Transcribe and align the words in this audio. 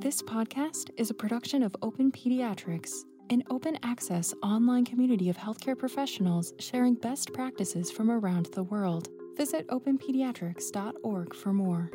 This 0.00 0.22
podcast 0.22 0.90
is 0.96 1.10
a 1.10 1.14
production 1.14 1.62
of 1.62 1.76
Open 1.82 2.10
Pediatrics, 2.10 3.04
an 3.28 3.42
open 3.50 3.78
access 3.82 4.32
online 4.42 4.84
community 4.86 5.28
of 5.28 5.36
healthcare 5.36 5.78
professionals 5.78 6.54
sharing 6.58 6.94
best 6.94 7.32
practices 7.34 7.90
from 7.90 8.10
around 8.10 8.48
the 8.54 8.62
world. 8.62 9.08
Visit 9.36 9.68
openpediatrics.org 9.68 11.34
for 11.34 11.52
more. 11.52 11.90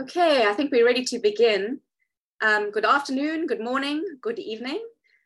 Okay, 0.00 0.46
I 0.46 0.54
think 0.54 0.72
we're 0.72 0.86
ready 0.86 1.04
to 1.04 1.18
begin. 1.18 1.80
Um, 2.40 2.70
good 2.70 2.86
afternoon, 2.86 3.46
good 3.46 3.60
morning, 3.60 4.02
good 4.20 4.38
evening. 4.38 4.82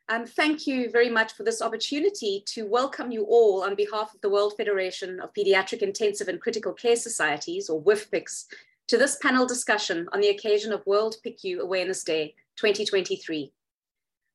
Um, 0.09 0.25
thank 0.25 0.69
you 0.69 0.89
very 0.89 1.11
much 1.11 1.33
for 1.33 1.43
this 1.43 1.61
opportunity 1.61 2.45
to 2.47 2.65
welcome 2.65 3.11
you 3.11 3.25
all 3.25 3.65
on 3.65 3.75
behalf 3.75 4.15
of 4.15 4.21
the 4.21 4.31
World 4.31 4.55
Federation 4.57 5.19
of 5.19 5.35
Pediatric 5.35 5.83
Intensive 5.83 6.29
and 6.29 6.41
Critical 6.41 6.73
Care 6.73 6.95
Societies, 6.95 7.69
or 7.69 7.83
WIFPICS, 7.83 8.45
to 8.87 8.97
this 8.97 9.17
panel 9.17 9.47
discussion 9.47 10.09
on 10.13 10.21
the 10.21 10.29
occasion 10.29 10.73
of 10.73 10.87
World 10.87 11.17
PICU 11.27 11.59
Awareness 11.59 12.05
Day 12.05 12.37
2023. 12.55 13.53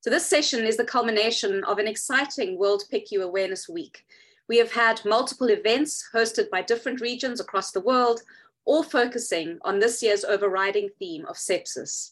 So 0.01 0.09
this 0.09 0.25
session 0.25 0.65
is 0.65 0.75
the 0.75 0.83
culmination 0.83 1.63
of 1.63 1.79
an 1.79 1.87
exciting 1.87 2.57
World 2.57 2.83
PICU 2.91 3.21
Awareness 3.21 3.69
Week. 3.69 4.05
We 4.49 4.57
have 4.57 4.73
had 4.73 5.05
multiple 5.05 5.47
events 5.47 6.09
hosted 6.13 6.49
by 6.49 6.63
different 6.63 6.99
regions 6.99 7.39
across 7.39 7.71
the 7.71 7.79
world, 7.79 8.23
all 8.65 8.83
focusing 8.83 9.57
on 9.61 9.79
this 9.79 10.03
year's 10.03 10.25
overriding 10.25 10.89
theme 10.99 11.25
of 11.27 11.37
sepsis. 11.37 12.11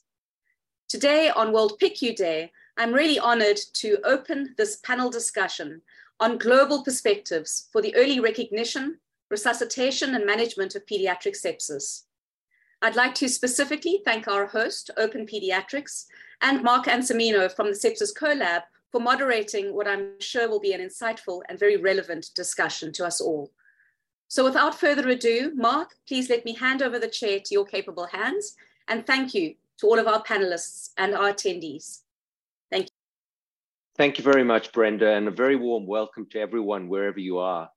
Today 0.87 1.29
on 1.29 1.51
World 1.51 1.73
PICU 1.81 2.15
Day, 2.15 2.53
I'm 2.79 2.93
really 2.93 3.19
honored 3.19 3.59
to 3.73 3.97
open 4.05 4.55
this 4.57 4.77
panel 4.77 5.09
discussion 5.09 5.81
on 6.21 6.37
global 6.37 6.81
perspectives 6.81 7.67
for 7.73 7.81
the 7.81 7.93
early 7.93 8.21
recognition, 8.21 8.99
resuscitation, 9.29 10.15
and 10.15 10.25
management 10.25 10.75
of 10.75 10.85
pediatric 10.85 11.35
sepsis. 11.35 12.03
I'd 12.81 12.95
like 12.95 13.13
to 13.15 13.27
specifically 13.27 14.01
thank 14.05 14.29
our 14.29 14.45
host, 14.45 14.91
Open 14.95 15.27
Pediatrics, 15.27 16.05
and 16.41 16.63
Mark 16.63 16.85
Ansermino 16.85 17.53
from 17.53 17.67
the 17.67 17.73
Sepsis 17.73 18.17
CoLab 18.17 18.61
for 18.93 19.01
moderating 19.01 19.75
what 19.75 19.85
I'm 19.85 20.17
sure 20.21 20.47
will 20.47 20.61
be 20.61 20.71
an 20.71 20.79
insightful 20.79 21.41
and 21.49 21.59
very 21.59 21.75
relevant 21.75 22.29
discussion 22.33 22.93
to 22.93 23.05
us 23.05 23.19
all. 23.19 23.51
So 24.29 24.45
without 24.45 24.79
further 24.79 25.09
ado, 25.09 25.51
Mark, 25.53 25.95
please 26.07 26.29
let 26.29 26.45
me 26.45 26.53
hand 26.53 26.81
over 26.81 26.97
the 26.97 27.09
chair 27.09 27.41
to 27.41 27.53
your 27.53 27.65
capable 27.65 28.05
hands, 28.05 28.55
and 28.87 29.05
thank 29.05 29.33
you 29.33 29.55
to 29.79 29.87
all 29.87 29.99
of 29.99 30.07
our 30.07 30.23
panelists 30.23 30.91
and 30.97 31.13
our 31.13 31.33
attendees. 31.33 32.03
Thank 32.71 32.85
you. 32.85 32.89
Thank 33.97 34.17
you 34.17 34.23
very 34.23 34.43
much, 34.43 34.71
Brenda, 34.71 35.11
and 35.11 35.27
a 35.27 35.31
very 35.31 35.55
warm 35.55 35.85
welcome 35.85 36.27
to 36.31 36.39
everyone 36.39 36.87
wherever 36.87 37.19
you 37.19 37.39
are. 37.39 37.69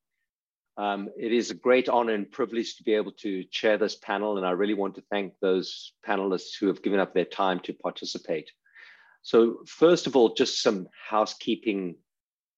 Um, 0.77 1.11
it 1.19 1.33
is 1.33 1.51
a 1.51 1.55
great 1.55 1.89
honor 1.89 2.15
and 2.15 2.31
privilege 2.31 2.77
to 2.77 2.83
be 2.83 2.95
able 2.95 3.13
to 3.13 3.45
chair 3.45 3.77
this 3.77 3.97
panel, 3.97 4.39
and 4.39 4.47
I 4.47 4.53
really 4.53 4.75
want 4.75 4.95
to 4.95 5.05
thank 5.11 5.35
those 5.41 5.93
panelists 6.07 6.59
who 6.59 6.69
have 6.69 6.83
given 6.83 7.01
up 7.01 7.13
their 7.13 7.25
time 7.25 7.61
to 7.61 7.73
participate. 7.73 8.51
So 9.23 9.59
first 9.67 10.07
of 10.07 10.17
all, 10.17 10.35
just 10.35 10.63
some 10.63 10.89
housekeeping 11.09 11.97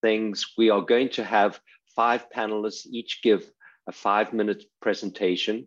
things. 0.03 0.47
We 0.57 0.71
are 0.71 0.83
going 0.83 1.09
to 1.11 1.25
have 1.25 1.61
five 1.97 2.27
panelists 2.31 2.87
each 2.87 3.21
give 3.23 3.51
a 3.89 3.93
five 3.93 4.33
minute 4.33 4.65
presentation. 4.81 5.67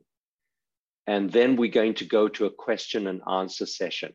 And 1.06 1.32
then 1.32 1.56
we're 1.56 1.72
going 1.72 1.96
to 1.96 2.06
go 2.06 2.28
to 2.30 2.46
a 2.46 2.52
question 2.52 3.08
and 3.08 3.22
answer 3.30 3.66
session. 3.66 4.14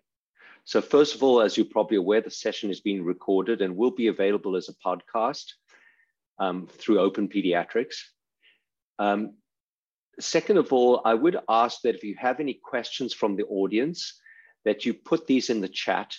So 0.64 0.80
first 0.80 1.14
of 1.14 1.22
all, 1.22 1.40
as 1.40 1.56
you're 1.56 1.66
probably 1.66 1.96
aware, 1.96 2.20
the 2.20 2.30
session 2.30 2.70
is 2.70 2.80
being 2.80 3.04
recorded 3.04 3.62
and 3.62 3.76
will 3.76 3.90
be 3.90 4.06
available 4.06 4.56
as 4.56 4.68
a 4.68 4.74
podcast 4.86 5.44
um, 6.38 6.66
through 6.66 7.00
Open 7.00 7.28
Pediatrics. 7.28 7.96
Um, 8.98 9.34
second 10.20 10.58
of 10.58 10.72
all, 10.72 11.02
I 11.04 11.14
would 11.14 11.38
ask 11.48 11.80
that 11.82 11.96
if 11.96 12.04
you 12.04 12.14
have 12.18 12.40
any 12.40 12.54
questions 12.54 13.12
from 13.12 13.36
the 13.36 13.44
audience, 13.44 14.20
that 14.64 14.84
you 14.84 14.94
put 14.94 15.26
these 15.26 15.50
in 15.50 15.60
the 15.60 15.68
chat. 15.68 16.14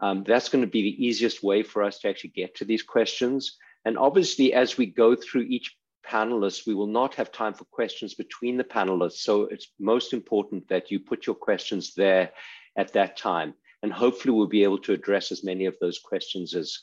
Um, 0.00 0.24
that's 0.24 0.48
going 0.48 0.64
to 0.64 0.70
be 0.70 0.82
the 0.82 1.06
easiest 1.06 1.42
way 1.42 1.62
for 1.62 1.82
us 1.82 1.98
to 2.00 2.08
actually 2.08 2.30
get 2.30 2.54
to 2.56 2.64
these 2.64 2.82
questions. 2.82 3.56
And 3.84 3.98
obviously, 3.98 4.52
as 4.52 4.76
we 4.76 4.86
go 4.86 5.16
through 5.16 5.42
each 5.42 5.76
panelist, 6.06 6.66
we 6.66 6.74
will 6.74 6.86
not 6.86 7.14
have 7.14 7.32
time 7.32 7.54
for 7.54 7.64
questions 7.64 8.14
between 8.14 8.56
the 8.56 8.64
panelists. 8.64 9.18
So 9.18 9.42
it's 9.42 9.72
most 9.80 10.12
important 10.12 10.68
that 10.68 10.90
you 10.90 11.00
put 11.00 11.26
your 11.26 11.36
questions 11.36 11.94
there 11.94 12.30
at 12.76 12.92
that 12.92 13.16
time. 13.16 13.54
And 13.84 13.92
hopefully 13.92 14.32
we'll 14.32 14.46
be 14.46 14.64
able 14.64 14.78
to 14.78 14.94
address 14.94 15.30
as 15.30 15.44
many 15.44 15.66
of 15.66 15.76
those 15.78 15.98
questions 15.98 16.54
as, 16.54 16.78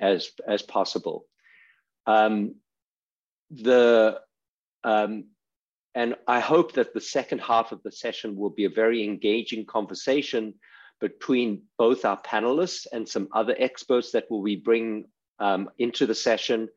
as, 0.00 0.30
as 0.46 0.62
possible. 0.62 1.26
Um, 2.06 2.54
the 3.50 4.20
um, 4.84 5.24
and 5.96 6.14
I 6.28 6.38
hope 6.38 6.74
that 6.74 6.94
the 6.94 7.00
second 7.00 7.40
half 7.40 7.72
of 7.72 7.82
the 7.82 7.90
session 7.90 8.36
will 8.36 8.50
be 8.50 8.66
a 8.66 8.70
very 8.70 9.02
engaging 9.02 9.66
conversation 9.66 10.54
between 11.00 11.62
both 11.76 12.04
our 12.04 12.22
panelists 12.22 12.86
and 12.92 13.08
some 13.08 13.26
other 13.32 13.56
experts 13.58 14.12
that 14.12 14.30
will 14.30 14.44
be 14.44 14.54
bring 14.54 15.06
um, 15.40 15.68
into 15.78 16.06
the 16.06 16.14
session, 16.14 16.68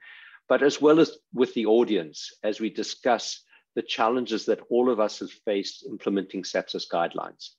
but 0.49 0.63
as 0.63 0.81
well 0.81 0.99
as 0.99 1.19
with 1.35 1.53
the 1.53 1.67
audience 1.67 2.31
as 2.43 2.59
we 2.59 2.71
discuss 2.71 3.43
the 3.75 3.83
challenges 3.83 4.47
that 4.47 4.61
all 4.71 4.89
of 4.89 4.99
us 4.99 5.19
have 5.19 5.29
faced 5.45 5.85
implementing 5.85 6.41
sepsis 6.41 6.87
guidelines. 6.91 7.51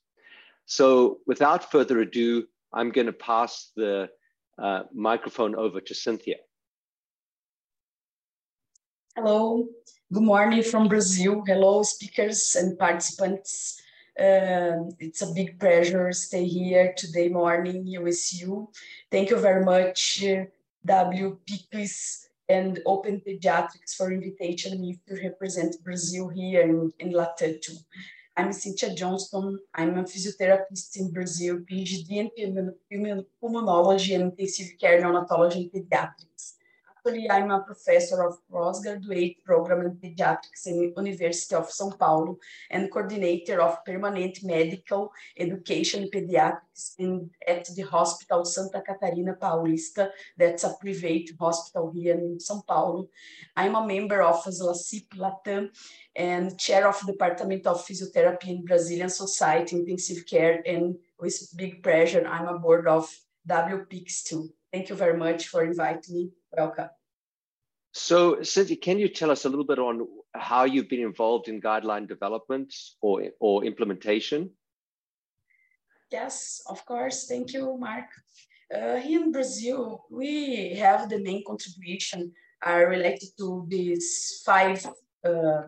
So 0.65 1.19
without 1.27 1.71
further 1.71 1.99
ado, 1.99 2.47
I'm 2.71 2.91
going 2.91 3.07
to 3.07 3.13
pass 3.13 3.71
the 3.75 4.09
uh, 4.57 4.83
microphone 4.93 5.55
over 5.55 5.81
to 5.81 5.93
Cynthia. 5.93 6.37
Hello, 9.15 9.67
good 10.11 10.23
morning 10.23 10.63
from 10.63 10.87
Brazil. 10.87 11.43
Hello, 11.45 11.83
speakers 11.83 12.55
and 12.59 12.77
participants. 12.79 13.79
Uh, 14.19 14.89
it's 14.99 15.21
a 15.21 15.33
big 15.33 15.59
pleasure 15.59 16.09
to 16.09 16.15
stay 16.15 16.45
here 16.45 16.93
today 16.97 17.29
morning 17.29 17.85
with 18.01 18.29
you. 18.33 18.69
Thank 19.11 19.29
you 19.29 19.37
very 19.37 19.63
much, 19.63 20.23
uh, 20.23 20.45
and 22.49 22.79
Open 22.85 23.21
Pediatrics 23.21 23.95
for 23.95 24.11
inviting 24.11 24.81
me 24.81 24.99
to 25.07 25.15
represent 25.23 25.83
Brazil 25.83 26.29
here 26.29 26.61
in, 26.61 26.91
in 26.99 27.13
Latam. 27.13 27.57
I'm 28.35 28.51
Cynthia 28.51 28.95
Johnston. 28.95 29.59
I'm 29.75 29.95
a 29.99 30.03
physiotherapist 30.03 30.97
in 30.97 31.11
Brazil, 31.11 31.59
PhD 31.59 32.31
in 32.35 33.25
pulmonology 33.41 34.15
and 34.15 34.31
intensive 34.31 34.69
care 34.81 34.99
neonatology 34.99 35.69
and 35.71 35.71
pediatrics. 35.71 36.32
Actually, 37.05 37.29
I'm 37.29 37.51
a 37.51 37.59
professor 37.59 38.23
of 38.23 38.37
postgraduate 38.49 39.43
program 39.43 39.81
in 39.81 39.95
pediatrics 39.97 40.67
in 40.67 40.93
University 40.95 41.53
of 41.53 41.67
São 41.67 41.99
Paulo 41.99 42.37
and 42.71 42.89
coordinator 42.89 43.61
of 43.61 43.83
permanent 43.83 44.37
medical 44.41 45.11
education 45.37 46.03
in 46.03 46.09
pediatrics 46.09 46.95
in, 46.99 47.29
at 47.45 47.65
the 47.75 47.81
Hospital 47.81 48.45
Santa 48.45 48.81
Catarina 48.81 49.33
Paulista. 49.33 50.11
That's 50.37 50.63
a 50.63 50.75
private 50.79 51.31
hospital 51.37 51.91
here 51.93 52.15
in 52.15 52.37
São 52.37 52.65
Paulo. 52.65 53.09
I'm 53.57 53.75
a 53.75 53.85
member 53.85 54.21
of 54.21 54.41
SLACIP 54.41 55.09
Latam 55.17 55.71
and 56.15 56.57
chair 56.57 56.87
of 56.87 57.05
Department 57.05 57.67
of 57.67 57.85
Physiotherapy 57.85 58.47
in 58.47 58.63
Brazilian 58.63 59.09
Society 59.09 59.75
Intensive 59.75 60.25
Care. 60.25 60.63
And 60.65 60.95
with 61.19 61.53
big 61.57 61.83
pleasure, 61.83 62.25
I'm 62.25 62.47
a 62.47 62.59
board 62.59 62.87
of 62.87 63.13
WPICS 63.49 64.23
too. 64.23 64.53
Thank 64.71 64.87
you 64.87 64.95
very 64.95 65.17
much 65.17 65.49
for 65.49 65.65
inviting 65.65 66.15
me. 66.15 66.31
Welcome. 66.55 66.89
So, 67.93 68.41
Cynthia, 68.41 68.77
can 68.77 68.99
you 68.99 69.07
tell 69.07 69.31
us 69.31 69.45
a 69.45 69.49
little 69.49 69.65
bit 69.65 69.79
on 69.79 70.07
how 70.33 70.63
you've 70.65 70.89
been 70.89 71.01
involved 71.01 71.47
in 71.47 71.61
guideline 71.61 72.07
development 72.07 72.73
or, 73.01 73.23
or 73.39 73.63
implementation? 73.65 74.51
Yes, 76.11 76.61
of 76.67 76.85
course. 76.85 77.27
Thank 77.27 77.53
you, 77.53 77.77
Mark. 77.77 78.05
Uh, 78.73 78.97
here 78.97 79.21
in 79.21 79.31
Brazil, 79.31 80.05
we 80.09 80.75
have 80.75 81.09
the 81.09 81.19
main 81.19 81.43
contribution 81.45 82.31
are 82.63 82.87
related 82.87 83.29
to 83.37 83.65
these 83.67 84.41
five 84.45 84.85
uh, 85.25 85.63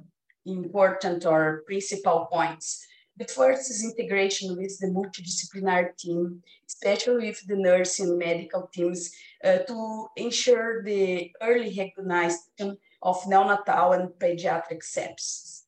important 0.45 1.25
or 1.25 1.63
principal 1.65 2.27
points. 2.31 2.85
The 3.17 3.25
first 3.25 3.71
is 3.71 3.83
integration 3.83 4.57
with 4.57 4.77
the 4.79 4.87
multidisciplinary 4.87 5.95
team, 5.97 6.43
especially 6.67 7.27
with 7.29 7.47
the 7.47 7.55
nursing 7.55 8.09
and 8.09 8.19
medical 8.19 8.67
teams, 8.73 9.11
uh, 9.43 9.59
to 9.59 10.07
ensure 10.17 10.83
the 10.83 11.31
early 11.41 11.73
recognition 11.77 12.77
of 13.01 13.21
neonatal 13.23 13.95
and 13.97 14.09
pediatric 14.19 14.83
sepsis. 14.83 15.63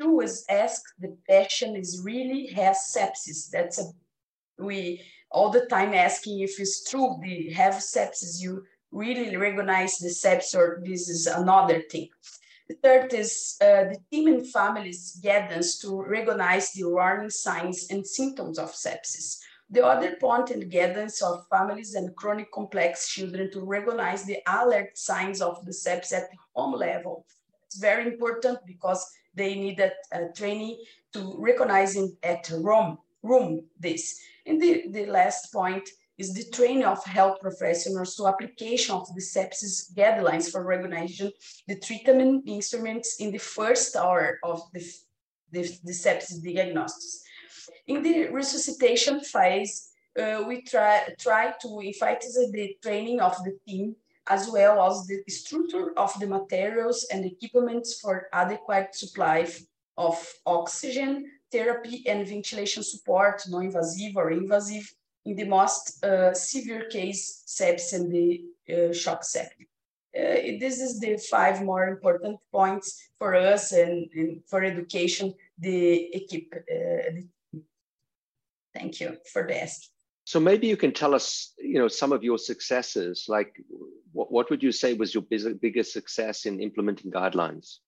True 0.00 0.20
is 0.20 0.44
ask 0.48 0.82
the 1.00 1.16
patient 1.28 1.76
is 1.76 2.02
really 2.04 2.46
has 2.48 2.94
sepsis. 2.94 3.50
That's 3.50 3.80
a 3.80 3.86
we 4.58 5.00
all 5.30 5.50
the 5.50 5.66
time 5.66 5.94
asking 5.94 6.40
if 6.40 6.58
it's 6.60 6.88
true 6.88 7.16
they 7.20 7.52
have 7.52 7.74
sepsis. 7.74 8.40
You 8.40 8.64
really 8.92 9.36
recognize 9.36 9.98
the 9.98 10.08
sepsis 10.08 10.54
or 10.54 10.82
this 10.84 11.08
is 11.08 11.26
another 11.26 11.82
thing. 11.90 12.08
The 12.68 12.74
third 12.82 13.14
is 13.14 13.56
uh, 13.62 13.84
the 13.90 13.98
team 14.10 14.28
and 14.28 14.46
families 14.46 15.18
guidance 15.24 15.78
to 15.78 16.02
recognize 16.02 16.72
the 16.72 16.84
warning 16.84 17.30
signs 17.30 17.86
and 17.90 18.06
symptoms 18.06 18.58
of 18.58 18.72
sepsis. 18.72 19.38
The 19.70 19.84
other 19.84 20.16
point 20.16 20.50
and 20.50 20.70
guidance 20.70 21.22
of 21.22 21.46
families 21.48 21.94
and 21.94 22.14
chronic 22.14 22.52
complex 22.52 23.08
children 23.08 23.50
to 23.52 23.60
recognize 23.64 24.24
the 24.24 24.38
alert 24.46 24.98
signs 24.98 25.40
of 25.40 25.64
the 25.64 25.72
sepsis 25.72 26.12
at 26.12 26.28
home 26.54 26.74
level. 26.74 27.24
it's 27.66 27.78
very 27.78 28.06
important 28.06 28.58
because 28.66 29.02
they 29.34 29.54
needed 29.54 29.92
a 30.12 30.28
training 30.34 30.78
to 31.12 31.34
recognizing 31.38 32.16
at 32.22 32.48
room, 32.50 32.98
room 33.22 33.64
this. 33.78 34.20
And 34.46 34.60
the, 34.60 34.84
the 34.90 35.06
last 35.06 35.52
point 35.52 35.88
is 36.18 36.34
the 36.34 36.44
training 36.50 36.84
of 36.84 37.02
health 37.04 37.38
professionals 37.40 38.16
to 38.16 38.26
application 38.26 38.94
of 38.94 39.06
the 39.14 39.20
sepsis 39.20 39.92
guidelines 39.94 40.50
for 40.50 40.64
recognizing 40.64 41.30
the 41.68 41.78
treatment 41.78 42.42
instruments 42.46 43.16
in 43.20 43.30
the 43.30 43.38
first 43.38 43.94
hour 43.96 44.38
of 44.42 44.60
the, 44.74 44.84
the, 45.52 45.62
the 45.84 45.92
sepsis 45.92 46.42
diagnosis. 46.42 47.22
In 47.86 48.02
the 48.02 48.28
resuscitation 48.28 49.20
phase, 49.20 49.90
uh, 50.20 50.42
we 50.46 50.62
try, 50.62 51.02
try 51.18 51.54
to 51.62 51.80
emphasize 51.80 52.50
the 52.50 52.76
training 52.82 53.20
of 53.20 53.36
the 53.44 53.56
team 53.66 53.94
as 54.28 54.50
well 54.50 54.82
as 54.90 55.06
the 55.06 55.22
structure 55.28 55.92
of 55.96 56.12
the 56.20 56.26
materials 56.26 57.06
and 57.12 57.24
equipments 57.24 58.00
for 58.00 58.28
adequate 58.32 58.94
supply 58.94 59.46
of 59.96 60.34
oxygen, 60.44 61.30
therapy 61.50 62.04
and 62.06 62.26
ventilation 62.26 62.82
support, 62.82 63.42
non-invasive 63.48 64.16
or 64.16 64.30
invasive, 64.30 64.94
in 65.24 65.36
the 65.36 65.44
most 65.44 66.02
uh, 66.04 66.32
severe 66.34 66.84
case, 66.86 67.44
sepsis 67.46 67.92
and 67.92 68.12
the 68.12 68.44
uh, 68.72 68.92
shock 68.92 69.24
septic. 69.24 69.68
Uh, 70.16 70.58
this 70.58 70.80
is 70.80 71.00
the 71.00 71.16
five 71.30 71.62
more 71.62 71.88
important 71.88 72.38
points 72.50 73.10
for 73.18 73.34
us 73.34 73.72
and, 73.72 74.08
and 74.14 74.40
for 74.48 74.64
education, 74.64 75.34
the 75.58 76.08
equip. 76.14 76.52
Uh, 76.54 77.60
thank 78.74 79.00
you 79.00 79.16
for 79.32 79.46
the 79.46 79.62
ask. 79.62 79.82
So 80.24 80.40
maybe 80.40 80.66
you 80.66 80.76
can 80.76 80.92
tell 80.92 81.14
us, 81.14 81.54
you 81.58 81.78
know, 81.78 81.88
some 81.88 82.12
of 82.12 82.22
your 82.22 82.38
successes. 82.38 83.26
Like, 83.28 83.54
what, 84.12 84.30
what 84.30 84.50
would 84.50 84.62
you 84.62 84.72
say 84.72 84.94
was 84.94 85.14
your 85.14 85.22
biggest 85.22 85.92
success 85.92 86.46
in 86.46 86.60
implementing 86.60 87.10
guidelines? 87.10 87.78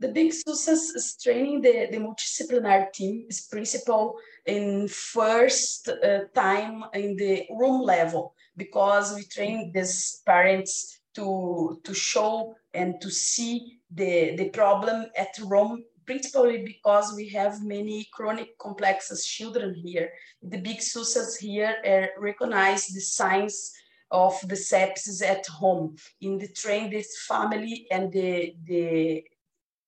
The 0.00 0.08
big 0.08 0.32
success 0.32 0.90
is 0.96 1.16
training 1.22 1.60
the, 1.60 1.88
the 1.90 1.98
multidisciplinary 1.98 2.90
team 2.90 3.26
is 3.28 3.42
principal 3.42 4.16
in 4.46 4.88
first 4.88 5.90
uh, 5.90 6.20
time 6.34 6.84
in 6.94 7.16
the 7.16 7.44
room 7.50 7.82
level 7.82 8.34
because 8.56 9.14
we 9.14 9.24
train 9.24 9.72
these 9.74 10.22
parents 10.24 11.00
to, 11.16 11.80
to 11.84 11.92
show 11.92 12.54
and 12.72 12.94
to 13.02 13.10
see 13.10 13.80
the, 13.90 14.36
the 14.36 14.48
problem 14.48 15.04
at 15.18 15.38
room 15.44 15.84
principally 16.06 16.64
because 16.64 17.12
we 17.14 17.28
have 17.28 17.62
many 17.62 18.08
chronic 18.10 18.56
complexes 18.56 19.26
children 19.26 19.74
here. 19.74 20.10
The 20.42 20.58
big 20.58 20.80
success 20.80 21.36
here 21.36 21.76
are 21.86 22.08
recognize 22.18 22.86
the 22.86 23.00
signs 23.00 23.70
of 24.10 24.40
the 24.48 24.56
sepsis 24.56 25.22
at 25.22 25.46
home 25.46 25.96
in 26.22 26.38
the 26.38 26.48
train 26.48 26.90
this 26.90 27.24
family 27.28 27.86
and 27.92 28.10
the 28.10 28.54
the 28.64 29.22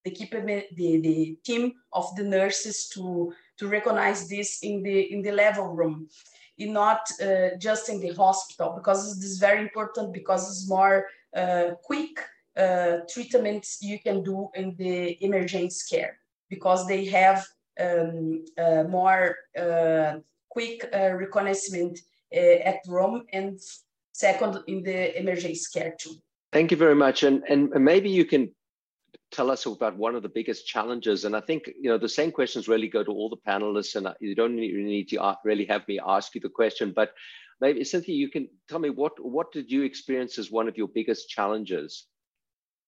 the, 0.05 0.67
the, 0.77 1.01
the 1.01 1.37
team 1.45 1.73
of 1.93 2.15
the 2.17 2.25
nurses 2.25 2.89
to 2.89 3.33
to 3.59 3.69
recognize 3.69 4.29
this 4.29 4.63
in 4.63 4.83
the 4.83 5.13
in 5.13 5.23
the 5.23 5.33
level 5.33 5.69
room 5.69 6.09
in 6.59 6.73
not 6.73 7.09
uh, 7.21 7.51
just 7.59 7.89
in 7.89 8.01
the 8.01 8.13
hospital 8.15 8.73
because 8.77 9.19
this 9.19 9.31
is 9.31 9.39
very 9.39 9.61
important 9.61 10.13
because 10.13 10.49
it's 10.49 10.69
more 10.69 11.07
uh, 11.37 11.71
quick 11.83 12.19
uh, 12.57 12.99
treatments 13.09 13.79
you 13.81 13.99
can 13.99 14.23
do 14.23 14.49
in 14.55 14.75
the 14.77 15.23
emergency 15.25 15.97
care 15.97 16.19
because 16.51 16.87
they 16.87 17.07
have 17.07 17.47
um, 17.81 18.45
uh, 18.59 18.85
more 18.85 19.37
uh, 19.59 20.19
quick 20.51 20.89
uh, 20.93 21.13
reconnaissance 21.13 22.03
at 22.33 22.79
Rome 22.89 23.25
and 23.33 23.59
second 24.13 24.59
in 24.67 24.83
the 24.83 25.19
emergency 25.19 25.67
care 25.73 25.95
too. 25.99 26.15
Thank 26.53 26.71
you 26.71 26.77
very 26.77 26.95
much. 26.95 27.23
And, 27.23 27.43
and 27.49 27.71
maybe 27.83 28.11
you 28.11 28.25
can 28.27 28.51
tell 29.32 29.50
us 29.50 29.67
about 29.67 29.96
one 29.96 30.14
of 30.14 30.23
the 30.23 30.29
biggest 30.29 30.67
challenges. 30.67 31.25
And 31.25 31.34
I 31.34 31.40
think, 31.40 31.69
you 31.81 31.90
know, 31.90 31.99
the 31.99 32.08
same 32.08 32.31
questions 32.31 32.69
really 32.69 32.88
go 32.88 33.02
to 33.02 33.11
all 33.11 33.29
the 33.29 33.37
panelists 33.37 33.96
and 33.96 34.06
you 34.20 34.34
don't 34.34 34.55
need 34.55 35.08
to 35.08 35.37
really 35.44 35.64
have 35.67 35.88
me 35.88 35.99
ask 36.06 36.34
you 36.34 36.40
the 36.40 36.49
question, 36.49 36.93
but 36.94 37.12
maybe 37.61 37.82
Cynthia, 37.82 38.14
you 38.14 38.29
can 38.29 38.49
tell 38.69 38.79
me 38.79 38.90
what, 38.90 39.12
what 39.19 39.50
did 39.50 39.70
you 39.70 39.82
experience 39.82 40.38
as 40.38 40.50
one 40.50 40.69
of 40.69 40.76
your 40.76 40.88
biggest 40.88 41.29
challenges 41.29 42.06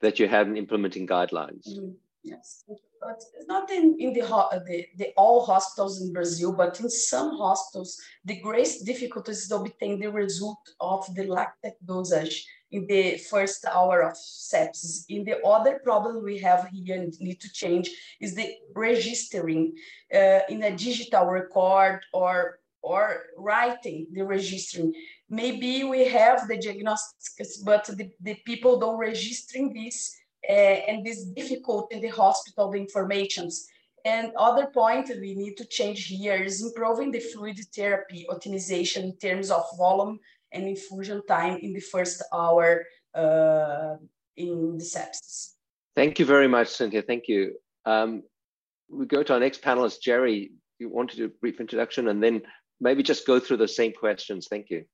that 0.02 0.18
you 0.18 0.28
had 0.28 0.46
in 0.46 0.56
implementing 0.56 1.06
guidelines? 1.06 1.66
Mm 1.66 1.80
-hmm. 1.80 1.94
Yes, 2.24 2.64
but 3.02 3.22
not 3.46 3.70
in, 3.70 3.96
in 4.00 4.14
the, 4.14 4.22
the, 4.66 4.86
the 4.96 5.12
all 5.14 5.44
hospitals 5.44 6.00
in 6.00 6.10
Brazil, 6.10 6.54
but 6.54 6.80
in 6.80 6.88
some 6.88 7.36
hospitals, 7.36 8.00
the 8.24 8.40
greatest 8.40 8.86
difficulty 8.86 9.32
is 9.32 9.46
to 9.48 9.56
obtain 9.56 10.00
the 10.00 10.10
result 10.10 10.64
of 10.80 11.14
the 11.14 11.24
lactate 11.24 11.76
dosage 11.84 12.46
in 12.74 12.86
the 12.86 13.16
first 13.30 13.64
hour 13.66 14.02
of 14.02 14.14
sepsis. 14.14 15.04
In 15.08 15.24
the 15.24 15.36
other 15.54 15.74
problem 15.88 16.24
we 16.24 16.38
have 16.38 16.68
here 16.72 16.96
and 17.00 17.12
need 17.20 17.40
to 17.40 17.50
change 17.52 17.86
is 18.20 18.34
the 18.34 18.48
registering 18.74 19.62
uh, 20.12 20.40
in 20.48 20.62
a 20.64 20.76
digital 20.86 21.26
record 21.26 22.00
or 22.12 22.58
or 22.82 23.04
writing 23.38 24.06
the 24.12 24.24
registering. 24.36 24.92
Maybe 25.30 25.84
we 25.84 26.00
have 26.18 26.46
the 26.48 26.58
diagnostics, 26.58 27.56
but 27.70 27.84
the, 27.86 28.10
the 28.20 28.36
people 28.44 28.78
don't 28.78 28.98
registering 28.98 29.72
this 29.72 29.96
uh, 30.46 30.78
and 30.88 31.06
this 31.06 31.24
difficult 31.40 31.90
in 31.92 32.02
the 32.02 32.12
hospital, 32.22 32.70
the 32.70 32.78
informations. 32.86 33.66
And 34.04 34.32
other 34.36 34.66
point 34.66 35.08
we 35.08 35.34
need 35.34 35.56
to 35.56 35.64
change 35.64 36.00
here 36.08 36.36
is 36.48 36.62
improving 36.62 37.10
the 37.10 37.20
fluid 37.30 37.58
therapy 37.74 38.26
optimization 38.30 39.02
in 39.04 39.16
terms 39.16 39.50
of 39.50 39.64
volume 39.78 40.18
and 40.54 40.66
infusion 40.66 41.20
time 41.26 41.58
in 41.58 41.72
the 41.72 41.80
first 41.80 42.22
hour 42.32 42.86
uh, 43.14 43.96
in 44.36 44.78
the 44.78 44.84
sepsis. 44.84 45.50
Thank 45.94 46.18
you 46.18 46.24
very 46.24 46.48
much, 46.48 46.68
Cynthia. 46.68 47.02
Thank 47.02 47.28
you. 47.28 47.54
Um, 47.84 48.22
we 48.88 49.06
go 49.06 49.22
to 49.22 49.34
our 49.34 49.40
next 49.40 49.62
panelist, 49.62 49.98
Gerri. 50.06 50.50
You 50.78 50.88
want 50.88 51.10
to 51.10 51.16
do 51.16 51.24
a 51.26 51.28
brief 51.28 51.60
introduction 51.60 52.08
and 52.08 52.22
then 52.22 52.42
maybe 52.80 53.02
just 53.02 53.26
go 53.26 53.38
through 53.38 53.58
the 53.58 53.68
same 53.68 53.92
questions. 53.92 54.48
Thank 54.48 54.70
you. 54.70 54.84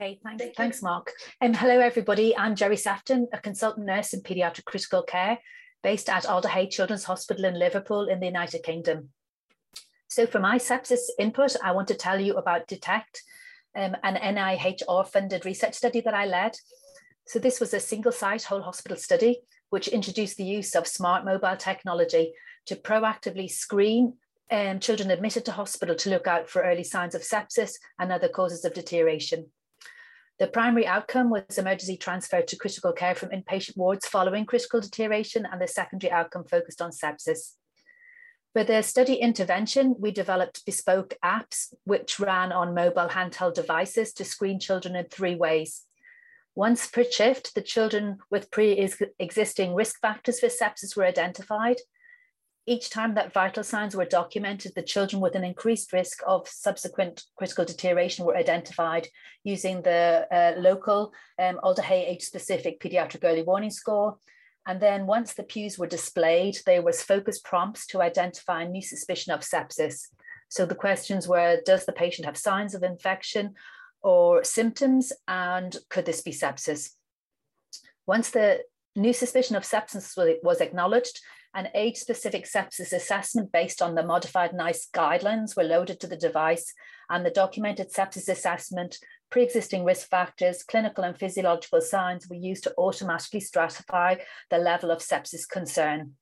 Okay, 0.00 0.18
thanks, 0.22 0.42
Thank 0.42 0.56
thanks, 0.56 0.82
Mark. 0.82 1.12
Um, 1.40 1.54
hello, 1.54 1.80
everybody. 1.80 2.36
I'm 2.36 2.54
Gerri 2.54 2.78
Sefton, 2.78 3.26
a 3.32 3.38
consultant 3.38 3.86
nurse 3.86 4.12
in 4.12 4.20
paediatric 4.20 4.64
critical 4.64 5.02
care 5.02 5.38
based 5.82 6.08
at 6.08 6.26
Alder 6.26 6.48
Hey 6.48 6.68
Children's 6.68 7.04
Hospital 7.04 7.44
in 7.44 7.58
Liverpool 7.58 8.06
in 8.06 8.20
the 8.20 8.26
United 8.26 8.62
Kingdom. 8.62 9.10
So 10.08 10.26
for 10.26 10.38
my 10.38 10.58
sepsis 10.58 11.10
input, 11.18 11.56
I 11.62 11.72
want 11.72 11.88
to 11.88 11.94
tell 11.94 12.20
you 12.20 12.34
about 12.34 12.66
DETECT, 12.66 13.22
um, 13.76 13.96
an 14.02 14.16
NIHR-funded 14.16 15.44
research 15.44 15.74
study 15.74 16.00
that 16.00 16.14
I 16.14 16.26
led. 16.26 16.56
So 17.26 17.38
this 17.38 17.60
was 17.60 17.74
a 17.74 17.80
single 17.80 18.12
site 18.12 18.44
whole 18.44 18.62
hospital 18.62 18.96
study, 18.96 19.40
which 19.70 19.88
introduced 19.88 20.36
the 20.36 20.44
use 20.44 20.74
of 20.74 20.86
smart 20.86 21.24
mobile 21.24 21.56
technology 21.56 22.32
to 22.66 22.76
proactively 22.76 23.50
screen 23.50 24.14
um, 24.50 24.80
children 24.80 25.10
admitted 25.10 25.44
to 25.44 25.52
hospital 25.52 25.94
to 25.94 26.10
look 26.10 26.26
out 26.26 26.48
for 26.48 26.62
early 26.62 26.84
signs 26.84 27.14
of 27.14 27.22
sepsis 27.22 27.72
and 27.98 28.10
other 28.10 28.28
causes 28.28 28.64
of 28.64 28.72
deterioration. 28.74 29.46
The 30.38 30.46
primary 30.46 30.86
outcome 30.86 31.30
was 31.30 31.58
emergency 31.58 31.96
transfer 31.96 32.42
to 32.42 32.56
critical 32.56 32.92
care 32.92 33.14
from 33.14 33.30
inpatient 33.30 33.76
wards 33.76 34.06
following 34.06 34.46
critical 34.46 34.80
deterioration, 34.80 35.46
and 35.50 35.60
the 35.60 35.66
secondary 35.66 36.12
outcome 36.12 36.44
focused 36.44 36.80
on 36.80 36.92
sepsis. 36.92 37.56
For 38.54 38.64
the 38.64 38.82
study 38.82 39.14
intervention, 39.14 39.94
we 39.98 40.10
developed 40.10 40.64
bespoke 40.64 41.14
apps 41.24 41.72
which 41.84 42.18
ran 42.18 42.50
on 42.50 42.74
mobile 42.74 43.08
handheld 43.08 43.54
devices 43.54 44.12
to 44.14 44.24
screen 44.24 44.58
children 44.58 44.96
in 44.96 45.06
three 45.06 45.34
ways. 45.34 45.84
Once 46.54 46.86
per 46.88 47.04
shift, 47.04 47.54
the 47.54 47.62
children 47.62 48.18
with 48.30 48.50
pre-existing 48.50 49.74
risk 49.74 50.00
factors 50.00 50.40
for 50.40 50.48
sepsis 50.48 50.96
were 50.96 51.04
identified, 51.04 51.76
each 52.68 52.90
time 52.90 53.14
that 53.14 53.32
vital 53.32 53.64
signs 53.64 53.96
were 53.96 54.04
documented, 54.04 54.72
the 54.74 54.82
children 54.82 55.22
with 55.22 55.34
an 55.34 55.42
increased 55.42 55.90
risk 55.90 56.20
of 56.26 56.46
subsequent 56.46 57.24
critical 57.34 57.64
deterioration 57.64 58.26
were 58.26 58.36
identified 58.36 59.08
using 59.42 59.80
the 59.80 60.26
uh, 60.30 60.60
local 60.60 61.14
um, 61.38 61.58
Alder 61.62 61.80
Hey 61.80 62.04
age-specific 62.04 62.78
pediatric 62.78 63.24
early 63.24 63.42
warning 63.42 63.70
score. 63.70 64.18
And 64.68 64.80
then 64.80 65.06
once 65.06 65.32
the 65.32 65.44
PEWS 65.44 65.78
were 65.78 65.86
displayed, 65.86 66.58
there 66.66 66.82
was 66.82 67.02
focus 67.02 67.40
prompts 67.40 67.86
to 67.86 68.02
identify 68.02 68.64
new 68.64 68.82
suspicion 68.82 69.32
of 69.32 69.40
sepsis. 69.40 70.08
So 70.50 70.66
the 70.66 70.74
questions 70.74 71.26
were, 71.26 71.62
does 71.64 71.86
the 71.86 71.92
patient 71.92 72.26
have 72.26 72.36
signs 72.36 72.74
of 72.74 72.82
infection 72.82 73.54
or 74.02 74.44
symptoms? 74.44 75.10
And 75.26 75.74
could 75.88 76.04
this 76.04 76.20
be 76.20 76.32
sepsis? 76.32 76.90
Once 78.06 78.30
the 78.30 78.60
new 78.94 79.14
suspicion 79.14 79.56
of 79.56 79.62
sepsis 79.62 80.14
was 80.42 80.60
acknowledged, 80.60 81.18
an 81.54 81.68
age-specific 81.74 82.44
sepsis 82.44 82.92
assessment 82.92 83.50
based 83.50 83.80
on 83.80 83.94
the 83.94 84.04
modified 84.04 84.52
NICE 84.52 84.88
guidelines 84.94 85.56
were 85.56 85.64
loaded 85.64 85.98
to 86.00 86.06
the 86.06 86.16
device 86.16 86.74
and 87.08 87.24
the 87.24 87.30
documented 87.30 87.90
sepsis 87.90 88.28
assessment, 88.28 88.98
pre-existing 89.30 89.84
risk 89.84 90.08
factors, 90.08 90.62
clinical 90.62 91.04
and 91.04 91.16
physiological 91.16 91.80
signs 91.80 92.28
were 92.28 92.36
used 92.36 92.64
to 92.64 92.74
automatically 92.78 93.40
stratify 93.40 94.20
the 94.50 94.58
level 94.58 94.90
of 94.90 95.00
sepsis 95.00 95.48
concern. 95.48 96.14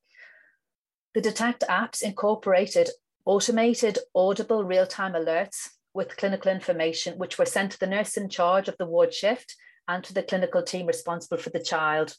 The 1.14 1.22
DETECT 1.22 1.64
apps 1.68 2.02
incorporated 2.02 2.90
automated 3.24 3.98
audible 4.14 4.64
real-time 4.64 5.14
alerts 5.14 5.70
with 5.94 6.16
clinical 6.16 6.52
information, 6.52 7.18
which 7.18 7.38
were 7.38 7.46
sent 7.46 7.72
to 7.72 7.78
the 7.78 7.86
nurse 7.86 8.16
in 8.16 8.28
charge 8.28 8.68
of 8.68 8.76
the 8.78 8.86
ward 8.86 9.12
shift 9.12 9.56
and 9.88 10.04
to 10.04 10.12
the 10.12 10.22
clinical 10.22 10.62
team 10.62 10.86
responsible 10.86 11.38
for 11.38 11.50
the 11.50 11.62
child. 11.62 12.16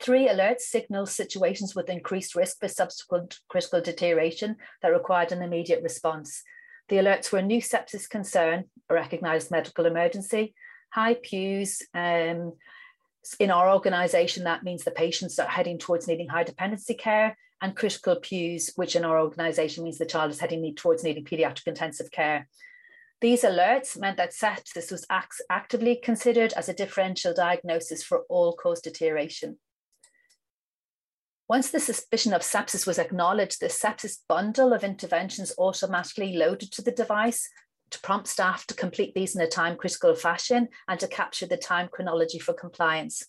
Three 0.00 0.28
alerts 0.28 0.62
signal 0.62 1.06
situations 1.06 1.74
with 1.74 1.88
increased 1.88 2.34
risk 2.34 2.58
for 2.58 2.68
subsequent 2.68 3.38
critical 3.48 3.80
deterioration 3.80 4.56
that 4.82 4.88
required 4.88 5.32
an 5.32 5.42
immediate 5.42 5.82
response. 5.82 6.42
The 6.88 6.96
alerts 6.96 7.32
were 7.32 7.42
new 7.42 7.60
sepsis 7.60 8.08
concern, 8.08 8.64
a 8.88 8.94
recognised 8.94 9.50
medical 9.50 9.86
emergency, 9.86 10.54
high 10.92 11.14
PEWs. 11.14 11.82
Um, 11.94 12.52
in 13.40 13.50
our 13.50 13.72
organisation, 13.72 14.44
that 14.44 14.64
means 14.64 14.84
the 14.84 14.90
patients 14.90 15.38
are 15.38 15.48
heading 15.48 15.78
towards 15.78 16.06
needing 16.06 16.28
high 16.28 16.44
dependency 16.44 16.94
care, 16.94 17.36
and 17.62 17.74
critical 17.74 18.16
PEWs, 18.16 18.72
which 18.76 18.94
in 18.94 19.04
our 19.04 19.18
organisation 19.18 19.84
means 19.84 19.96
the 19.96 20.04
child 20.04 20.30
is 20.30 20.40
heading 20.40 20.74
towards 20.74 21.02
needing 21.02 21.24
paediatric 21.24 21.66
intensive 21.66 22.10
care. 22.10 22.46
These 23.22 23.42
alerts 23.42 23.98
meant 23.98 24.18
that 24.18 24.32
sepsis 24.32 24.90
was 24.90 25.06
act 25.08 25.40
actively 25.48 25.96
considered 25.96 26.52
as 26.52 26.68
a 26.68 26.74
differential 26.74 27.32
diagnosis 27.32 28.02
for 28.02 28.24
all 28.28 28.52
cause 28.52 28.82
deterioration. 28.82 29.58
Once 31.48 31.70
the 31.70 31.80
suspicion 31.80 32.32
of 32.32 32.40
sepsis 32.40 32.86
was 32.86 32.98
acknowledged, 32.98 33.60
the 33.60 33.66
sepsis 33.66 34.18
bundle 34.28 34.72
of 34.72 34.82
interventions 34.82 35.52
automatically 35.58 36.36
loaded 36.36 36.72
to 36.72 36.80
the 36.80 36.90
device 36.90 37.50
to 37.90 38.00
prompt 38.00 38.26
staff 38.26 38.66
to 38.66 38.74
complete 38.74 39.14
these 39.14 39.36
in 39.36 39.42
a 39.42 39.46
time 39.46 39.76
critical 39.76 40.14
fashion 40.14 40.68
and 40.88 40.98
to 40.98 41.06
capture 41.06 41.46
the 41.46 41.56
time 41.56 41.88
chronology 41.92 42.38
for 42.38 42.54
compliance. 42.54 43.24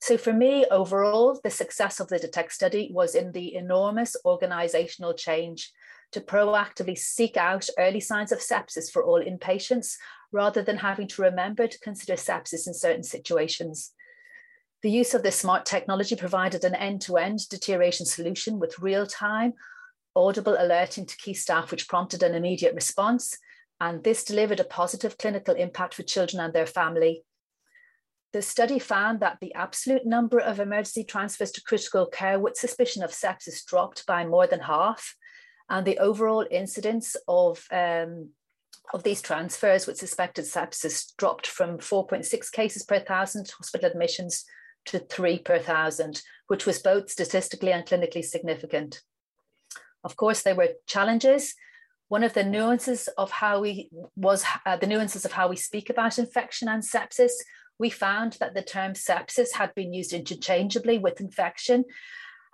So 0.00 0.16
for 0.16 0.32
me, 0.32 0.64
overall, 0.70 1.40
the 1.42 1.50
success 1.50 1.98
of 1.98 2.08
the 2.08 2.18
DETECT 2.18 2.52
study 2.52 2.90
was 2.92 3.16
in 3.16 3.32
the 3.32 3.56
enormous 3.56 4.16
organizational 4.24 5.14
change 5.14 5.72
to 6.12 6.20
proactively 6.20 6.96
seek 6.96 7.36
out 7.36 7.68
early 7.78 8.00
signs 8.00 8.30
of 8.30 8.38
sepsis 8.38 8.92
for 8.92 9.02
all 9.02 9.20
inpatients, 9.20 9.96
rather 10.30 10.62
than 10.62 10.76
having 10.76 11.08
to 11.08 11.22
remember 11.22 11.66
to 11.66 11.80
consider 11.80 12.14
sepsis 12.14 12.68
in 12.68 12.74
certain 12.74 13.02
situations. 13.02 13.92
The 14.84 14.90
use 14.90 15.14
of 15.14 15.22
this 15.22 15.38
smart 15.38 15.64
technology 15.64 16.14
provided 16.14 16.62
an 16.62 16.74
end-to-end 16.74 17.48
deterioration 17.48 18.04
solution 18.04 18.58
with 18.58 18.78
real-time 18.78 19.54
audible 20.14 20.56
alerting 20.58 21.06
to 21.06 21.16
key 21.16 21.32
staff, 21.32 21.70
which 21.70 21.88
prompted 21.88 22.22
an 22.22 22.34
immediate 22.34 22.74
response. 22.74 23.38
And 23.80 24.04
this 24.04 24.24
delivered 24.24 24.60
a 24.60 24.64
positive 24.64 25.16
clinical 25.16 25.54
impact 25.54 25.94
for 25.94 26.02
children 26.02 26.38
and 26.38 26.52
their 26.52 26.66
family. 26.66 27.24
The 28.34 28.42
study 28.42 28.78
found 28.78 29.20
that 29.20 29.38
the 29.40 29.54
absolute 29.54 30.04
number 30.04 30.38
of 30.38 30.60
emergency 30.60 31.02
transfers 31.02 31.50
to 31.52 31.62
critical 31.62 32.04
care 32.04 32.38
with 32.38 32.58
suspicion 32.58 33.02
of 33.02 33.10
sepsis 33.10 33.64
dropped 33.64 34.04
by 34.04 34.26
more 34.26 34.46
than 34.46 34.60
half. 34.60 35.16
And 35.70 35.86
the 35.86 35.96
overall 35.96 36.46
incidence 36.50 37.16
of 37.26 37.64
um, 37.72 38.32
of 38.92 39.02
these 39.02 39.22
transfers 39.22 39.86
with 39.86 39.96
suspected 39.96 40.44
sepsis 40.44 41.16
dropped 41.16 41.46
from 41.46 41.78
4.6 41.78 42.52
cases 42.52 42.82
per 42.82 43.00
thousand 43.00 43.50
hospital 43.56 43.88
admissions 43.88 44.44
to 44.86 44.98
three 44.98 45.38
per 45.38 45.58
thousand, 45.58 46.22
which 46.48 46.66
was 46.66 46.78
both 46.78 47.10
statistically 47.10 47.72
and 47.72 47.86
clinically 47.86 48.24
significant. 48.24 49.02
Of 50.02 50.16
course, 50.16 50.42
there 50.42 50.54
were 50.54 50.74
challenges. 50.86 51.54
One 52.08 52.22
of 52.22 52.34
the 52.34 52.44
nuances 52.44 53.08
of 53.16 53.30
how 53.30 53.60
we 53.60 53.90
was 54.16 54.44
uh, 54.66 54.76
the 54.76 54.86
nuances 54.86 55.24
of 55.24 55.32
how 55.32 55.48
we 55.48 55.56
speak 55.56 55.90
about 55.90 56.18
infection 56.18 56.68
and 56.68 56.82
sepsis. 56.82 57.32
We 57.78 57.90
found 57.90 58.34
that 58.34 58.54
the 58.54 58.62
term 58.62 58.92
sepsis 58.92 59.52
had 59.54 59.74
been 59.74 59.92
used 59.92 60.12
interchangeably 60.12 60.98
with 60.98 61.20
infection, 61.20 61.84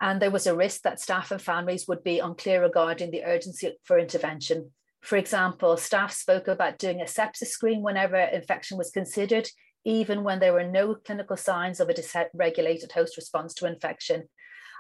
and 0.00 0.22
there 0.22 0.30
was 0.30 0.46
a 0.46 0.56
risk 0.56 0.82
that 0.82 1.00
staff 1.00 1.30
and 1.30 1.42
families 1.42 1.86
would 1.88 2.02
be 2.02 2.20
unclear 2.20 2.62
regarding 2.62 3.10
the 3.10 3.24
urgency 3.24 3.76
for 3.84 3.98
intervention. 3.98 4.70
For 5.02 5.16
example, 5.16 5.76
staff 5.76 6.12
spoke 6.12 6.48
about 6.48 6.78
doing 6.78 7.00
a 7.00 7.04
sepsis 7.04 7.48
screen 7.48 7.82
whenever 7.82 8.16
infection 8.16 8.78
was 8.78 8.90
considered, 8.90 9.48
even 9.84 10.24
when 10.24 10.40
there 10.40 10.52
were 10.52 10.66
no 10.66 10.94
clinical 10.94 11.36
signs 11.36 11.80
of 11.80 11.88
a 11.88 11.94
dysregulated 11.94 12.92
host 12.92 13.16
response 13.16 13.54
to 13.54 13.66
infection. 13.66 14.28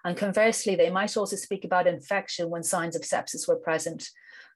And 0.04 0.16
conversely, 0.16 0.76
they 0.76 0.90
might 0.90 1.16
also 1.16 1.36
speak 1.36 1.64
about 1.64 1.86
infection 1.86 2.50
when 2.50 2.62
signs 2.62 2.96
of 2.96 3.02
sepsis 3.02 3.46
were 3.46 3.56
present. 3.56 4.08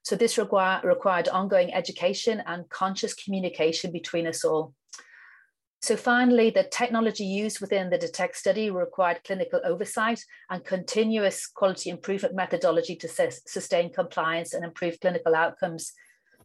So 0.03 0.15
this 0.15 0.37
require, 0.37 0.81
required 0.83 1.29
ongoing 1.29 1.73
education 1.73 2.41
and 2.45 2.69
conscious 2.69 3.13
communication 3.13 3.91
between 3.91 4.27
us 4.27 4.43
all. 4.43 4.73
So 5.81 5.95
finally, 5.95 6.49
the 6.49 6.63
technology 6.63 7.25
used 7.25 7.61
within 7.61 7.91
the 7.91 7.97
DETECT 7.99 8.35
study 8.35 8.71
required 8.71 9.23
clinical 9.23 9.61
oversight 9.63 10.19
and 10.49 10.65
continuous 10.65 11.45
quality 11.45 11.91
improvement 11.91 12.33
methodology 12.33 12.95
to 12.95 13.07
sustain 13.07 13.93
compliance 13.93 14.55
and 14.55 14.65
improve 14.65 14.99
clinical 14.99 15.35
outcomes. 15.35 15.93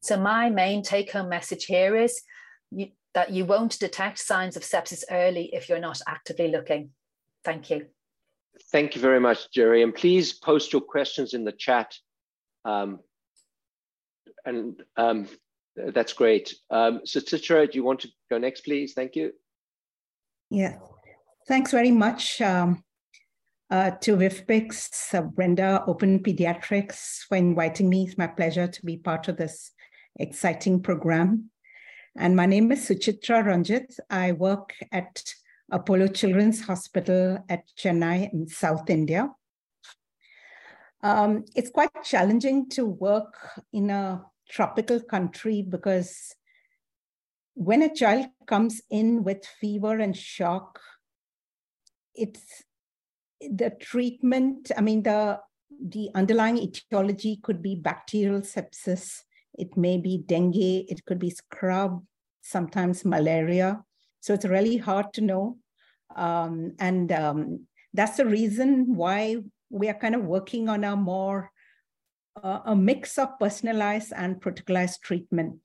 So 0.03 0.19
my 0.19 0.51
main 0.51 0.83
take 0.83 1.13
home 1.13 1.31
message 1.31 1.65
here 1.65 1.97
is 1.97 2.21
that 3.15 3.31
you 3.31 3.45
won't 3.45 3.79
detect 3.79 4.19
signs 4.19 4.57
of 4.57 4.63
sepsis 4.63 5.03
early 5.11 5.51
if 5.53 5.69
you're 5.69 5.81
not 5.81 6.01
actively 6.07 6.49
looking. 6.49 6.91
Thank 7.45 7.71
you. 7.71 7.87
Thank 8.71 8.95
you 8.95 9.01
very 9.01 9.21
much, 9.21 9.51
Gerri. 9.57 9.83
And 9.83 9.95
please 9.95 10.33
post 10.33 10.73
your 10.73 10.83
questions 10.83 11.35
in 11.35 11.45
the 11.45 11.53
chat. 11.53 11.95
Um, 12.65 13.01
and 14.45 14.81
um, 14.97 15.29
that's 15.77 16.13
great. 16.13 16.55
Um, 16.71 17.01
so 17.05 17.21
Citra, 17.21 17.71
do 17.71 17.77
you 17.77 17.85
want 17.85 18.01
to 18.01 18.09
go 18.31 18.39
next, 18.39 18.63
please? 18.63 18.93
Thank 18.93 19.17
you. 19.17 19.33
Yeah, 20.51 20.79
thanks 21.47 21.71
very 21.71 21.93
much 21.93 22.41
um, 22.41 22.83
uh, 23.71 23.93
to 24.03 24.17
WIFPICS, 24.17 25.15
uh, 25.15 25.23
Brenda, 25.23 25.85
Open 25.87 26.23
Pediatrics 26.23 27.21
for 27.29 27.37
inviting 27.37 27.89
me. 27.89 28.05
It's 28.05 28.19
my 28.19 28.27
pleasure 28.27 28.67
to 28.67 28.85
be 28.85 28.97
part 28.97 29.29
of 29.29 29.37
this 29.37 29.71
exciting 30.19 30.83
program. 30.83 31.51
And 32.17 32.35
my 32.35 32.47
name 32.47 32.73
is 32.73 32.89
Suchitra 32.89 33.45
Ranjit. 33.45 33.99
I 34.11 34.33
work 34.33 34.75
at 34.91 35.23
Apollo 35.71 36.09
Children's 36.09 36.61
Hospital 36.63 37.45
at 37.49 37.65
Chennai 37.79 38.33
in 38.33 38.49
South 38.49 38.91
India. 38.91 39.31
Um, 41.03 41.45
it's 41.55 41.71
quite 41.71 41.91
challenging 42.05 42.69
to 42.71 42.85
work 42.85 43.35
in 43.73 43.91
a 43.91 44.25
tropical 44.49 45.01
country 45.01 45.63
because 45.63 46.35
when 47.55 47.83
a 47.83 47.95
child 47.95 48.27
comes 48.47 48.83
in 48.91 49.23
with 49.23 49.47
fever 49.61 49.99
and 49.99 50.17
shock, 50.17 50.81
it's 52.15 52.65
the 53.41 53.71
treatment, 53.81 54.73
I 54.77 54.81
mean, 54.81 55.05
the, 55.05 55.39
the 55.81 56.11
underlying 56.15 56.59
etiology 56.59 57.39
could 57.43 57.63
be 57.63 57.77
bacterial 57.77 58.41
sepsis, 58.41 59.23
it 59.61 59.77
may 59.77 59.99
be 59.99 60.19
dengue, 60.19 60.89
it 60.89 61.05
could 61.05 61.19
be 61.19 61.31
scrub, 61.31 62.03
sometimes 62.41 63.05
malaria. 63.05 63.83
So 64.21 64.35
it's 64.35 64.45
really 64.45 64.77
hard 64.77 65.13
to 65.15 65.21
know. 65.21 65.59
Um, 66.17 66.75
and 66.79 67.13
um, 67.13 67.67
that's 67.95 68.17
the 68.17 68.27
reason 68.27 68.95
why 68.95 69.37
we 69.71 69.89
are 69.89 69.95
kind 69.95 70.15
of 70.15 70.25
working 70.25 70.69
on 70.69 70.85
a 70.85 70.97
more 70.97 71.51
uh, 72.43 72.61
a 72.65 72.77
mix 72.77 73.19
of 73.19 73.39
personalized 73.39 74.13
and 74.17 74.41
protocolized 74.41 75.01
treatment. 75.03 75.57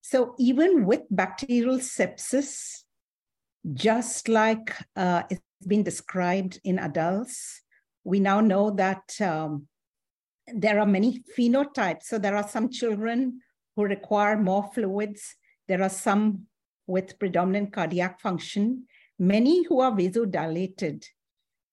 So 0.00 0.34
even 0.38 0.86
with 0.86 1.02
bacterial 1.10 1.78
sepsis, 1.78 2.82
just 3.72 4.28
like 4.28 4.74
uh, 4.96 5.22
it's 5.30 5.42
been 5.66 5.82
described 5.82 6.60
in 6.64 6.78
adults, 6.78 7.62
we 8.04 8.20
now 8.20 8.40
know 8.40 8.70
that 8.70 9.20
um, 9.20 9.66
there 10.52 10.80
are 10.80 10.86
many 10.86 11.22
phenotypes. 11.36 12.04
So 12.04 12.18
there 12.18 12.36
are 12.36 12.48
some 12.48 12.70
children 12.70 13.40
who 13.76 13.84
require 13.84 14.36
more 14.36 14.70
fluids. 14.74 15.36
There 15.68 15.82
are 15.82 15.90
some 15.90 16.46
with 16.86 17.18
predominant 17.18 17.72
cardiac 17.72 18.20
function, 18.20 18.84
many 19.18 19.64
who 19.64 19.80
are 19.80 19.92
vasodilated. 19.92 21.04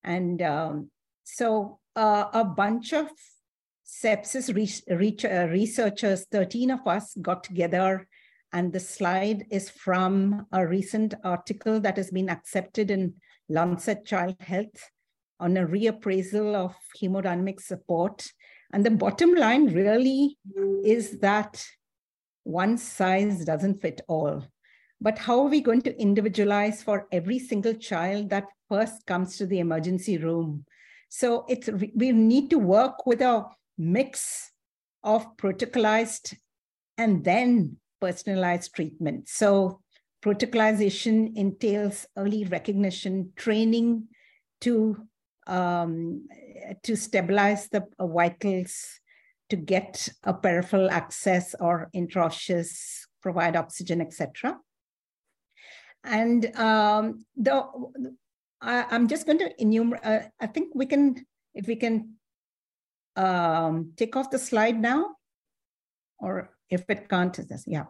And 0.03 0.41
um, 0.41 0.91
so 1.23 1.79
uh, 1.95 2.25
a 2.33 2.45
bunch 2.45 2.93
of 2.93 3.09
sepsis 3.85 4.55
re 4.55 4.95
re 4.95 5.17
uh, 5.25 5.47
researchers, 5.47 6.25
13 6.31 6.71
of 6.71 6.87
us 6.87 7.15
got 7.21 7.43
together 7.43 8.07
and 8.53 8.73
the 8.73 8.79
slide 8.79 9.45
is 9.49 9.69
from 9.69 10.45
a 10.51 10.65
recent 10.65 11.13
article 11.23 11.79
that 11.79 11.97
has 11.97 12.11
been 12.11 12.29
accepted 12.29 12.91
in 12.91 13.13
Lancet 13.47 14.05
Child 14.05 14.35
Health 14.39 14.91
on 15.39 15.57
a 15.57 15.65
reappraisal 15.65 16.53
of 16.53 16.75
hemodynamic 17.01 17.61
support. 17.61 18.27
And 18.73 18.85
the 18.85 18.91
bottom 18.91 19.33
line 19.33 19.73
really 19.73 20.37
is 20.83 21.19
that 21.19 21.63
one 22.43 22.77
size 22.77 23.43
doesn't 23.45 23.81
fit 23.81 24.01
all. 24.07 24.45
But 24.99 25.17
how 25.17 25.41
are 25.41 25.49
we 25.49 25.61
going 25.61 25.81
to 25.83 25.99
individualize 25.99 26.83
for 26.83 27.07
every 27.11 27.39
single 27.39 27.73
child 27.73 28.29
that 28.29 28.45
first 28.69 29.05
comes 29.05 29.37
to 29.37 29.45
the 29.45 29.59
emergency 29.59 30.17
room? 30.17 30.65
So 31.09 31.45
it's 31.49 31.69
we 31.95 32.11
need 32.11 32.49
to 32.51 32.59
work 32.59 33.05
with 33.05 33.21
a 33.21 33.45
mix 33.77 34.51
of 35.03 35.25
protocolized 35.37 36.35
and 36.97 37.23
then 37.23 37.77
personalized 37.99 38.73
treatment. 38.75 39.27
So 39.27 39.81
protocolization 40.23 41.35
entails 41.35 42.05
early 42.15 42.45
recognition, 42.45 43.33
training 43.35 44.07
to 44.61 45.07
um, 45.48 46.27
to 46.83 46.95
stabilize 46.95 47.69
the 47.69 47.86
vitals, 48.00 49.00
to 49.50 49.55
get 49.55 50.10
a 50.24 50.33
peripheral 50.33 50.89
access 50.89 51.55
or 51.60 51.89
intraosseous, 51.95 53.05
provide 53.21 53.55
oxygen, 53.55 54.01
etc. 54.01 54.57
And 56.03 56.55
um, 56.55 57.25
the 57.36 57.63
I, 58.62 58.95
am 58.95 59.07
just 59.07 59.25
going 59.25 59.39
to 59.39 59.62
enumerate, 59.62 60.05
uh, 60.05 60.19
I 60.39 60.48
think 60.48 60.69
we 60.75 60.86
can, 60.86 61.25
if 61.53 61.67
we 61.67 61.75
can 61.75 62.13
um, 63.15 63.93
take 63.98 64.15
off 64.15 64.29
the 64.29 64.39
slide 64.39 64.79
now, 64.79 65.15
or 66.19 66.51
if 66.69 66.89
it 66.89 67.10
can't, 67.10 67.38
yeah. 67.65 67.86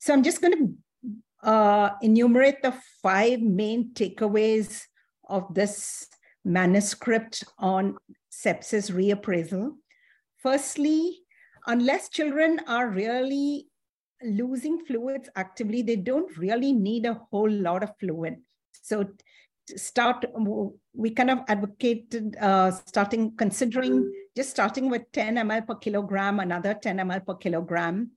So 0.00 0.14
I'm 0.14 0.22
just 0.22 0.40
going 0.40 0.52
to 1.42 1.48
uh, 1.48 1.90
enumerate 2.02 2.62
the 2.62 2.74
five 3.02 3.40
main 3.40 3.92
takeaways 3.92 4.82
of 5.28 5.52
this 5.54 6.08
manuscript 6.44 7.44
on 7.58 7.96
sepsis 8.30 8.90
reappraisal. 8.90 9.72
Firstly, 10.38 11.18
unless 11.66 12.08
children 12.08 12.60
are 12.66 12.88
really 12.88 13.68
losing 14.22 14.84
fluids 14.84 15.28
actively, 15.36 15.82
they 15.82 15.96
don't 15.96 16.36
really 16.36 16.72
need 16.72 17.06
a 17.06 17.20
whole 17.30 17.50
lot 17.50 17.82
of 17.82 17.90
fluid. 17.98 18.36
So 18.82 19.08
start, 19.76 20.24
we 20.94 21.10
kind 21.10 21.30
of 21.30 21.40
advocated 21.48 22.36
uh, 22.40 22.70
starting, 22.70 23.36
considering 23.36 24.10
just 24.36 24.50
starting 24.50 24.88
with 24.88 25.10
10 25.12 25.36
ml 25.36 25.66
per 25.66 25.74
kilogram, 25.74 26.40
another 26.40 26.74
10 26.74 26.98
ml 26.98 27.26
per 27.26 27.34
kilogram, 27.34 28.10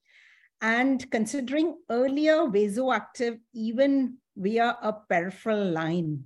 and 0.62 1.10
considering 1.12 1.75
earlier 1.90 2.46
vasoactive 2.48 3.40
even 3.54 4.18
via 4.38 4.78
a 4.82 4.94
peripheral 4.94 5.72
line, 5.72 6.24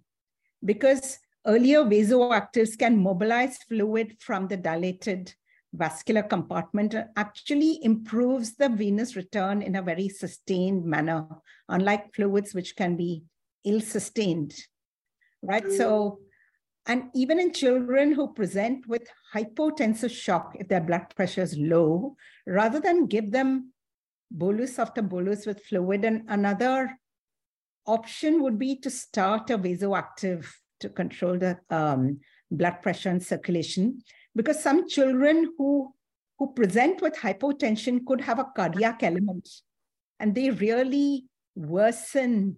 because 0.64 1.18
earlier 1.46 1.84
vasoactives 1.84 2.78
can 2.78 2.98
mobilize 2.98 3.58
fluid 3.58 4.16
from 4.20 4.48
the 4.48 4.58
dilated 4.58 5.34
vascular 5.74 6.24
compartment 6.24 6.96
actually 7.16 7.80
improves 7.84 8.56
the 8.56 8.70
venous 8.70 9.16
return 9.16 9.62
in 9.62 9.75
a 9.75 9.82
very 9.82 10.10
sustained 10.10 10.86
manner, 10.86 11.28
unlike 11.70 12.14
fluids 12.16 12.54
which 12.54 12.75
can 12.75 12.96
be 12.96 13.24
ill 13.66 13.82
sustained, 13.82 14.54
right? 15.42 15.70
So, 15.72 16.20
and 16.88 17.06
even 17.14 17.40
in 17.40 17.52
children 17.52 18.14
who 18.14 18.34
present 18.34 18.88
with 18.88 19.10
hypotensive 19.34 20.12
shock, 20.12 20.56
if 20.60 20.68
their 20.68 20.82
blood 20.82 21.14
pressure 21.16 21.42
is 21.42 21.58
low, 21.58 22.16
rather 22.46 22.80
than 22.80 23.08
give 23.08 23.32
them 23.32 23.74
bolus 24.32 24.80
after 24.80 25.02
bolus 25.02 25.46
with 25.46 25.64
fluid, 25.64 26.06
and 26.06 26.24
another 26.28 26.98
option 27.88 28.42
would 28.44 28.58
be 28.58 28.78
to 28.78 28.90
start 28.90 29.50
a 29.50 29.58
vasoactive 29.58 30.46
to 30.79 30.89
control 30.89 31.38
the 31.38 31.58
um, 31.70 32.20
blood 32.51 32.82
pressure 32.82 33.10
and 33.10 33.24
circulation. 33.24 34.01
Because 34.36 34.62
some 34.62 34.88
children 34.88 35.51
who 35.58 35.94
who 36.38 36.51
present 36.53 37.01
with 37.01 37.15
hypotension 37.15 38.05
could 38.05 38.20
have 38.20 38.39
a 38.39 38.48
cardiac 38.55 39.03
element 39.03 39.48
and 40.20 40.36
they 40.36 40.50
really 40.50 41.25
worsen 41.55 42.58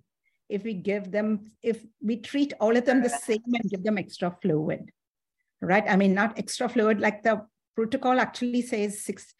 if 0.50 0.64
we 0.64 0.74
give 0.74 1.12
them 1.12 1.52
if 1.62 1.86
we 2.02 2.18
treat 2.18 2.54
all 2.60 2.76
of 2.76 2.86
them 2.86 3.04
the 3.04 3.10
same 3.10 3.44
and 3.54 3.70
give 3.70 3.84
them 3.84 3.98
extra 3.98 4.36
fluid 4.42 4.92
right? 5.62 5.86
I 5.88 5.96
mean 5.96 6.14
not 6.14 6.38
extra 6.40 6.70
fluid 6.70 7.00
like 7.00 7.24
the 7.24 7.46
protocol 7.76 8.20
actually 8.20 8.62
says 8.62 9.04
6 9.04 9.34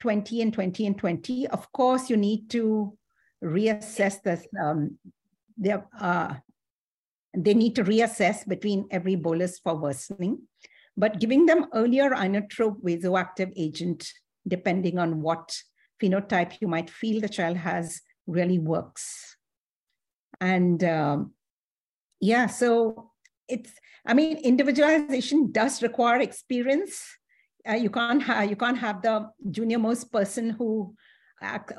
20 0.00 0.42
and 0.42 0.52
20 0.52 0.86
and 0.86 0.98
20 0.98 1.46
of 1.48 1.72
course 1.72 2.10
you 2.10 2.16
need 2.16 2.50
to 2.50 2.96
reassess 3.42 4.22
this 4.22 4.46
um, 4.62 4.98
their, 5.56 5.86
uh, 5.98 6.34
they 7.44 7.54
need 7.54 7.74
to 7.76 7.84
reassess 7.84 8.46
between 8.46 8.86
every 8.90 9.14
bolus 9.14 9.58
for 9.58 9.76
worsening 9.76 10.38
but 10.98 11.20
giving 11.20 11.46
them 11.46 11.66
earlier 11.72 12.10
inotrope 12.10 12.82
vasoactive 12.82 13.52
agent, 13.56 14.12
depending 14.48 14.98
on 14.98 15.22
what 15.22 15.56
phenotype 16.02 16.54
you 16.60 16.66
might 16.66 16.90
feel 16.90 17.20
the 17.20 17.28
child 17.28 17.56
has, 17.56 18.00
really 18.26 18.58
works. 18.58 19.36
And 20.40 20.82
um, 20.82 21.34
yeah, 22.20 22.48
so 22.48 23.12
it's, 23.48 23.70
I 24.04 24.12
mean, 24.12 24.38
individualization 24.38 25.52
does 25.52 25.82
require 25.84 26.20
experience. 26.20 27.00
Uh, 27.68 27.74
you 27.74 27.90
can't 27.90 28.22
have 28.22 28.50
you 28.50 28.56
can't 28.56 28.78
have 28.78 29.02
the 29.02 29.28
junior 29.50 29.78
most 29.78 30.10
person 30.10 30.50
who 30.50 30.94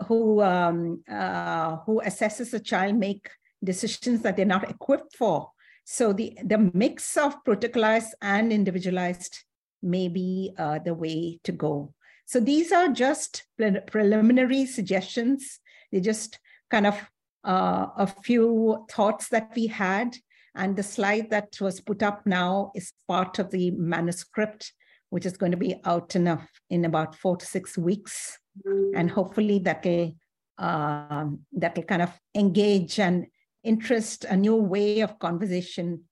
who 0.08 0.41
um, 0.41 1.04
uh, 1.10 1.78
who 1.86 2.02
assesses 2.06 2.54
a 2.54 2.60
child 2.60 2.95
make 2.95 3.30
decisions 3.63 4.22
that 4.22 4.38
they're 4.38 4.45
not 4.45 4.69
equipped 4.69 5.15
for. 5.15 5.50
So 5.86 6.13
the, 6.13 6.38
the 6.43 6.69
mix 6.74 7.17
of 7.17 7.43
protocolized 7.43 8.12
and 8.22 8.54
individualized 8.54 9.43
may 9.82 10.08
be 10.08 10.54
uh, 10.58 10.80
the 10.80 10.93
way 10.93 11.39
to 11.43 11.52
go. 11.52 11.93
So 12.26 12.39
these 12.39 12.72
are 12.72 12.89
just 12.89 13.45
pre 13.58 13.80
preliminary 13.88 14.65
suggestions. 14.65 15.60
They 15.91 16.00
just 16.00 16.38
kind 16.69 16.86
of 16.86 16.95
uh, 17.43 17.88
a 17.98 18.08
few 18.08 18.86
thoughts 18.91 19.30
that 19.30 19.52
we 19.56 19.67
had. 19.67 20.15
And 20.56 20.76
the 20.76 20.84
slide 20.84 21.30
that 21.32 21.58
was 21.60 21.82
put 21.82 22.04
up 22.04 22.26
now 22.26 22.72
is 22.76 22.93
part 23.08 23.39
of 23.39 23.50
the 23.50 23.72
manuscript, 23.72 24.74
which 25.10 25.26
is 25.26 25.38
going 25.38 25.52
to 25.52 25.58
be 25.58 25.82
out 25.86 26.15
enough 26.15 26.48
in 26.69 26.86
about 26.86 27.15
four 27.15 27.38
to 27.38 27.45
six 27.45 27.78
weeks. 27.78 28.38
And 28.95 29.10
hopefully 29.10 29.60
that 29.60 29.84
will, 29.86 30.15
uh, 30.58 31.26
that 31.54 31.76
will 31.76 31.84
kind 31.84 32.02
of 32.02 32.12
engage 32.36 33.00
and 33.00 33.26
interest, 33.63 34.26
a 34.26 34.36
new 34.36 34.56
way 34.56 35.02
of 35.02 35.19
conversation 35.19 36.04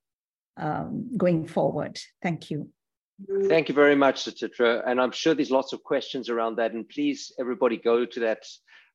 um, 0.57 1.10
going 1.17 1.45
forward. 1.45 1.99
Thank 2.21 2.49
you. 2.51 2.69
Thank 3.47 3.67
you 3.67 3.73
very 3.73 3.95
much, 3.95 4.23
Suchitra. 4.23 4.83
And 4.86 5.01
I'm 5.01 5.12
sure 5.12 5.33
there's 5.33 5.49
lots 5.51 5.73
of 5.73 5.83
questions 5.83 6.29
around 6.29 6.57
that. 6.57 6.73
And 6.73 6.88
please, 6.88 7.31
everybody, 7.39 7.77
go 7.77 8.05
to 8.05 8.19
that 8.19 8.45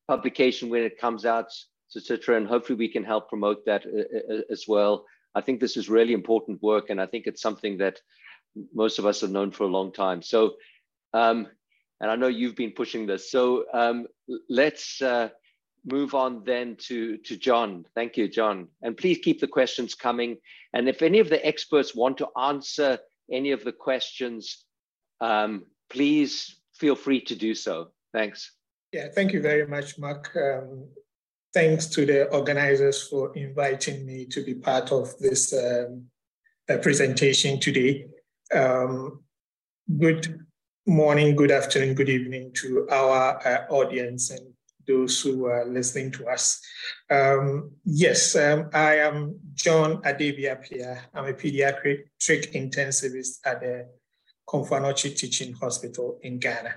publication 0.07 0.69
when 0.69 0.85
it 0.85 0.99
comes 0.99 1.25
out, 1.25 1.47
Suchitra, 1.95 2.37
and 2.37 2.47
hopefully 2.47 2.77
we 2.77 2.89
can 2.89 3.05
help 3.05 3.29
promote 3.29 3.65
that 3.67 3.85
uh, 3.87 4.35
uh, 4.35 4.41
as 4.51 4.67
well. 4.69 5.05
I 5.35 5.41
think 5.41 5.61
this 5.61 5.77
is 5.77 5.89
really 5.89 6.13
important 6.13 6.63
work, 6.63 6.91
and 6.91 7.01
I 7.01 7.07
think 7.07 7.27
it's 7.27 7.43
something 7.43 7.79
that 7.79 8.01
most 8.75 8.99
of 8.99 9.07
us 9.07 9.23
have 9.23 9.31
known 9.31 9.51
for 9.51 9.65
a 9.65 9.69
long 9.69 9.93
time. 9.93 10.23
So, 10.23 10.55
um, 11.15 11.49
and 12.01 12.11
I 12.11 12.17
know 12.17 12.29
you've 12.29 12.57
been 12.57 12.73
pushing 12.73 13.07
this. 13.07 13.31
So 13.31 13.65
um, 13.73 14.07
let's 14.49 15.01
uh, 15.01 15.31
move 15.85 16.15
on 16.15 16.45
then 16.45 16.77
to, 16.77 17.17
to 17.19 17.37
John. 17.37 17.85
Thank 17.95 18.17
you, 18.17 18.29
John. 18.29 18.69
And 18.83 18.97
please 18.97 19.19
keep 19.19 19.41
the 19.41 19.49
questions 19.49 19.95
coming. 19.95 20.37
And 20.73 20.89
if 20.89 21.03
any 21.03 21.19
of 21.19 21.29
the 21.29 21.45
experts 21.45 21.95
want 21.95 22.19
to 22.19 22.29
answer 22.39 22.99
any 23.31 23.53
of 23.53 23.65
the 23.65 23.73
questions, 23.73 24.65
um, 25.21 25.65
please 25.91 26.61
feel 26.75 26.95
free 26.95 27.21
to 27.23 27.35
do 27.35 27.55
so. 27.55 27.89
Thanks. 28.13 28.53
Yeah, 28.93 29.09
thank 29.15 29.33
you 29.33 29.41
very 29.41 29.67
much, 29.67 29.99
Mark. 29.99 30.37
Um, 30.37 30.89
thanks 31.55 31.87
to 31.87 32.07
the 32.07 32.29
organizers 32.31 33.09
for 33.09 33.35
inviting 33.37 34.07
me 34.07 34.27
to 34.27 34.45
be 34.45 34.55
part 34.55 34.93
of 34.93 35.17
this 35.19 35.53
um, 35.53 36.05
uh, 36.69 36.79
presentation 36.79 37.59
today. 37.59 38.07
Um, 38.55 39.23
good 39.99 40.45
morning, 40.87 41.37
good 41.37 41.51
afternoon, 41.51 41.95
good 41.95 42.09
evening 42.09 42.53
to 42.55 42.87
our 42.91 43.41
uh, 43.47 43.67
audience 43.71 44.31
and 44.31 44.52
those 44.87 45.21
who 45.21 45.47
are 45.47 45.65
listening 45.65 46.11
to 46.13 46.27
us. 46.29 46.61
Um, 47.11 47.73
yes, 47.85 48.35
um, 48.37 48.71
I 48.73 48.97
am 48.99 49.39
John 49.55 50.03
Adabie 50.03 50.45
Appiah. 50.45 50.99
I'm 51.15 51.27
a 51.27 51.33
pediatric 51.33 52.05
intensivist 52.21 53.39
at 53.45 53.61
the 53.61 53.89
Komfo 54.49 54.71
Anokye 54.71 55.17
Teaching 55.17 55.53
Hospital 55.55 56.19
in 56.23 56.39
Ghana. 56.39 56.75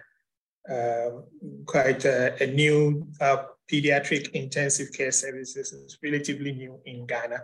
Uh, 0.69 1.21
quite 1.65 2.05
a, 2.05 2.43
a 2.43 2.47
new 2.47 3.07
uh, 3.21 3.43
pediatric 3.71 4.31
intensive 4.31 4.91
care 4.93 5.11
services 5.11 5.73
is 5.73 5.97
relatively 6.03 6.53
new 6.53 6.79
in 6.85 7.05
Ghana. 7.05 7.39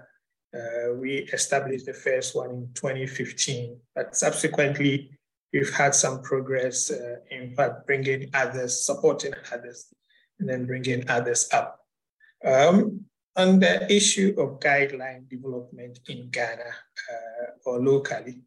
Uh, 0.54 0.93
we 0.95 1.30
established 1.32 1.86
the 1.86 1.93
first 1.93 2.36
one 2.36 2.50
in 2.50 2.69
2015, 2.74 3.80
but 3.95 4.15
subsequently 4.15 5.12
we've 5.54 5.74
had 5.74 5.95
some 5.95 6.21
progress, 6.21 6.91
uh, 6.91 7.15
in 7.30 7.54
fact, 7.56 7.86
bringing 7.86 8.30
others, 8.34 8.86
supporting 8.86 9.34
others 9.54 9.93
and 10.41 10.49
then 10.49 10.65
bringing 10.65 11.10
others 11.10 11.47
up. 11.54 11.80
Um, 12.43 13.06
on 13.38 13.60
the 13.60 13.89
issue 13.93 14.36
of 14.38 14.60
guideline 14.60 15.30
development 15.30 15.99
in 16.10 16.30
Ghana 16.30 16.71
uh, 17.13 17.45
or 17.65 17.80
locally, 17.80 18.41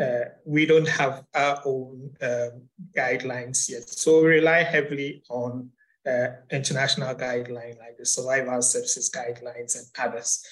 uh, 0.00 0.24
we 0.46 0.64
don't 0.64 0.88
have 0.88 1.24
our 1.34 1.60
own 1.66 2.10
um, 2.22 2.62
guidelines 2.96 3.68
yet. 3.68 3.86
So 3.90 4.22
we 4.22 4.28
rely 4.28 4.62
heavily 4.62 5.22
on 5.28 5.68
uh, 6.08 6.28
international 6.50 7.14
guidelines 7.14 7.78
like 7.78 7.98
the 7.98 8.06
Surviving 8.06 8.48
Sepsis 8.48 9.10
guidelines 9.10 9.76
and 9.76 9.86
others. 9.98 10.46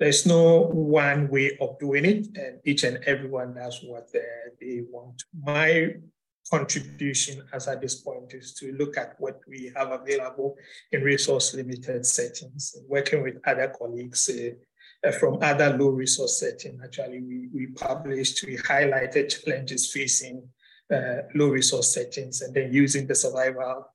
There's 0.00 0.26
no 0.26 0.62
one 0.62 1.28
way 1.28 1.56
of 1.60 1.78
doing 1.78 2.04
it, 2.04 2.26
and 2.34 2.58
each 2.64 2.82
and 2.82 2.98
everyone 3.04 3.54
does 3.54 3.80
what 3.84 4.08
they 4.12 4.82
want. 4.90 5.22
My 5.44 5.94
contribution 6.50 7.42
as 7.52 7.68
at 7.68 7.80
this 7.80 7.96
point 7.96 8.34
is 8.34 8.52
to 8.54 8.72
look 8.72 8.96
at 8.96 9.14
what 9.18 9.40
we 9.48 9.72
have 9.76 9.90
available 9.90 10.56
in 10.90 11.02
resource 11.02 11.54
limited 11.54 12.04
settings, 12.04 12.76
working 12.88 13.22
with 13.22 13.36
other 13.46 13.72
colleagues 13.78 14.28
uh, 14.28 14.50
uh, 15.06 15.12
from 15.12 15.38
other 15.42 15.76
low 15.76 15.88
resource 15.88 16.38
settings. 16.38 16.80
Actually, 16.84 17.20
we, 17.20 17.48
we 17.54 17.66
published, 17.68 18.44
we 18.46 18.56
highlighted 18.56 19.44
challenges 19.44 19.90
facing 19.90 20.42
uh, 20.92 21.22
low 21.34 21.48
resource 21.48 21.92
settings 21.94 22.42
and 22.42 22.54
then 22.54 22.72
using 22.72 23.06
the 23.06 23.14
survival 23.14 23.86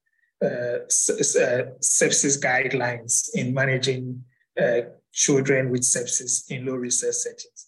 uh, 0.42 0.48
uh, 0.48 1.64
sepsis 1.82 2.40
guidelines 2.40 3.30
in 3.34 3.54
managing 3.54 4.24
uh, 4.60 4.82
children 5.12 5.70
with 5.70 5.82
sepsis 5.82 6.50
in 6.50 6.66
low 6.66 6.76
resource 6.76 7.24
settings. 7.24 7.66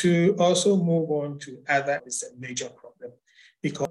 To 0.00 0.36
also 0.38 0.76
move 0.76 1.10
on 1.10 1.38
to 1.40 1.58
other 1.68 2.00
major 2.38 2.68
because 3.62 3.88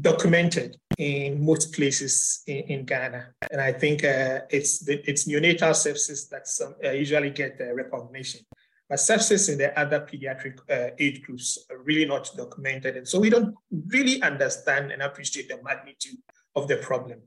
documented 0.00 0.76
in 0.98 1.44
most 1.44 1.72
places 1.74 2.42
in, 2.46 2.58
in 2.58 2.84
Ghana. 2.84 3.28
And 3.50 3.60
I 3.60 3.72
think 3.72 4.04
uh, 4.04 4.40
it's, 4.50 4.80
the, 4.80 5.02
it's 5.08 5.28
neonatal 5.28 5.72
sepsis 5.72 6.28
that 6.30 6.48
some, 6.48 6.74
uh, 6.84 6.90
usually 6.90 7.30
get 7.30 7.60
uh, 7.60 7.74
recognition. 7.74 8.40
But 8.88 8.98
sepsis 8.98 9.50
in 9.50 9.58
the 9.58 9.78
other 9.78 10.00
pediatric 10.00 10.58
uh, 10.70 10.94
age 10.98 11.22
groups 11.22 11.58
are 11.70 11.78
really 11.78 12.06
not 12.06 12.30
documented. 12.36 12.96
And 12.96 13.06
so 13.06 13.20
we 13.20 13.30
don't 13.30 13.54
really 13.88 14.22
understand 14.22 14.92
and 14.92 15.02
appreciate 15.02 15.48
the 15.48 15.60
magnitude 15.62 16.18
of 16.54 16.68
the 16.68 16.76
problem. 16.76 17.20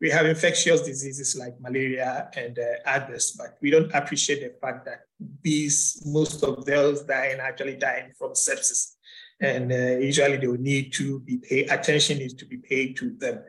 We 0.00 0.10
have 0.10 0.26
infectious 0.26 0.82
diseases 0.82 1.36
like 1.36 1.54
malaria 1.60 2.28
and 2.34 2.58
uh, 2.58 2.62
others, 2.86 3.36
but 3.38 3.56
we 3.60 3.70
don't 3.70 3.92
appreciate 3.94 4.40
the 4.40 4.52
fact 4.60 4.84
that 4.86 5.02
these, 5.42 6.02
most 6.04 6.42
of 6.42 6.64
those 6.64 7.02
dying 7.02 7.38
actually 7.38 7.76
dying 7.76 8.10
from 8.18 8.32
sepsis. 8.32 8.96
And 9.40 9.72
uh, 9.72 9.98
usually 9.98 10.36
they 10.36 10.46
will 10.46 10.58
need 10.58 10.92
to 10.94 11.20
be 11.20 11.38
paid, 11.38 11.70
attention 11.70 12.18
needs 12.18 12.34
to 12.34 12.46
be 12.46 12.58
paid 12.58 12.96
to 12.98 13.10
them. 13.10 13.42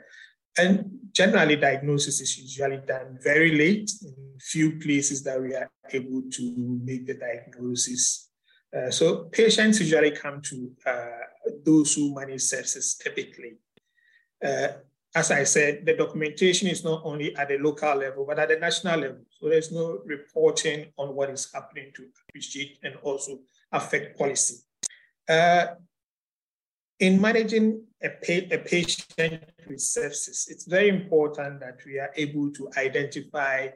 And 0.58 1.00
generally, 1.12 1.56
diagnosis 1.56 2.22
is 2.22 2.38
usually 2.38 2.78
done 2.86 3.18
very 3.24 3.58
late 3.58 3.92
in 4.04 4.14
few 4.40 4.80
places 4.80 5.24
that 5.24 5.42
we 5.42 5.56
are 5.56 5.70
able 5.92 6.24
to 6.32 6.80
make 6.84 7.08
the 7.08 7.16
diagnosis. 7.16 8.30
Uh, 8.76 8.90
so 8.90 9.26
patients 9.26 9.80
usually 9.80 10.12
come 10.12 10.42
to 10.42 10.72
uh, 10.86 11.08
those 11.64 11.94
who 11.94 12.14
manage 12.14 12.42
sepsis 12.42 12.98
typically. 12.98 13.54
Uh, 14.44 14.68
as 15.16 15.30
I 15.30 15.44
said, 15.44 15.86
the 15.86 15.96
documentation 15.96 16.68
is 16.68 16.84
not 16.84 17.02
only 17.04 17.36
at 17.36 17.50
the 17.50 17.58
local 17.60 17.96
level, 17.96 18.26
but 18.26 18.40
at 18.40 18.50
the 18.50 18.58
national 18.58 19.00
level. 19.00 19.22
So 19.30 19.48
there's 19.48 19.72
no 19.72 20.00
reporting 20.06 20.88
on 20.98 21.14
what 21.16 21.30
is 21.30 21.52
happening 21.54 21.92
to 21.96 22.08
appreciate 22.30 22.80
and 22.84 22.96
also 23.04 23.40
affect 23.72 24.18
policy. 24.18 24.56
Uh, 25.28 25.66
in 27.00 27.20
managing 27.20 27.84
a, 28.02 28.10
pa 28.10 28.56
a, 28.56 28.58
patient 28.58 29.44
with 29.68 29.80
sepsis, 29.80 30.50
it's 30.50 30.66
very 30.66 30.90
important 30.90 31.60
that 31.60 31.80
we 31.86 32.00
are 32.00 32.12
able 32.16 32.52
to 32.52 32.70
identify 32.78 33.68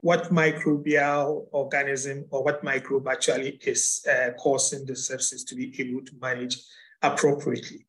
what 0.00 0.24
microbial 0.30 1.46
organism 1.52 2.24
or 2.30 2.42
what 2.44 2.62
microbe 2.62 3.08
actually 3.08 3.58
is 3.62 4.04
uh, 4.10 4.30
causing 4.38 4.86
the 4.86 4.92
sepsis 4.92 5.46
to 5.46 5.54
be 5.54 5.74
able 5.80 6.04
to 6.04 6.12
manage 6.20 6.58
appropriately. 7.02 7.86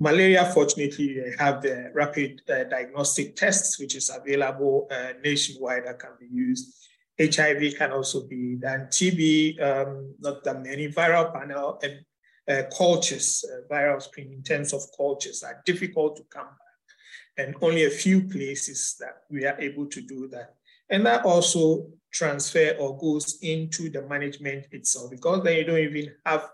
Malaria, 0.00 0.44
fortunately, 0.52 1.22
have 1.38 1.62
the 1.62 1.90
rapid 1.94 2.42
uh, 2.50 2.64
diagnostic 2.64 3.36
tests, 3.36 3.78
which 3.78 3.94
is 3.94 4.10
available 4.10 4.88
uh, 4.90 5.12
nationwide 5.22 5.86
that 5.86 5.98
can 5.98 6.10
be 6.18 6.26
used. 6.26 6.74
HIV 7.20 7.76
can 7.78 7.92
also 7.92 8.26
be 8.26 8.56
done. 8.56 8.88
TB, 8.90 9.62
um, 9.62 10.14
not 10.18 10.42
that 10.42 10.62
many. 10.62 10.88
Viral 10.88 11.32
panel 11.32 11.78
and 11.82 12.04
uh, 12.48 12.62
cultures, 12.76 13.44
uh, 13.50 13.72
viral 13.72 14.02
screen 14.02 14.32
in 14.32 14.42
terms 14.42 14.72
of 14.72 14.82
cultures 14.96 15.42
are 15.42 15.62
difficult 15.64 16.16
to 16.16 16.24
come 16.24 16.46
by. 16.46 17.42
And 17.42 17.54
only 17.62 17.84
a 17.84 17.90
few 17.90 18.28
places 18.28 18.96
that 19.00 19.22
we 19.30 19.44
are 19.44 19.58
able 19.60 19.86
to 19.86 20.00
do 20.00 20.28
that. 20.28 20.54
And 20.90 21.04
that 21.06 21.24
also 21.24 21.88
transfer 22.12 22.76
or 22.78 22.96
goes 22.98 23.38
into 23.42 23.90
the 23.90 24.02
management 24.02 24.66
itself 24.70 25.10
because 25.10 25.42
then 25.42 25.56
you 25.56 25.64
don't 25.64 25.78
even 25.78 26.12
have 26.24 26.48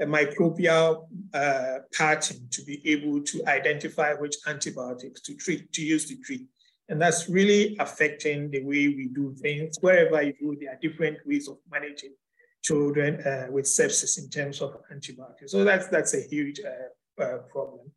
a 0.00 0.06
microbial 0.06 1.06
uh, 1.34 1.78
pattern 1.96 2.48
to 2.50 2.62
be 2.62 2.80
able 2.90 3.20
to 3.22 3.46
identify 3.46 4.14
which 4.14 4.36
antibiotics 4.46 5.20
to 5.20 5.34
treat, 5.34 5.70
to 5.72 5.82
use 5.82 6.06
to 6.08 6.16
treat. 6.22 6.46
And 6.88 7.00
that's 7.00 7.28
really 7.28 7.76
affecting 7.78 8.50
the 8.50 8.62
way 8.62 8.88
we 8.88 9.10
do 9.12 9.34
things. 9.34 9.76
Wherever 9.80 10.22
you 10.22 10.34
go, 10.42 10.54
there 10.58 10.72
are 10.72 10.78
different 10.80 11.18
ways 11.26 11.48
of 11.48 11.58
managing 11.70 12.14
children 12.62 13.20
uh, 13.22 13.46
with 13.50 13.64
sepsis 13.64 14.18
in 14.18 14.28
terms 14.30 14.60
of 14.60 14.76
antibiotics. 14.90 15.52
So 15.52 15.64
that's, 15.64 15.88
that's 15.88 16.14
a 16.14 16.22
huge 16.22 16.60
uh, 16.60 17.22
uh 17.22 17.38
problem. 17.50 17.90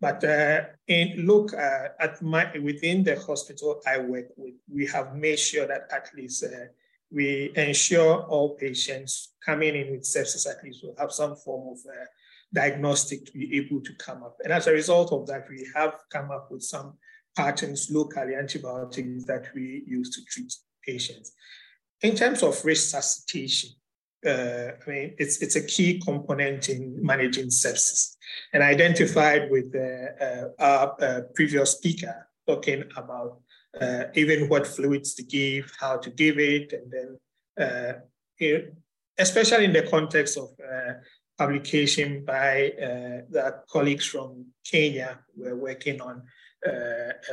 But 0.00 0.22
uh, 0.24 0.60
in, 0.88 1.26
look 1.26 1.54
uh, 1.54 1.88
at 2.00 2.20
my, 2.22 2.50
within 2.58 3.02
the 3.02 3.18
hospital 3.18 3.80
I 3.86 3.98
work 3.98 4.26
with, 4.36 4.54
we 4.72 4.86
have 4.86 5.16
made 5.16 5.38
sure 5.38 5.66
that 5.66 5.88
at 5.90 6.10
least 6.14 6.44
we 7.10 7.52
ensure 7.56 8.22
all 8.24 8.56
patients 8.56 9.34
coming 9.44 9.74
in 9.74 9.90
with 9.92 10.02
sepsis 10.02 10.48
at 10.48 10.62
least 10.64 10.82
will 10.82 10.96
have 10.98 11.12
some 11.12 11.36
form 11.36 11.72
of 11.72 11.78
uh, 11.86 12.04
diagnostic 12.52 13.26
to 13.26 13.32
be 13.32 13.56
able 13.56 13.80
to 13.82 13.94
come 13.94 14.22
up. 14.22 14.36
And 14.42 14.52
as 14.52 14.66
a 14.66 14.72
result 14.72 15.12
of 15.12 15.26
that, 15.28 15.48
we 15.48 15.66
have 15.74 15.94
come 16.10 16.30
up 16.30 16.50
with 16.50 16.62
some 16.62 16.94
patterns 17.36 17.90
locally, 17.90 18.34
antibiotics 18.34 19.24
that 19.24 19.48
we 19.54 19.84
use 19.86 20.10
to 20.16 20.24
treat 20.24 20.52
patients. 20.84 21.32
In 22.02 22.14
terms 22.14 22.42
of 22.42 22.62
resuscitation, 22.64 23.70
uh, 24.26 24.72
I 24.84 24.90
mean, 24.90 25.14
it's, 25.18 25.38
it's 25.38 25.56
a 25.56 25.64
key 25.64 26.00
component 26.00 26.68
in 26.68 26.98
managing 27.04 27.46
sepsis. 27.46 28.16
And 28.52 28.62
identified 28.62 29.50
with 29.50 29.74
uh, 29.74 30.24
uh 30.24 30.48
our 30.58 30.96
uh, 31.00 31.20
previous 31.34 31.72
speaker 31.72 32.28
talking 32.46 32.84
about 32.96 33.40
uh, 33.80 34.04
even 34.14 34.48
what 34.48 34.66
fluids 34.66 35.14
to 35.14 35.22
give, 35.22 35.72
how 35.78 35.96
to 35.98 36.10
give 36.10 36.38
it, 36.38 36.72
and 36.72 36.90
then 36.90 37.18
it, 38.38 38.74
especially 39.18 39.64
in 39.64 39.72
the 39.72 39.82
context 39.82 40.38
of 40.38 40.48
publication 41.38 42.24
by 42.24 42.72
uh, 42.82 43.20
the 43.28 43.62
colleagues 43.70 44.06
from 44.06 44.46
Kenya 44.64 45.18
who 45.34 45.44
are 45.44 45.56
working 45.56 46.00
on 46.00 46.22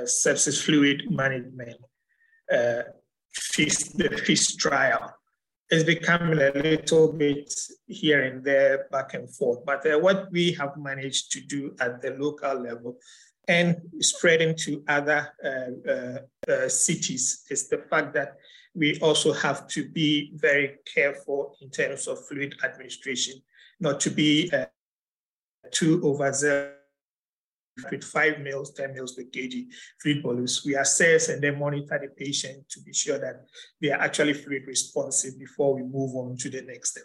sepsis 0.03 0.62
fluid 0.63 1.10
management, 1.10 1.79
the 2.49 4.21
FEAST 4.25 4.60
trial. 4.60 5.15
It's 5.73 5.83
becoming 5.83 6.39
a 6.39 6.51
little 6.51 7.12
bit 7.12 7.51
here 7.88 8.21
and 8.21 8.43
there, 8.43 8.86
back 8.91 9.15
and 9.15 9.27
forth. 9.27 9.65
But 9.65 9.81
what 10.03 10.31
we 10.31 10.51
have 10.51 10.77
managed 10.77 11.31
to 11.31 11.41
do 11.41 11.75
at 11.81 11.99
the 11.99 12.12
local 12.12 12.53
level 12.53 12.99
and 13.47 13.81
spreading 13.99 14.55
to 14.57 14.83
other 14.88 15.33
uh, 15.43 15.89
uh, 15.91 16.19
uh, 16.47 16.69
cities 16.69 17.43
is 17.49 17.69
the 17.69 17.79
fact 17.89 18.13
that 18.13 18.36
we 18.75 18.99
also 18.99 19.33
have 19.33 19.67
to 19.69 19.89
be 19.89 20.33
very 20.36 20.75
careful 20.93 21.57
in 21.59 21.71
terms 21.71 22.07
of 22.07 22.23
fluid 22.27 22.53
administration, 22.63 23.41
not 23.79 23.99
to 24.01 24.12
be 24.12 24.51
uh, 24.53 24.65
too 25.71 25.99
overzealous 26.03 26.82
with 27.91 28.03
five 28.03 28.39
mils, 28.39 28.73
10 28.73 28.93
mils 28.93 29.13
per 29.13 29.23
kg 29.23 29.67
fluid 30.01 30.23
bolus. 30.23 30.65
We 30.65 30.75
assess 30.75 31.29
and 31.29 31.41
then 31.41 31.59
monitor 31.59 31.99
the 32.01 32.09
patient 32.09 32.69
to 32.69 32.81
be 32.81 32.93
sure 32.93 33.19
that 33.19 33.45
they 33.81 33.91
are 33.91 33.99
actually 33.99 34.33
fluid 34.33 34.63
responsive 34.67 35.39
before 35.39 35.75
we 35.75 35.83
move 35.83 36.15
on 36.15 36.38
to 36.38 36.49
the 36.49 36.62
next 36.62 36.91
step. 36.91 37.03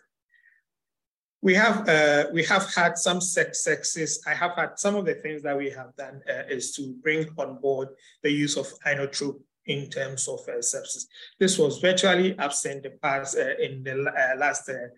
We 1.40 1.54
have 1.54 1.88
uh, 1.88 2.26
we 2.33 2.42
have 2.44 2.74
had 2.74 2.98
some 2.98 3.20
successes. 3.20 4.20
I 4.26 4.35
have 4.35 4.57
had 4.57 4.76
some 4.76 4.96
of 4.96 5.04
the 5.04 5.14
things 5.14 5.42
that 5.42 5.57
we 5.57 5.70
have 5.70 5.94
done 5.96 6.20
uh, 6.28 6.42
is 6.48 6.72
to 6.72 6.94
bring 7.00 7.28
on 7.38 7.61
board 7.61 7.88
the 8.24 8.31
use 8.31 8.57
of 8.57 8.66
inotrope 8.85 9.40
in 9.66 9.88
terms 9.88 10.26
of 10.26 10.40
uh, 10.48 10.59
sepsis. 10.59 11.04
This 11.38 11.57
was 11.57 11.78
virtually 11.78 12.37
absent 12.38 12.83
the 12.83 12.90
past 13.00 13.38
uh, 13.38 13.54
in 13.61 13.85
the 13.85 14.11
uh, 14.11 14.37
last 14.37 14.68
uh, 14.68 14.88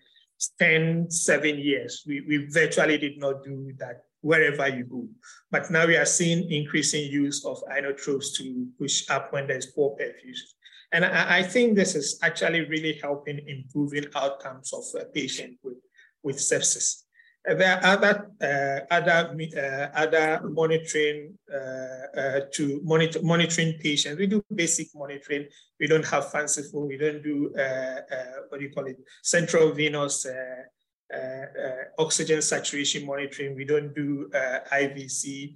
10, 0.57 1.11
seven 1.11 1.59
years. 1.59 2.03
We, 2.07 2.21
we 2.21 2.47
virtually 2.49 2.97
did 2.97 3.19
not 3.19 3.43
do 3.43 3.73
that 3.77 4.05
wherever 4.21 4.67
you 4.67 4.85
go. 4.85 5.07
But 5.49 5.69
now 5.71 5.85
we 5.87 5.97
are 5.97 6.05
seeing 6.05 6.49
increasing 6.51 7.11
use 7.11 7.45
of 7.45 7.61
inotropes 7.71 8.35
to 8.37 8.67
push 8.79 9.09
up 9.09 9.33
when 9.33 9.47
there's 9.47 9.67
poor 9.67 9.95
perfusion. 9.97 10.47
And 10.93 11.05
I, 11.05 11.39
I 11.39 11.43
think 11.43 11.75
this 11.75 11.95
is 11.95 12.19
actually 12.21 12.61
really 12.67 12.99
helping 13.01 13.39
improving 13.47 14.05
outcomes 14.15 14.73
of 14.73 14.83
a 15.01 15.05
patient 15.05 15.57
with 15.63 15.77
with 16.23 16.37
sepsis. 16.37 17.03
there 17.45 17.75
are 17.75 17.85
other 17.93 18.31
uh, 18.41 18.93
other 18.93 19.35
uh, 19.57 19.87
other 19.95 20.41
monitoring 20.43 21.37
uh, 21.51 22.19
uh, 22.19 22.39
to 22.53 22.81
monitor 22.83 23.19
monitoring 23.23 23.73
patients. 23.79 24.19
We 24.19 24.27
do 24.27 24.43
basic 24.53 24.87
monitoring. 24.93 25.47
We 25.79 25.87
don't 25.87 26.05
have 26.05 26.31
fanciful. 26.31 26.87
We 26.87 26.97
don't 26.97 27.23
do 27.23 27.51
uh, 27.57 27.61
uh, 27.61 28.35
what 28.49 28.59
do 28.59 28.65
you 28.65 28.71
call 28.71 28.85
it? 28.85 28.97
Central 29.23 29.71
venous 29.71 30.25
oxygen 31.97 32.41
saturation 32.41 33.05
monitoring. 33.05 33.55
We 33.55 33.65
don't 33.65 33.93
do 33.93 34.29
IVC 34.33 35.55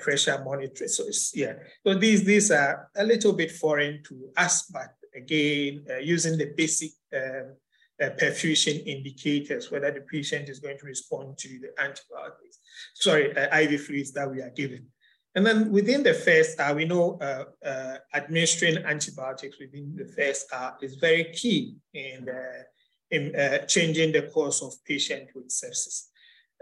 pressure 0.00 0.42
monitoring. 0.44 0.88
So 0.88 1.04
yeah. 1.34 1.54
So 1.86 1.94
these 1.94 2.24
these 2.24 2.50
are 2.50 2.88
a 2.96 3.04
little 3.04 3.32
bit 3.32 3.52
foreign 3.52 4.02
to 4.04 4.30
us, 4.36 4.62
but 4.72 4.94
again, 5.14 5.84
using 6.02 6.38
the 6.38 6.52
basic 6.56 6.90
um, 7.14 7.54
uh, 8.02 8.10
perfusion 8.10 8.84
indicators, 8.86 9.70
whether 9.70 9.90
the 9.90 10.00
patient 10.00 10.48
is 10.48 10.58
going 10.58 10.78
to 10.78 10.86
respond 10.86 11.38
to 11.38 11.48
the 11.60 11.68
antibiotics, 11.80 12.58
sorry, 12.94 13.36
uh, 13.36 13.56
IV 13.56 13.82
fluids 13.82 14.12
that 14.12 14.30
we 14.30 14.40
are 14.40 14.50
giving. 14.50 14.86
And 15.36 15.44
then 15.44 15.72
within 15.72 16.02
the 16.02 16.14
first 16.14 16.60
hour, 16.60 16.74
we 16.76 16.84
know 16.84 17.18
uh, 17.20 17.44
uh, 17.64 17.96
administering 18.14 18.78
antibiotics 18.78 19.58
within 19.58 19.94
the 19.96 20.06
first 20.06 20.46
hour 20.52 20.76
is 20.80 20.94
very 20.96 21.24
key 21.32 21.76
in, 21.92 22.28
uh, 22.28 22.62
in 23.14 23.34
uh, 23.36 23.58
changing 23.66 24.12
the 24.12 24.22
course 24.22 24.62
of 24.62 24.72
patient 24.84 25.28
with 25.34 25.48
sepsis. 25.48 26.08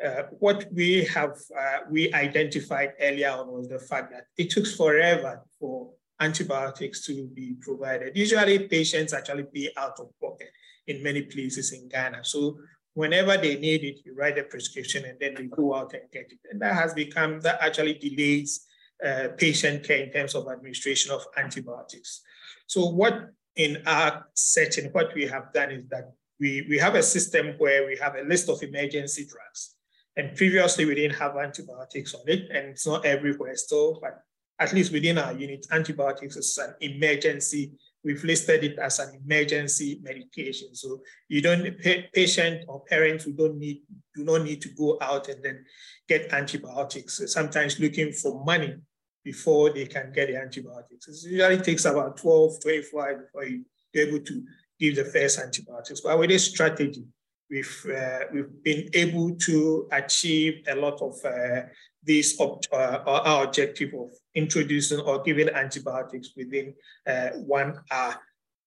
Uh, 0.05 0.23
what 0.39 0.67
we 0.73 1.05
have, 1.05 1.37
uh, 1.59 1.79
we 1.91 2.13
identified 2.13 2.91
earlier 3.01 3.31
on 3.31 3.47
was 3.57 3.69
the 3.69 3.79
fact 3.79 4.11
that 4.13 4.25
it 4.37 4.51
took 4.51 4.67
forever 4.67 5.43
for 5.59 5.91
antibiotics 6.21 7.07
to 7.07 7.27
be 7.35 7.55
provided. 7.61 8.17
Usually 8.17 8.69
patients 8.69 9.13
actually 9.13 9.45
pay 9.55 9.71
out 9.77 9.99
of 10.01 10.09
pocket 10.21 10.51
in 10.87 11.03
many 11.03 11.23
places 11.23 11.73
in 11.73 11.89
Ghana. 11.89 12.25
So 12.25 12.59
whenever 12.95 13.37
they 13.37 13.57
need 13.57 13.85
it, 13.85 14.01
you 14.05 14.15
write 14.15 14.39
a 14.39 14.45
prescription 14.45 15.05
and 15.05 15.19
then 15.21 15.35
they 15.35 15.45
go 15.45 15.75
out 15.75 15.95
and 15.95 16.03
get 16.13 16.33
it. 16.33 16.39
And 16.51 16.61
that 16.63 16.75
has 16.75 16.95
become, 16.95 17.41
that 17.41 17.59
actually 17.61 17.95
delays 17.95 18.67
uh, 19.05 19.29
patient 19.37 19.85
care 19.85 20.03
in 20.05 20.13
terms 20.13 20.35
of 20.35 20.49
administration 20.49 21.13
of 21.13 21.25
antibiotics. 21.37 22.23
So 22.67 22.87
what 22.87 23.31
in 23.57 23.83
our 23.87 24.27
setting, 24.35 24.87
what 24.93 25.15
we 25.15 25.27
have 25.27 25.53
done 25.53 25.71
is 25.71 25.87
that 25.89 26.13
we, 26.41 26.67
we 26.69 26.79
have 26.79 26.95
a 26.95 27.03
system 27.03 27.55
where 27.59 27.87
we 27.87 27.97
have 27.97 28.17
a 28.17 28.23
list 28.23 28.49
of 28.49 28.63
emergency 28.63 29.27
drugs. 29.27 29.77
And 30.17 30.37
previously 30.37 30.85
we 30.85 30.95
didn't 30.95 31.17
have 31.17 31.37
antibiotics 31.37 32.15
on 32.15 32.23
it, 32.27 32.51
and 32.51 32.69
it's 32.69 32.87
not 32.87 33.07
everywhere 33.07 33.57
still, 33.57 33.99
but 34.01 34.23
at 34.59 34.73
least 34.73 34.93
within 34.93 35.19
our 35.19 35.33
unit, 35.33 35.67
antibiotics 35.71 36.37
is 36.37 36.59
an 36.59 36.75
emergency. 36.81 37.73
We've 38.05 38.23
listed 38.23 38.65
it 38.65 38.79
as 38.79 38.99
an 38.99 39.21
emergency 39.25 40.01
medication. 40.03 40.75
So 40.75 41.03
you 41.29 41.41
don't, 41.41 41.79
patient 42.13 42.65
or 42.69 42.85
parents 42.85 43.25
who 43.25 43.33
don't 43.33 43.59
need, 43.59 43.83
do 44.15 44.25
not 44.25 44.43
need 44.43 44.61
to 44.63 44.69
go 44.71 44.99
out 45.01 45.29
and 45.29 45.43
then 45.43 45.65
get 46.09 46.33
antibiotics, 46.33 47.21
sometimes 47.33 47.81
looking 47.81 48.13
for 48.13 48.45
money 48.45 48.77
before 49.25 49.71
they 49.71 49.87
can 49.87 50.13
get 50.13 50.29
the 50.29 50.37
antibiotics. 50.37 51.09
It 51.09 51.31
usually 51.31 51.59
takes 51.59 51.85
about 51.85 52.17
12, 52.17 52.61
24 52.63 53.09
hours 53.09 53.23
before 53.23 53.45
you're 53.45 54.09
able 54.09 54.21
to 54.25 54.45
give 54.83 54.97
the 54.97 55.05
first 55.05 55.39
antibiotics. 55.39 56.01
But 56.01 56.19
with 56.19 56.31
this 56.31 56.51
strategy, 56.51 57.05
we've, 57.49 57.87
uh, 57.97 58.21
we've 58.33 58.63
been 58.63 58.91
able 58.95 59.37
to 59.37 59.89
achieve 59.93 60.65
a 60.69 60.75
lot 60.75 61.01
of 61.01 61.15
uh, 61.25 61.63
this, 62.03 62.41
uh, 62.41 62.99
our 63.07 63.45
objective 63.45 63.95
of 63.95 64.11
introducing 64.35 64.99
or 65.01 65.23
giving 65.23 65.49
antibiotics 65.51 66.31
within 66.37 66.75
uh, 67.07 67.29
one 67.47 67.79
hour. 67.93 68.17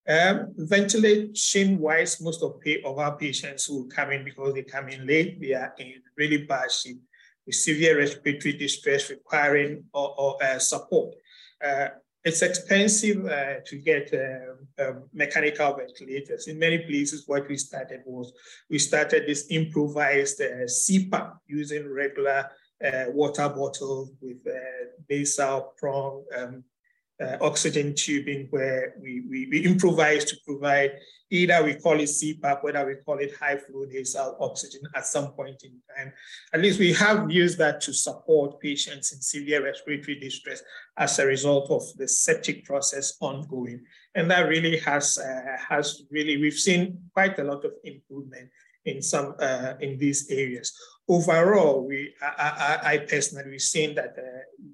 Um, 0.08 0.54
ventilation 0.56 1.80
wise, 1.80 2.21
most 2.21 2.43
of, 2.43 2.62
of 2.86 2.97
our 2.99 3.17
patients 3.17 3.65
who 3.65 3.88
come 3.88 4.12
in 4.12 4.23
because 4.23 4.54
they 4.54 4.63
come 4.63 4.88
in 4.88 5.06
late, 5.06 5.41
they 5.41 5.54
are 5.54 5.73
in 5.80 5.95
really 6.15 6.45
bad 6.45 6.71
shape 6.71 7.01
with 7.45 7.56
severe 7.56 7.97
respiratory 7.97 8.54
distress 8.54 9.10
requiring 9.10 9.84
or, 9.93 10.15
or 10.17 10.43
uh, 10.43 10.60
support. 10.60 11.15
Uh, 11.63 11.88
it's 12.26 12.42
expensive 12.42 13.24
uh, 13.26 13.60
to 13.66 13.78
get 13.78 14.12
uh, 14.12 14.84
um, 14.84 15.04
mechanical 15.14 15.76
ventilators. 15.76 16.48
In 16.48 16.58
many 16.58 16.80
places, 16.80 17.24
what 17.28 17.48
we 17.48 17.56
started 17.56 18.02
was 18.06 18.34
we 18.68 18.80
started 18.80 19.28
this 19.28 19.46
improvised 19.52 20.42
uh, 20.42 20.66
CPAP 20.66 21.38
using 21.46 21.88
regular 21.88 22.50
uh, 22.84 23.06
water 23.10 23.48
bottles 23.48 24.12
with 24.22 24.38
nasal 25.08 25.74
prong 25.78 26.26
um, 26.36 26.64
uh, 27.23 27.38
oxygen 27.41 27.93
tubing 27.95 28.47
where 28.49 28.95
we, 29.01 29.23
we, 29.30 29.47
we, 29.49 29.65
improvise 29.65 30.25
to 30.25 30.36
provide 30.45 30.91
either 31.32 31.63
we 31.63 31.75
call 31.75 31.99
it 31.99 32.10
CPAP, 32.10 32.63
whether 32.63 32.86
we 32.86 32.95
call 33.06 33.17
it 33.19 33.34
high 33.39 33.58
flow 33.58 33.86
nasal 33.88 34.38
oxygen 34.39 34.82
at 34.95 35.06
some 35.06 35.32
point 35.32 35.63
in 35.63 35.71
time. 35.95 36.12
At 36.54 36.62
least 36.62 36.80
we 36.80 36.93
have 36.93 37.32
used 37.32 37.58
that 37.60 37.80
to 37.82 37.93
support 37.93 38.60
patients 38.60 39.13
in 39.13 39.21
severe 39.21 39.63
respiratory 39.63 40.19
distress 40.19 40.62
as 40.97 41.17
a 41.19 41.25
result 41.25 41.71
of 41.71 41.84
the 41.97 42.08
septic 42.08 42.65
process 42.65 43.15
ongoing. 43.21 43.82
And 44.13 44.30
that 44.30 44.47
really 44.47 44.78
has, 44.80 45.17
uh, 45.17 45.58
has 45.69 46.04
really, 46.12 46.38
we've 46.38 46.54
seen 46.54 46.99
quite 47.13 47.39
a 47.39 47.43
lot 47.43 47.63
of 47.63 47.71
improvement 47.84 48.49
in 48.84 49.01
some, 49.01 49.36
uh, 49.39 49.73
in 49.80 49.97
these 49.97 50.30
areas. 50.30 50.78
Overall, 51.08 51.88
we, 51.88 52.13
I, 52.21 52.80
I, 52.84 52.93
I 52.93 52.97
personally, 52.99 53.51
we've 53.51 53.62
seen 53.62 53.95
that 53.95 54.15
uh, 54.17 54.65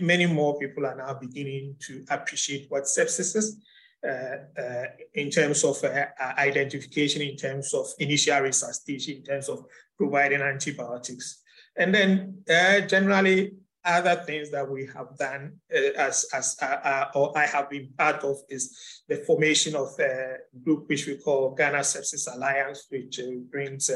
many 0.00 0.26
more 0.26 0.58
people 0.58 0.86
are 0.86 0.96
now 0.96 1.14
beginning 1.14 1.76
to 1.86 2.04
appreciate 2.10 2.66
what 2.68 2.84
sepsis 2.84 3.36
is 3.36 3.58
uh, 4.06 4.36
uh, 4.60 4.84
in 5.14 5.30
terms 5.30 5.64
of 5.64 5.82
uh, 5.84 6.06
identification, 6.38 7.22
in 7.22 7.36
terms 7.36 7.74
of 7.74 7.86
initial 7.98 8.40
resuscitation, 8.40 9.16
in 9.16 9.24
terms 9.24 9.48
of 9.48 9.64
providing 9.96 10.42
antibiotics. 10.42 11.42
And 11.76 11.94
then 11.94 12.42
uh, 12.48 12.80
generally 12.80 13.52
other 13.84 14.16
things 14.26 14.50
that 14.50 14.68
we 14.68 14.86
have 14.94 15.16
done 15.16 15.56
uh, 15.74 15.92
as, 15.96 16.26
as 16.34 16.56
uh, 16.60 17.06
or 17.14 17.36
I 17.38 17.46
have 17.46 17.70
been 17.70 17.88
part 17.96 18.24
of 18.24 18.36
is 18.48 19.02
the 19.08 19.16
formation 19.18 19.76
of 19.76 19.88
a 19.98 20.36
group 20.64 20.88
which 20.88 21.06
we 21.06 21.18
call 21.18 21.54
Ghana 21.54 21.78
Sepsis 21.78 22.32
Alliance, 22.32 22.86
which 22.90 23.20
brings 23.50 23.90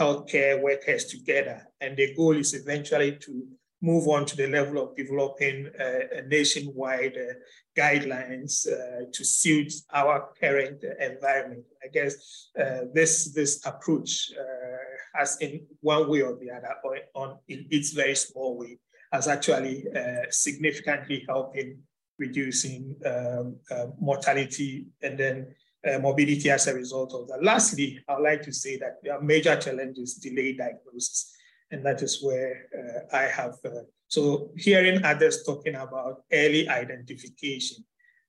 healthcare 0.00 0.60
workers 0.62 1.06
together. 1.06 1.66
And 1.80 1.96
the 1.96 2.14
goal 2.14 2.36
is 2.36 2.54
eventually 2.54 3.16
to 3.16 3.46
move 3.82 4.06
on 4.06 4.24
to 4.24 4.36
the 4.36 4.46
level 4.46 4.80
of 4.80 4.96
developing 4.96 5.68
uh, 5.78 6.22
nationwide 6.28 7.16
uh, 7.16 7.34
guidelines 7.76 8.66
uh, 8.66 9.04
to 9.12 9.24
suit 9.24 9.72
our 9.92 10.30
current 10.40 10.84
environment. 11.00 11.64
I 11.84 11.88
guess 11.88 12.50
uh, 12.58 12.82
this, 12.94 13.32
this 13.34 13.60
approach 13.66 14.30
uh, 14.38 15.18
has 15.18 15.36
in 15.40 15.66
one 15.80 16.08
way 16.08 16.22
or 16.22 16.38
the 16.38 16.52
other, 16.52 16.74
or 16.84 16.96
on 17.14 17.38
in 17.48 17.66
its 17.70 17.90
very 17.90 18.14
small 18.14 18.56
way, 18.56 18.78
has 19.12 19.26
actually 19.26 19.84
uh, 19.94 20.30
significantly 20.30 21.24
helping 21.28 21.78
reducing 22.18 22.94
um, 23.04 23.56
mortality 23.98 24.86
and 25.02 25.18
then 25.18 25.52
morbidity 26.00 26.50
as 26.50 26.68
a 26.68 26.74
result 26.74 27.12
of 27.14 27.26
that. 27.26 27.42
Lastly, 27.42 27.98
I'd 28.06 28.20
like 28.20 28.42
to 28.42 28.52
say 28.52 28.76
that 28.76 28.98
there 29.02 29.14
are 29.14 29.20
major 29.20 29.56
challenges, 29.56 30.14
delayed 30.14 30.58
diagnosis 30.58 31.34
and 31.72 31.84
that 31.84 32.02
is 32.02 32.22
where 32.22 32.66
uh, 32.78 33.16
I 33.16 33.22
have. 33.22 33.54
Uh, 33.64 33.84
so 34.08 34.50
hearing 34.56 35.02
others 35.04 35.42
talking 35.44 35.74
about 35.74 36.22
early 36.32 36.68
identification, 36.68 37.84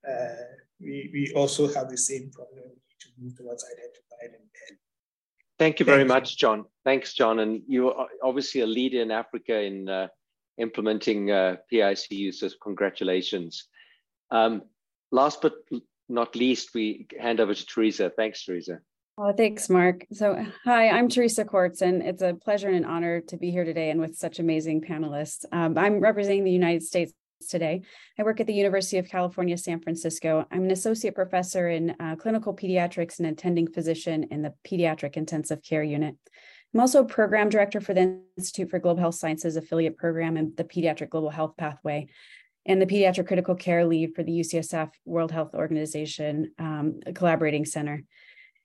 uh, 0.09 0.27
we, 0.79 1.09
we 1.13 1.33
also 1.35 1.71
have 1.73 1.89
the 1.89 1.97
same 1.97 2.31
problem 2.31 2.71
to 3.01 3.07
move 3.19 3.37
towards 3.37 3.63
identifying 3.65 4.39
and 4.39 4.49
Thank 5.59 5.79
you 5.79 5.85
very 5.85 5.99
Thank 5.99 6.09
much, 6.09 6.31
you. 6.31 6.37
John. 6.37 6.65
Thanks, 6.83 7.13
John. 7.13 7.39
And 7.39 7.61
you 7.67 7.91
are 7.91 8.07
obviously 8.23 8.61
a 8.61 8.65
leader 8.65 9.01
in 9.01 9.11
Africa 9.11 9.61
in 9.61 9.87
uh, 9.87 10.07
implementing 10.57 11.31
uh, 11.31 11.57
PICU, 11.71 12.33
so 12.33 12.49
congratulations. 12.61 13.67
Um, 14.31 14.63
last 15.11 15.41
but 15.41 15.53
not 16.09 16.35
least, 16.35 16.71
we 16.73 17.07
hand 17.19 17.39
over 17.39 17.53
to 17.53 17.65
Teresa. 17.65 18.09
Thanks, 18.09 18.43
Teresa. 18.43 18.79
Oh, 19.15 19.31
thanks, 19.31 19.69
Mark. 19.69 20.07
So, 20.11 20.43
hi, 20.63 20.89
I'm 20.89 21.07
Teresa 21.07 21.45
Kortz, 21.45 21.83
and 21.83 22.01
it's 22.01 22.23
a 22.23 22.33
pleasure 22.33 22.67
and 22.67 22.77
an 22.77 22.85
honor 22.85 23.21
to 23.21 23.37
be 23.37 23.51
here 23.51 23.63
today 23.63 23.91
and 23.91 23.99
with 23.99 24.15
such 24.15 24.39
amazing 24.39 24.81
panelists. 24.81 25.45
Um, 25.51 25.77
I'm 25.77 25.99
representing 25.99 26.43
the 26.43 26.51
United 26.51 26.81
States 26.81 27.13
today. 27.47 27.83
I 28.17 28.23
work 28.23 28.39
at 28.39 28.47
the 28.47 28.55
University 28.55 28.97
of 28.97 29.07
California, 29.07 29.55
San 29.55 29.81
Francisco. 29.81 30.47
I'm 30.49 30.63
an 30.63 30.71
associate 30.71 31.13
professor 31.13 31.69
in 31.69 31.95
uh, 31.99 32.15
clinical 32.15 32.55
pediatrics 32.55 33.19
and 33.19 33.27
attending 33.27 33.67
physician 33.67 34.23
in 34.31 34.41
the 34.41 34.55
pediatric 34.67 35.15
intensive 35.15 35.61
care 35.61 35.83
unit. 35.83 36.15
I'm 36.73 36.79
also 36.79 37.03
program 37.03 37.49
director 37.49 37.81
for 37.81 37.93
the 37.93 38.19
Institute 38.35 38.71
for 38.71 38.79
Global 38.79 39.01
Health 39.01 39.15
Sciences 39.15 39.57
affiliate 39.57 39.95
program 39.95 40.37
and 40.37 40.57
the 40.57 40.63
Pediatric 40.63 41.11
Global 41.11 41.29
Health 41.29 41.53
Pathway, 41.55 42.07
and 42.65 42.81
the 42.81 42.87
Pediatric 42.87 43.27
Critical 43.27 43.53
Care 43.53 43.85
Lead 43.85 44.15
for 44.15 44.23
the 44.23 44.31
UCSF 44.31 44.89
World 45.05 45.31
Health 45.31 45.53
Organization 45.53 46.53
um, 46.57 46.99
Collaborating 47.13 47.65
Center. 47.65 48.01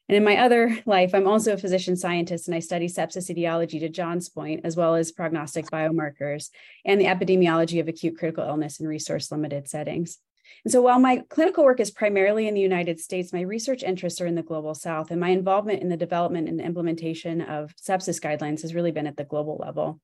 And 0.09 0.16
in 0.16 0.25
my 0.25 0.38
other 0.38 0.79
life, 0.87 1.14
I'm 1.14 1.27
also 1.27 1.53
a 1.53 1.59
physician 1.59 1.94
scientist 1.94 2.49
and 2.49 2.55
I 2.55 2.61
study 2.61 2.88
sepsis 2.88 3.29
etiology 3.29 3.79
to 3.81 3.90
John's 3.90 4.29
point, 4.29 4.62
as 4.64 4.75
well 4.77 4.94
as 4.94 5.12
prognostic 5.12 5.66
biomarkers 5.66 6.49
and 6.85 6.99
the 7.01 7.07
epidemiology 7.07 7.79
of 7.79 7.88
acute 7.88 8.16
critical 8.16 8.44
illness 8.44 8.81
in 8.81 8.88
resource 8.88 9.31
limited 9.31 9.68
settings. 9.68 10.18
And 10.64 10.73
so 10.73 10.81
while 10.81 10.99
my 10.99 11.23
clinical 11.29 11.62
work 11.62 11.79
is 11.79 11.90
primarily 11.90 12.49
in 12.49 12.55
the 12.55 12.61
United 12.61 13.01
States, 13.01 13.35
my 13.35 13.42
research 13.42 13.83
interests 13.83 14.21
are 14.21 14.27
in 14.27 14.35
the 14.35 14.42
global 14.42 14.75
south, 14.75 15.11
and 15.11 15.21
my 15.21 15.29
involvement 15.29 15.83
in 15.83 15.90
the 15.90 15.97
development 15.97 16.49
and 16.49 16.61
implementation 16.61 17.42
of 17.42 17.75
sepsis 17.77 18.18
guidelines 18.18 18.62
has 18.62 18.75
really 18.75 18.90
been 18.90 19.07
at 19.07 19.18
the 19.18 19.25
global 19.25 19.59
level. 19.59 20.01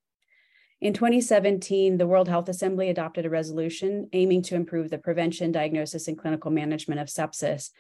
In 0.81 0.93
2017, 0.93 1.97
the 1.97 2.07
World 2.07 2.29
Health 2.29 2.49
Assembly 2.49 2.91
adopted 2.91 3.25
a 3.25 3.31
resolution 3.31 4.09
aiming 4.13 4.43
to 4.43 4.55
improve 4.55 4.91
the 4.91 4.99
prevention, 4.99 5.51
diagnosis, 5.51 6.09
and 6.09 6.19
clinical 6.19 6.51
management 6.51 7.01
of 7.01 7.09
sepsis. 7.09 7.71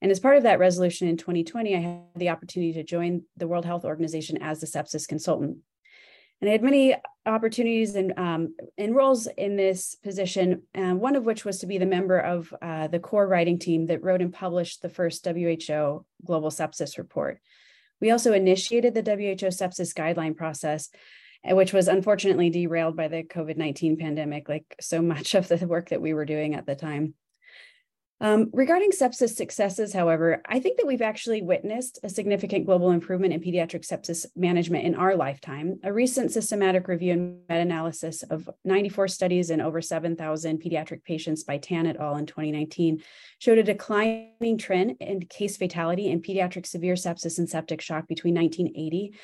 And 0.00 0.10
as 0.10 0.20
part 0.20 0.36
of 0.36 0.44
that 0.44 0.58
resolution 0.58 1.08
in 1.08 1.16
2020, 1.16 1.76
I 1.76 1.80
had 1.80 2.00
the 2.14 2.28
opportunity 2.28 2.72
to 2.74 2.84
join 2.84 3.22
the 3.36 3.48
World 3.48 3.64
Health 3.64 3.84
Organization 3.84 4.40
as 4.40 4.60
the 4.60 4.66
sepsis 4.66 5.08
consultant. 5.08 5.58
And 6.40 6.48
I 6.48 6.52
had 6.52 6.62
many 6.62 6.94
opportunities 7.26 7.96
and, 7.96 8.16
um, 8.16 8.54
and 8.76 8.94
roles 8.94 9.26
in 9.26 9.56
this 9.56 9.96
position, 9.96 10.62
uh, 10.74 10.94
one 10.94 11.16
of 11.16 11.24
which 11.24 11.44
was 11.44 11.58
to 11.58 11.66
be 11.66 11.78
the 11.78 11.86
member 11.86 12.18
of 12.18 12.54
uh, 12.62 12.86
the 12.86 13.00
core 13.00 13.26
writing 13.26 13.58
team 13.58 13.86
that 13.86 14.04
wrote 14.04 14.22
and 14.22 14.32
published 14.32 14.80
the 14.80 14.88
first 14.88 15.26
WHO 15.26 16.06
Global 16.24 16.50
Sepsis 16.50 16.96
Report. 16.96 17.40
We 18.00 18.12
also 18.12 18.32
initiated 18.32 18.94
the 18.94 19.02
WHO 19.02 19.48
sepsis 19.48 19.92
guideline 19.92 20.36
process, 20.36 20.90
uh, 21.48 21.56
which 21.56 21.72
was 21.72 21.88
unfortunately 21.88 22.50
derailed 22.50 22.96
by 22.96 23.08
the 23.08 23.24
COVID 23.24 23.56
19 23.56 23.96
pandemic, 23.96 24.48
like 24.48 24.76
so 24.80 25.02
much 25.02 25.34
of 25.34 25.48
the 25.48 25.66
work 25.66 25.88
that 25.88 26.00
we 26.00 26.14
were 26.14 26.24
doing 26.24 26.54
at 26.54 26.66
the 26.66 26.76
time. 26.76 27.14
Um, 28.20 28.50
regarding 28.52 28.90
sepsis 28.90 29.36
successes, 29.36 29.92
however, 29.92 30.42
I 30.48 30.58
think 30.58 30.76
that 30.78 30.86
we've 30.86 31.02
actually 31.02 31.40
witnessed 31.40 32.00
a 32.02 32.08
significant 32.08 32.66
global 32.66 32.90
improvement 32.90 33.32
in 33.32 33.40
pediatric 33.40 33.86
sepsis 33.86 34.26
management 34.34 34.84
in 34.84 34.96
our 34.96 35.14
lifetime. 35.14 35.78
A 35.84 35.92
recent 35.92 36.32
systematic 36.32 36.88
review 36.88 37.12
and 37.12 37.40
meta-analysis 37.48 38.24
of 38.24 38.50
94 38.64 39.06
studies 39.06 39.50
in 39.50 39.60
over 39.60 39.80
7,000 39.80 40.60
pediatric 40.60 41.04
patients 41.04 41.44
by 41.44 41.58
Tan 41.58 41.86
et 41.86 41.96
al. 41.96 42.16
in 42.16 42.26
2019 42.26 43.00
showed 43.38 43.58
a 43.58 43.62
declining 43.62 44.58
trend 44.58 44.96
in 44.98 45.20
case 45.26 45.56
fatality 45.56 46.10
in 46.10 46.20
pediatric 46.20 46.66
severe 46.66 46.94
sepsis 46.94 47.38
and 47.38 47.48
septic 47.48 47.80
shock 47.80 48.08
between 48.08 48.34
1980 48.34 49.14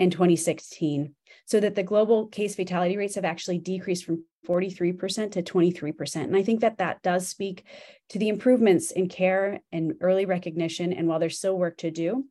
and 0.00 0.10
2016 0.10 1.14
so 1.50 1.58
that 1.58 1.74
the 1.74 1.82
global 1.82 2.28
case 2.28 2.54
fatality 2.54 2.96
rates 2.96 3.16
have 3.16 3.24
actually 3.24 3.58
decreased 3.58 4.04
from 4.04 4.24
43% 4.46 5.32
to 5.32 5.42
23%. 5.42 6.16
And 6.16 6.36
I 6.36 6.44
think 6.44 6.60
that 6.60 6.78
that 6.78 7.02
does 7.02 7.26
speak 7.26 7.64
to 8.10 8.20
the 8.20 8.28
improvements 8.28 8.92
in 8.92 9.08
care 9.08 9.60
and 9.72 9.94
early 10.00 10.26
recognition. 10.26 10.92
And 10.92 11.08
while 11.08 11.18
there's 11.18 11.38
still 11.38 11.58
work 11.58 11.78
to 11.78 11.90
do, 11.90 12.24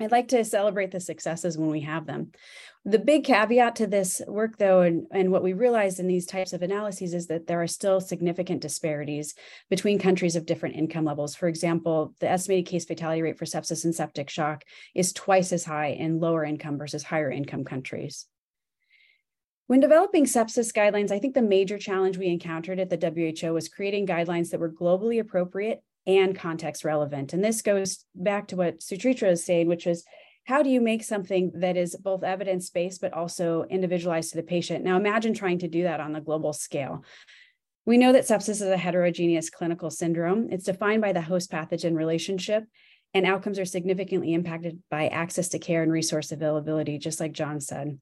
I'd 0.00 0.12
like 0.12 0.28
to 0.28 0.44
celebrate 0.46 0.92
the 0.92 0.98
successes 0.98 1.58
when 1.58 1.68
we 1.68 1.82
have 1.82 2.06
them. 2.06 2.32
The 2.86 2.98
big 2.98 3.24
caveat 3.24 3.76
to 3.76 3.86
this 3.86 4.22
work, 4.26 4.56
though, 4.56 4.80
and, 4.80 5.06
and 5.12 5.30
what 5.30 5.42
we 5.42 5.52
realized 5.52 6.00
in 6.00 6.06
these 6.06 6.26
types 6.26 6.54
of 6.54 6.62
analyses 6.62 7.12
is 7.12 7.26
that 7.26 7.46
there 7.46 7.62
are 7.62 7.66
still 7.66 8.00
significant 8.00 8.62
disparities 8.62 9.34
between 9.68 9.98
countries 9.98 10.36
of 10.36 10.46
different 10.46 10.76
income 10.76 11.04
levels. 11.04 11.34
For 11.34 11.48
example, 11.48 12.14
the 12.18 12.30
estimated 12.30 12.66
case 12.66 12.86
fatality 12.86 13.20
rate 13.20 13.38
for 13.38 13.44
sepsis 13.44 13.84
and 13.84 13.94
septic 13.94 14.30
shock 14.30 14.64
is 14.94 15.12
twice 15.12 15.52
as 15.52 15.64
high 15.64 15.88
in 15.88 16.18
lower 16.18 16.44
income 16.44 16.78
versus 16.78 17.04
higher 17.04 17.30
income 17.30 17.64
countries. 17.64 18.26
When 19.66 19.80
developing 19.80 20.26
sepsis 20.26 20.72
guidelines, 20.74 21.10
I 21.10 21.18
think 21.18 21.32
the 21.32 21.40
major 21.40 21.78
challenge 21.78 22.18
we 22.18 22.26
encountered 22.26 22.78
at 22.78 22.90
the 22.90 23.40
WHO 23.42 23.54
was 23.54 23.70
creating 23.70 24.06
guidelines 24.06 24.50
that 24.50 24.60
were 24.60 24.70
globally 24.70 25.20
appropriate 25.20 25.82
and 26.06 26.36
context 26.36 26.84
relevant. 26.84 27.32
And 27.32 27.42
this 27.42 27.62
goes 27.62 28.04
back 28.14 28.48
to 28.48 28.56
what 28.56 28.80
Suchitra 28.80 29.32
is 29.32 29.46
saying, 29.46 29.68
which 29.68 29.86
is 29.86 30.04
how 30.44 30.62
do 30.62 30.68
you 30.68 30.82
make 30.82 31.02
something 31.02 31.50
that 31.54 31.78
is 31.78 31.96
both 31.96 32.22
evidence 32.22 32.68
based 32.68 33.00
but 33.00 33.14
also 33.14 33.64
individualized 33.70 34.32
to 34.32 34.36
the 34.36 34.42
patient? 34.42 34.84
Now, 34.84 34.98
imagine 34.98 35.32
trying 35.32 35.60
to 35.60 35.68
do 35.68 35.84
that 35.84 36.00
on 36.00 36.12
the 36.12 36.20
global 36.20 36.52
scale. 36.52 37.02
We 37.86 37.96
know 37.96 38.12
that 38.12 38.24
sepsis 38.24 38.50
is 38.50 38.62
a 38.62 38.76
heterogeneous 38.76 39.48
clinical 39.48 39.90
syndrome. 39.90 40.48
It's 40.50 40.64
defined 40.64 41.00
by 41.00 41.14
the 41.14 41.22
host 41.22 41.50
pathogen 41.50 41.96
relationship, 41.96 42.64
and 43.14 43.24
outcomes 43.24 43.58
are 43.58 43.64
significantly 43.64 44.34
impacted 44.34 44.82
by 44.90 45.08
access 45.08 45.48
to 45.50 45.58
care 45.58 45.82
and 45.82 45.90
resource 45.90 46.32
availability, 46.32 46.98
just 46.98 47.20
like 47.20 47.32
John 47.32 47.60
said 47.60 47.98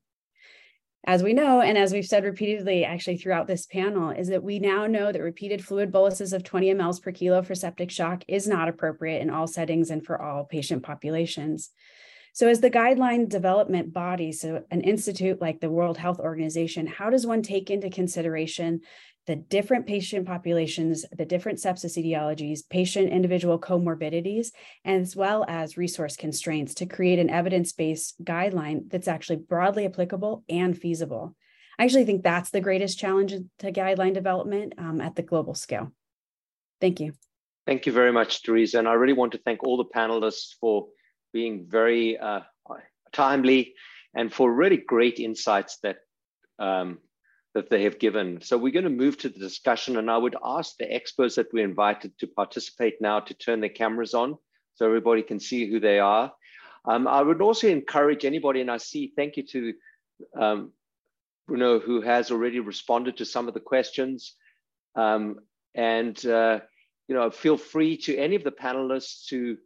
as 1.04 1.22
we 1.22 1.32
know, 1.32 1.60
and 1.60 1.76
as 1.76 1.92
we've 1.92 2.06
said 2.06 2.24
repeatedly 2.24 2.84
actually 2.84 3.16
throughout 3.16 3.48
this 3.48 3.66
panel, 3.66 4.10
is 4.10 4.28
that 4.28 4.44
we 4.44 4.60
now 4.60 4.86
know 4.86 5.10
that 5.10 5.20
repeated 5.20 5.64
fluid 5.64 5.90
boluses 5.90 6.32
of 6.32 6.44
20 6.44 6.74
mLs 6.74 7.02
per 7.02 7.10
kilo 7.10 7.42
for 7.42 7.56
septic 7.56 7.90
shock 7.90 8.22
is 8.28 8.46
not 8.46 8.68
appropriate 8.68 9.20
in 9.20 9.28
all 9.28 9.48
settings 9.48 9.90
and 9.90 10.04
for 10.04 10.22
all 10.22 10.44
patient 10.44 10.84
populations. 10.84 11.70
So, 12.34 12.48
as 12.48 12.60
the 12.60 12.70
guideline 12.70 13.28
development 13.28 13.92
body, 13.92 14.32
so 14.32 14.62
an 14.70 14.80
institute 14.80 15.40
like 15.40 15.60
the 15.60 15.68
World 15.68 15.98
Health 15.98 16.20
Organization, 16.20 16.86
how 16.86 17.10
does 17.10 17.26
one 17.26 17.42
take 17.42 17.68
into 17.68 17.90
consideration 17.90 18.80
the 19.26 19.36
different 19.36 19.86
patient 19.86 20.26
populations, 20.26 21.04
the 21.16 21.24
different 21.24 21.58
sepsis 21.58 21.96
etiologies, 21.96 22.60
patient 22.68 23.10
individual 23.10 23.58
comorbidities, 23.58 24.48
as 24.84 25.14
well 25.14 25.44
as 25.48 25.76
resource 25.76 26.16
constraints 26.16 26.74
to 26.74 26.86
create 26.86 27.18
an 27.18 27.30
evidence 27.30 27.72
based 27.72 28.22
guideline 28.24 28.90
that's 28.90 29.08
actually 29.08 29.36
broadly 29.36 29.86
applicable 29.86 30.44
and 30.48 30.76
feasible. 30.76 31.36
I 31.78 31.84
actually 31.84 32.04
think 32.04 32.22
that's 32.22 32.50
the 32.50 32.60
greatest 32.60 32.98
challenge 32.98 33.34
to 33.60 33.72
guideline 33.72 34.14
development 34.14 34.74
um, 34.78 35.00
at 35.00 35.16
the 35.16 35.22
global 35.22 35.54
scale. 35.54 35.92
Thank 36.80 37.00
you. 37.00 37.12
Thank 37.66 37.86
you 37.86 37.92
very 37.92 38.12
much, 38.12 38.42
Teresa. 38.42 38.78
And 38.78 38.88
I 38.88 38.94
really 38.94 39.12
want 39.12 39.32
to 39.32 39.38
thank 39.38 39.62
all 39.62 39.76
the 39.76 39.84
panelists 39.84 40.54
for 40.60 40.88
being 41.32 41.66
very 41.68 42.18
uh, 42.18 42.40
timely 43.12 43.74
and 44.14 44.32
for 44.32 44.52
really 44.52 44.76
great 44.76 45.18
insights 45.18 45.78
that 45.82 45.98
um, 46.58 46.98
that 47.54 47.68
they 47.68 47.82
have 47.84 47.98
given. 47.98 48.40
So 48.40 48.56
we're 48.56 48.72
going 48.72 48.84
to 48.84 48.90
move 48.90 49.18
to 49.18 49.28
the 49.28 49.38
discussion, 49.38 49.96
and 49.96 50.10
I 50.10 50.16
would 50.16 50.36
ask 50.42 50.76
the 50.76 50.90
experts 50.92 51.34
that 51.34 51.52
we 51.52 51.62
invited 51.62 52.18
to 52.18 52.26
participate 52.26 53.00
now 53.00 53.20
to 53.20 53.34
turn 53.34 53.60
their 53.60 53.68
cameras 53.68 54.14
on 54.14 54.38
so 54.74 54.86
everybody 54.86 55.22
can 55.22 55.38
see 55.38 55.70
who 55.70 55.78
they 55.78 55.98
are. 55.98 56.32
Um, 56.84 57.06
I 57.06 57.22
would 57.22 57.42
also 57.42 57.68
encourage 57.68 58.24
anybody, 58.24 58.60
and 58.60 58.70
I 58.70 58.78
see, 58.78 59.12
thank 59.14 59.36
you 59.36 59.44
to 59.44 59.74
um, 60.40 60.72
Bruno, 61.46 61.78
who 61.78 62.00
has 62.00 62.30
already 62.30 62.60
responded 62.60 63.16
to 63.18 63.24
some 63.24 63.48
of 63.48 63.54
the 63.54 63.60
questions. 63.60 64.34
Um, 64.94 65.40
and, 65.74 66.24
uh, 66.26 66.60
you 67.08 67.14
know, 67.14 67.30
feel 67.30 67.56
free 67.56 67.96
to 67.98 68.16
any 68.16 68.36
of 68.36 68.44
the 68.44 68.52
panelists 68.52 69.26
to 69.28 69.58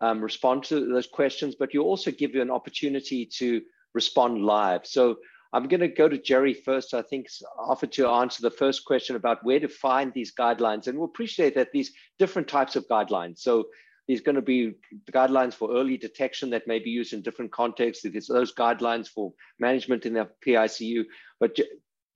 um, 0.00 0.20
respond 0.20 0.64
to 0.64 0.86
those 0.86 1.06
questions, 1.06 1.54
but 1.54 1.74
you 1.74 1.82
also 1.82 2.10
give 2.10 2.34
you 2.34 2.42
an 2.42 2.50
opportunity 2.50 3.26
to 3.26 3.62
respond 3.94 4.44
live. 4.44 4.86
So 4.86 5.18
I'm 5.54 5.68
going 5.68 5.80
to 5.80 5.88
go 5.88 6.08
to 6.08 6.18
Gerri 6.18 6.52
first. 6.64 6.94
I 6.94 7.02
think 7.02 7.28
offer 7.56 7.86
to 7.86 8.08
answer 8.08 8.42
the 8.42 8.50
first 8.50 8.84
question 8.84 9.14
about 9.14 9.44
where 9.44 9.60
to 9.60 9.68
find 9.68 10.12
these 10.12 10.32
guidelines, 10.34 10.88
and 10.88 10.98
we'll 10.98 11.06
appreciate 11.06 11.54
that 11.54 11.70
these 11.72 11.92
different 12.18 12.48
types 12.48 12.74
of 12.74 12.88
guidelines. 12.88 13.38
So 13.38 13.66
there's 14.08 14.20
going 14.20 14.34
to 14.34 14.42
be 14.42 14.74
guidelines 15.12 15.54
for 15.54 15.72
early 15.72 15.96
detection 15.96 16.50
that 16.50 16.66
may 16.66 16.80
be 16.80 16.90
used 16.90 17.12
in 17.12 17.22
different 17.22 17.52
contexts. 17.52 18.04
There's 18.04 18.26
those 18.26 18.52
guidelines 18.52 19.06
for 19.06 19.32
management 19.60 20.06
in 20.06 20.14
the 20.14 20.28
PICU. 20.44 21.04
But 21.38 21.56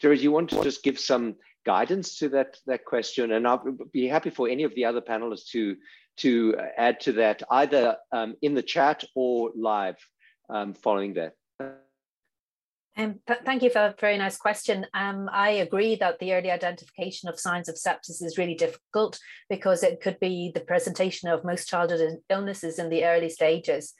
Gerri, 0.02 0.16
do 0.16 0.22
you 0.22 0.32
want 0.32 0.50
to 0.50 0.62
just 0.64 0.82
give 0.82 0.98
some 0.98 1.36
guidance 1.64 2.18
to 2.18 2.28
that 2.30 2.56
that 2.66 2.84
question? 2.84 3.30
And 3.32 3.46
I'll 3.46 3.64
be 3.92 4.08
happy 4.08 4.30
for 4.30 4.48
any 4.48 4.64
of 4.64 4.74
the 4.74 4.84
other 4.84 5.00
panelists 5.00 5.50
to 5.52 5.76
to 6.18 6.56
add 6.76 6.98
to 6.98 7.12
that, 7.12 7.44
either 7.48 7.96
um, 8.10 8.34
in 8.42 8.54
the 8.54 8.62
chat 8.62 9.04
or 9.14 9.52
live 9.54 9.96
um, 10.50 10.74
following 10.74 11.14
that. 11.14 11.34
Um, 12.98 13.20
th 13.28 13.38
thank 13.46 13.62
you 13.62 13.70
for 13.70 13.78
a 13.78 13.94
very 14.00 14.18
nice 14.18 14.36
question. 14.36 14.84
Um, 14.92 15.30
I 15.32 15.50
agree 15.50 15.94
that 15.96 16.18
the 16.18 16.34
early 16.34 16.50
identification 16.50 17.28
of 17.28 17.38
signs 17.38 17.68
of 17.68 17.76
sepsis 17.76 18.24
is 18.24 18.36
really 18.36 18.56
difficult 18.56 19.20
because 19.48 19.84
it 19.84 20.00
could 20.00 20.18
be 20.18 20.50
the 20.52 20.66
presentation 20.72 21.28
of 21.28 21.44
most 21.44 21.68
childhood 21.68 22.18
illnesses 22.28 22.80
in 22.80 22.88
the 22.90 23.04
early 23.04 23.30
stages. 23.30 23.94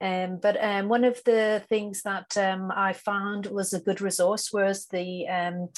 Um, 0.00 0.38
but 0.40 0.62
um, 0.62 0.88
one 0.88 1.04
of 1.04 1.22
the 1.24 1.62
things 1.68 2.02
that 2.02 2.36
um, 2.36 2.72
I 2.74 2.92
found 2.92 3.46
was 3.46 3.72
a 3.72 3.80
good 3.80 4.00
resource 4.00 4.52
was 4.52 4.86
the 4.86 5.28
um, 5.28 5.68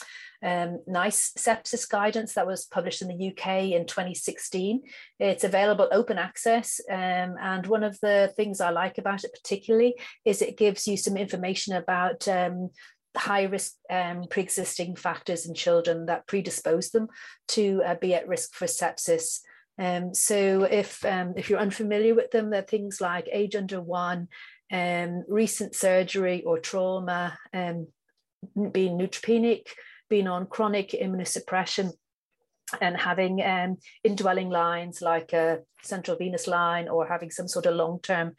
um, 0.43 0.81
NICE 0.87 1.33
sepsis 1.37 1.89
guidance 1.89 2.35
that 2.35 2.47
was 2.47 2.67
published 2.67 3.03
in 3.03 3.09
the 3.09 3.29
UK 3.29 3.73
in 3.73 3.87
2016. 3.87 4.83
It's 5.19 5.45
available 5.45 5.89
open 5.91 6.19
access. 6.19 6.81
Um, 6.91 7.37
and 7.41 7.67
one 7.67 7.83
of 7.83 7.99
the 8.01 8.33
things 8.37 8.61
I 8.61 8.71
like 8.71 8.99
about 8.99 9.25
it 9.25 9.33
particularly 9.33 9.95
is 10.25 10.41
it 10.41 10.57
gives 10.57 10.87
you 10.87 10.97
some 10.97 11.17
information 11.17 11.75
about 11.75 12.29
high 13.17 13.45
risk 13.45 13.75
um, 13.91 14.25
pre-existing 14.29 14.97
factors 14.97 15.47
in 15.47 15.55
children 15.55 16.07
that 16.07 16.27
predispose 16.27 16.91
them 16.91 17.09
to 17.49 17.83
uh, 17.85 17.95
be 18.01 18.15
at 18.15 18.29
risk 18.29 18.55
for 18.55 18.67
sepsis. 18.67 19.41
Um, 19.79 20.15
so 20.15 20.65
if 20.65 21.05
um, 21.05 21.35
if 21.37 21.49
you're 21.49 21.59
unfamiliar 21.59 22.15
with 22.15 22.31
them, 22.31 22.51
they're 22.51 22.63
things 22.63 23.01
like 23.01 23.29
age 23.33 23.57
under 23.57 23.81
one, 23.81 24.29
um, 24.73 25.25
recent 25.29 25.75
surgery 25.75 26.43
or 26.45 26.59
trauma, 26.59 27.39
um, 27.53 27.89
being 28.73 28.99
neutropenic, 28.99 29.69
being 30.09 30.29
on 30.29 30.47
chronic 30.47 30.91
immunosuppression, 30.91 31.93
and 32.81 32.97
having 32.97 33.43
um, 33.43 33.79
indwelling 34.05 34.51
lines 34.51 35.03
like 35.03 35.33
a 35.33 35.61
central 35.83 36.17
venous 36.17 36.47
line 36.47 36.89
or 36.89 37.07
having 37.07 37.31
some 37.31 37.49
sort 37.49 37.67
of 37.67 37.75
long-term 37.75 38.33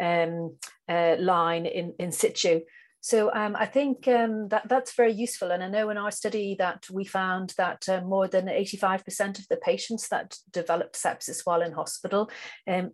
um, 0.00 0.56
uh, 0.88 1.16
line 1.18 1.66
in, 1.66 1.94
in 1.98 2.10
situ. 2.12 2.60
So 3.06 3.32
um, 3.32 3.54
I 3.54 3.66
think 3.66 4.08
um, 4.08 4.48
that 4.48 4.68
that's 4.68 4.96
very 4.96 5.12
useful. 5.12 5.52
And 5.52 5.62
I 5.62 5.68
know 5.68 5.90
in 5.90 5.96
our 5.96 6.10
study 6.10 6.56
that 6.58 6.90
we 6.90 7.04
found 7.04 7.54
that 7.56 7.88
uh, 7.88 8.00
more 8.00 8.26
than 8.26 8.46
85% 8.46 9.38
of 9.38 9.46
the 9.46 9.58
patients 9.58 10.08
that 10.08 10.36
developed 10.50 11.00
sepsis 11.00 11.42
while 11.44 11.62
in 11.62 11.70
hospital 11.70 12.28
um, 12.66 12.90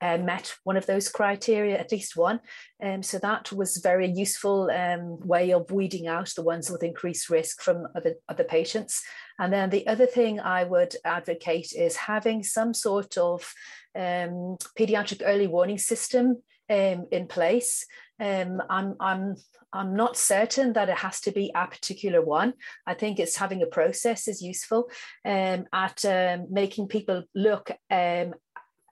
uh, 0.00 0.18
met 0.18 0.56
one 0.64 0.76
of 0.76 0.86
those 0.86 1.08
criteria, 1.08 1.78
at 1.78 1.92
least 1.92 2.16
one. 2.16 2.40
Um, 2.82 3.04
so 3.04 3.20
that 3.20 3.52
was 3.52 3.76
very 3.76 4.10
useful 4.10 4.72
um, 4.72 5.20
way 5.20 5.52
of 5.52 5.70
weeding 5.70 6.08
out 6.08 6.32
the 6.34 6.42
ones 6.42 6.68
with 6.68 6.82
increased 6.82 7.30
risk 7.30 7.62
from 7.62 7.86
other, 7.94 8.16
other 8.28 8.42
patients. 8.42 9.04
And 9.38 9.52
then 9.52 9.70
the 9.70 9.86
other 9.86 10.06
thing 10.06 10.40
I 10.40 10.64
would 10.64 10.96
advocate 11.04 11.72
is 11.76 11.94
having 11.94 12.42
some 12.42 12.74
sort 12.74 13.16
of 13.16 13.54
pediatric 13.96 15.22
early 15.24 15.46
warning 15.46 15.78
system 15.78 16.42
um, 16.70 17.06
in 17.10 17.26
place. 17.26 17.86
Um, 18.20 18.62
I'm, 18.70 18.94
I'm, 19.00 19.36
I'm 19.72 19.96
not 19.96 20.16
certain 20.16 20.72
that 20.74 20.88
it 20.88 20.98
has 20.98 21.20
to 21.22 21.32
be 21.32 21.50
a 21.54 21.66
particular 21.66 22.22
one. 22.22 22.54
I 22.86 22.94
think 22.94 23.18
it's 23.18 23.36
having 23.36 23.62
a 23.62 23.66
process 23.66 24.28
is 24.28 24.42
useful 24.42 24.88
um, 25.24 25.66
at 25.72 26.04
um, 26.04 26.46
making 26.50 26.88
people 26.88 27.24
look 27.34 27.70
um, 27.90 28.34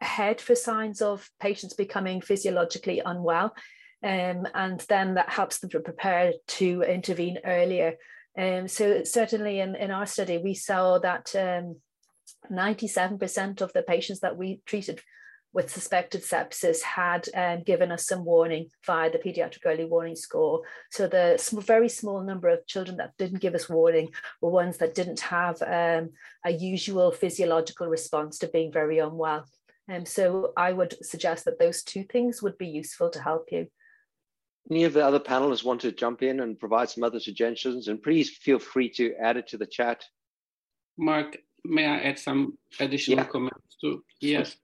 ahead 0.01 0.41
for 0.41 0.55
signs 0.55 1.01
of 1.01 1.29
patients 1.41 1.75
becoming 1.75 2.21
physiologically 2.21 3.01
unwell. 3.05 3.55
Um, 4.05 4.49
and 4.55 4.81
then 4.89 5.15
that 5.15 5.31
helps 5.31 5.61
them 5.61 5.71
to 5.71 5.81
prepare 5.81 6.33
to 6.49 6.83
intervene 6.83 7.39
earlier. 7.45 7.95
So 8.37 9.05
certainly 9.05 9.61
in, 9.61 9.77
in 9.77 9.93
our 9.93 10.07
study, 10.07 10.39
we 10.39 10.55
saw 10.55 10.99
that 10.99 11.33
97% 12.51 13.61
of 13.61 13.73
the 13.73 13.83
patients 13.83 14.21
that 14.21 14.37
we 14.37 14.61
treated 14.67 15.01
with 15.53 15.71
suspected 15.71 16.23
sepsis 16.23 16.83
had 16.83 17.29
um, 17.35 17.63
given 17.63 17.93
us 17.93 18.07
some 18.07 18.25
warning 18.25 18.69
via 18.87 19.11
the 19.11 19.19
pediatric 19.19 19.61
early 19.67 19.85
warning 19.85 20.17
score. 20.17 20.63
So 20.91 21.07
the 21.07 21.39
very 21.67 21.89
small 21.89 22.23
number 22.23 22.49
of 22.49 22.67
children 22.67 22.97
that 22.97 23.17
didn't 23.19 23.41
give 23.41 23.55
us 23.55 23.69
warning 23.69 24.11
were 24.41 24.51
ones 24.51 24.79
that 24.79 24.95
didn't 24.95 25.21
have 25.21 25.61
um, 25.63 26.11
a 26.45 26.51
usual 26.51 27.13
physiological 27.13 27.87
response 27.87 28.39
to 28.39 28.49
being 28.49 28.73
very 28.73 28.99
unwell. 28.99 29.45
And 29.89 30.03
um, 30.03 30.07
so 30.07 30.53
I 30.57 30.73
would 30.73 31.05
suggest 31.05 31.45
that 31.45 31.59
those 31.59 31.83
two 31.83 32.05
things 32.05 32.43
would 32.43 32.57
be 32.57 32.69
useful 32.69 33.11
to 33.11 33.21
help 33.21 33.49
you. 33.51 33.67
Any 34.71 34.85
of 34.85 34.93
the 34.93 35.05
other 35.05 35.19
panelists 35.19 35.65
want 35.65 35.81
to 35.81 35.93
jump 35.93 36.23
in 36.23 36.41
and 36.41 36.59
provide 36.59 36.89
some 36.89 37.03
other 37.03 37.21
suggestions? 37.21 37.89
And 37.89 38.01
please 38.03 38.31
feel 38.31 38.61
free 38.61 38.89
to 38.91 39.15
add 39.17 39.37
it 39.37 39.49
to 39.49 39.59
the 39.59 39.67
chat. 39.67 40.05
Mark, 40.97 41.37
may 41.65 41.87
I 41.87 41.99
add 41.99 42.19
some 42.19 42.57
additional 42.79 43.25
yeah. 43.25 43.31
comments 43.31 43.77
too? 43.83 44.05
Yes. 44.21 44.57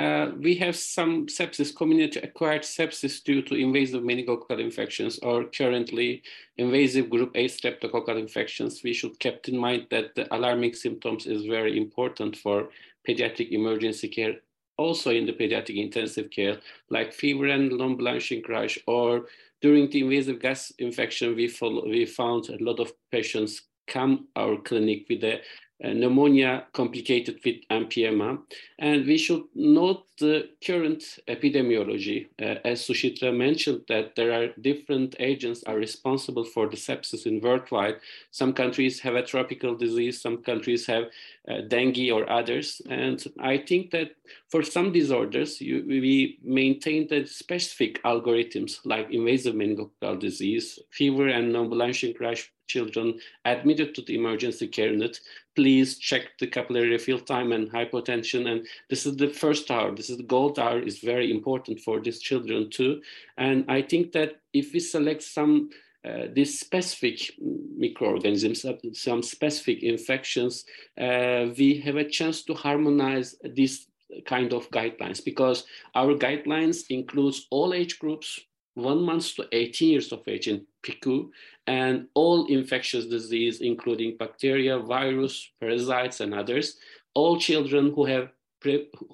Uh, 0.00 0.30
we 0.38 0.54
have 0.54 0.74
some 0.74 1.26
sepsis, 1.26 1.76
community 1.76 2.18
acquired 2.20 2.62
sepsis 2.62 3.22
due 3.22 3.42
to 3.42 3.54
invasive 3.54 4.02
meningococcal 4.02 4.58
infections 4.58 5.18
or 5.18 5.44
currently 5.44 6.22
invasive 6.56 7.10
group 7.10 7.30
A 7.34 7.44
streptococcal 7.48 8.18
infections. 8.18 8.82
We 8.82 8.94
should 8.94 9.20
keep 9.20 9.46
in 9.46 9.58
mind 9.58 9.88
that 9.90 10.14
the 10.14 10.34
alarming 10.34 10.72
symptoms 10.72 11.26
is 11.26 11.44
very 11.44 11.76
important 11.76 12.34
for 12.34 12.70
pediatric 13.06 13.50
emergency 13.50 14.08
care, 14.08 14.36
also 14.78 15.10
in 15.10 15.26
the 15.26 15.34
pediatric 15.34 15.76
intensive 15.76 16.30
care, 16.30 16.56
like 16.88 17.12
fever 17.12 17.48
and 17.48 17.70
non-blanching 17.70 18.42
rash, 18.48 18.78
or 18.86 19.26
during 19.60 19.90
the 19.90 20.00
invasive 20.00 20.40
GAS 20.40 20.72
infection, 20.78 21.36
we, 21.36 21.46
follow, 21.46 21.84
we 21.84 22.06
found 22.06 22.48
a 22.48 22.64
lot 22.64 22.80
of 22.80 22.90
patients 23.12 23.68
come 23.86 24.28
our 24.34 24.56
clinic 24.56 25.04
with 25.10 25.22
a 25.24 25.42
pneumonia 25.88 26.66
complicated 26.72 27.40
with 27.44 27.56
empyema. 27.70 28.38
And 28.78 29.06
we 29.06 29.16
should 29.16 29.44
note 29.54 30.04
the 30.18 30.50
current 30.64 31.18
epidemiology. 31.28 32.28
Uh, 32.40 32.56
as 32.64 32.86
Suchitra 32.86 33.34
mentioned 33.34 33.82
that 33.88 34.14
there 34.16 34.32
are 34.32 34.48
different 34.60 35.16
agents 35.18 35.64
are 35.64 35.76
responsible 35.76 36.44
for 36.44 36.68
the 36.68 36.76
sepsis 36.76 37.26
in 37.26 37.40
worldwide. 37.40 37.96
Some 38.30 38.52
countries 38.52 39.00
have 39.00 39.14
a 39.14 39.24
tropical 39.24 39.74
disease, 39.74 40.20
some 40.20 40.38
countries 40.38 40.86
have 40.86 41.04
uh, 41.50 41.62
dengue 41.62 42.10
or 42.12 42.30
others. 42.30 42.80
And 42.88 43.22
I 43.40 43.58
think 43.58 43.90
that 43.90 44.12
for 44.48 44.62
some 44.62 44.92
disorders, 44.92 45.60
you, 45.60 45.84
we 45.86 46.38
maintain 46.42 47.08
the 47.08 47.26
specific 47.26 48.02
algorithms 48.04 48.78
like 48.84 49.10
invasive 49.10 49.54
meningococcal 49.54 50.20
disease, 50.20 50.78
fever 50.90 51.28
and 51.28 51.52
non-blanching 51.52 52.14
rash 52.20 52.52
children 52.70 53.18
admitted 53.44 53.94
to 53.94 54.02
the 54.02 54.14
emergency 54.14 54.68
care 54.68 54.92
unit, 54.92 55.18
please 55.56 55.98
check 55.98 56.38
the 56.38 56.46
capillary 56.46 56.90
refill 56.90 57.18
time 57.18 57.52
and 57.52 57.70
hypotension. 57.70 58.48
And 58.50 58.66
this 58.88 59.06
is 59.06 59.16
the 59.16 59.28
first 59.28 59.70
hour. 59.70 59.94
This 59.94 60.08
is 60.08 60.18
the 60.18 60.22
gold 60.22 60.58
hour 60.58 60.80
is 60.80 61.00
very 61.00 61.30
important 61.30 61.80
for 61.80 62.00
these 62.00 62.20
children 62.20 62.70
too. 62.70 63.02
And 63.36 63.64
I 63.68 63.82
think 63.82 64.12
that 64.12 64.40
if 64.52 64.72
we 64.72 64.80
select 64.80 65.22
some 65.22 65.70
uh, 66.02 66.26
these 66.32 66.58
specific 66.58 67.30
microorganisms, 67.76 68.64
uh, 68.64 68.72
some 68.92 69.22
specific 69.22 69.82
infections, 69.82 70.64
uh, 70.98 71.46
we 71.58 71.78
have 71.84 71.96
a 71.96 72.08
chance 72.08 72.42
to 72.44 72.54
harmonize 72.54 73.34
these 73.54 73.86
kind 74.26 74.52
of 74.52 74.70
guidelines 74.70 75.24
because 75.24 75.64
our 75.94 76.14
guidelines 76.14 76.84
includes 76.88 77.46
all 77.50 77.74
age 77.74 77.98
groups, 77.98 78.40
one 78.74 79.02
month 79.02 79.34
to 79.36 79.46
18 79.52 79.88
years 79.90 80.12
of 80.12 80.26
age 80.26 80.48
in 80.48 80.66
PICU, 80.82 81.28
and 81.66 82.06
all 82.14 82.46
infectious 82.46 83.06
disease, 83.06 83.60
including 83.60 84.16
bacteria, 84.16 84.78
virus, 84.78 85.50
parasites, 85.60 86.20
and 86.20 86.34
others. 86.34 86.78
All 87.14 87.38
children 87.38 87.92
who 87.94 88.06
have 88.06 88.28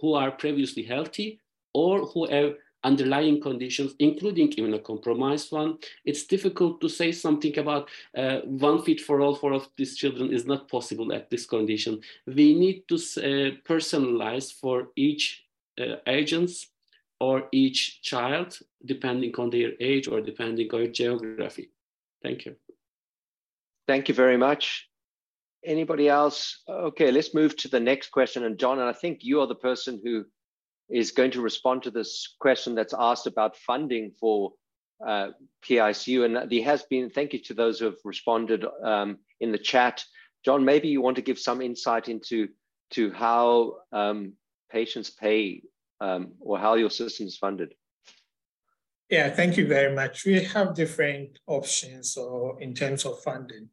who 0.00 0.14
are 0.14 0.32
previously 0.32 0.82
healthy 0.82 1.40
or 1.72 2.00
who 2.00 2.26
have 2.26 2.54
underlying 2.86 3.40
conditions, 3.40 3.94
including 3.98 4.48
even 4.56 4.74
a 4.74 4.78
compromised 4.78 5.50
one. 5.52 5.78
It's 6.04 6.24
difficult 6.34 6.80
to 6.80 6.88
say 6.88 7.10
something 7.12 7.58
about 7.58 7.90
uh, 8.16 8.38
one 8.44 8.82
fit 8.84 9.00
for 9.00 9.20
all 9.20 9.34
for 9.34 9.52
of 9.52 9.68
these 9.76 9.96
children 9.96 10.32
is 10.32 10.46
not 10.46 10.68
possible 10.68 11.12
at 11.12 11.28
this 11.28 11.44
condition. 11.46 12.00
We 12.26 12.54
need 12.54 12.78
to 12.90 12.94
uh, 12.94 13.50
personalize 13.72 14.52
for 14.52 14.76
each 14.96 15.24
uh, 15.80 15.96
agents 16.06 16.68
or 17.18 17.48
each 17.52 18.02
child, 18.02 18.58
depending 18.84 19.34
on 19.36 19.50
their 19.50 19.72
age 19.80 20.06
or 20.06 20.20
depending 20.20 20.68
on 20.72 20.92
geography. 20.92 21.70
Thank 22.22 22.44
you. 22.46 22.56
Thank 23.88 24.08
you 24.08 24.14
very 24.14 24.36
much. 24.36 24.88
Anybody 25.64 26.08
else? 26.08 26.62
Okay, 26.68 27.10
let's 27.10 27.34
move 27.34 27.56
to 27.56 27.68
the 27.68 27.80
next 27.80 28.10
question. 28.10 28.44
And 28.44 28.58
John, 28.58 28.78
and 28.78 28.88
I 28.88 28.92
think 28.92 29.14
you 29.22 29.40
are 29.40 29.48
the 29.48 29.62
person 29.68 30.00
who 30.04 30.24
is 30.90 31.10
going 31.10 31.32
to 31.32 31.40
respond 31.40 31.82
to 31.82 31.90
this 31.90 32.36
question 32.40 32.74
that's 32.74 32.94
asked 32.98 33.26
about 33.26 33.56
funding 33.56 34.12
for 34.20 34.52
uh, 35.06 35.28
PICU. 35.64 36.24
And 36.24 36.50
there 36.50 36.64
has 36.64 36.84
been, 36.84 37.10
thank 37.10 37.32
you 37.32 37.40
to 37.44 37.54
those 37.54 37.78
who 37.78 37.86
have 37.86 37.96
responded 38.04 38.64
um, 38.84 39.18
in 39.40 39.52
the 39.52 39.58
chat. 39.58 40.04
John, 40.44 40.64
maybe 40.64 40.88
you 40.88 41.00
want 41.00 41.16
to 41.16 41.22
give 41.22 41.38
some 41.38 41.60
insight 41.60 42.08
into 42.08 42.48
to 42.92 43.10
how 43.12 43.78
um, 43.92 44.34
patients 44.70 45.10
pay 45.10 45.62
um, 46.00 46.32
or 46.40 46.58
how 46.58 46.74
your 46.74 46.90
system 46.90 47.26
is 47.26 47.36
funded. 47.36 47.74
Yeah, 49.10 49.30
thank 49.30 49.56
you 49.56 49.66
very 49.66 49.94
much. 49.94 50.24
We 50.24 50.42
have 50.42 50.74
different 50.74 51.38
options 51.46 52.16
or 52.16 52.60
in 52.60 52.74
terms 52.74 53.04
of 53.04 53.22
funding. 53.22 53.68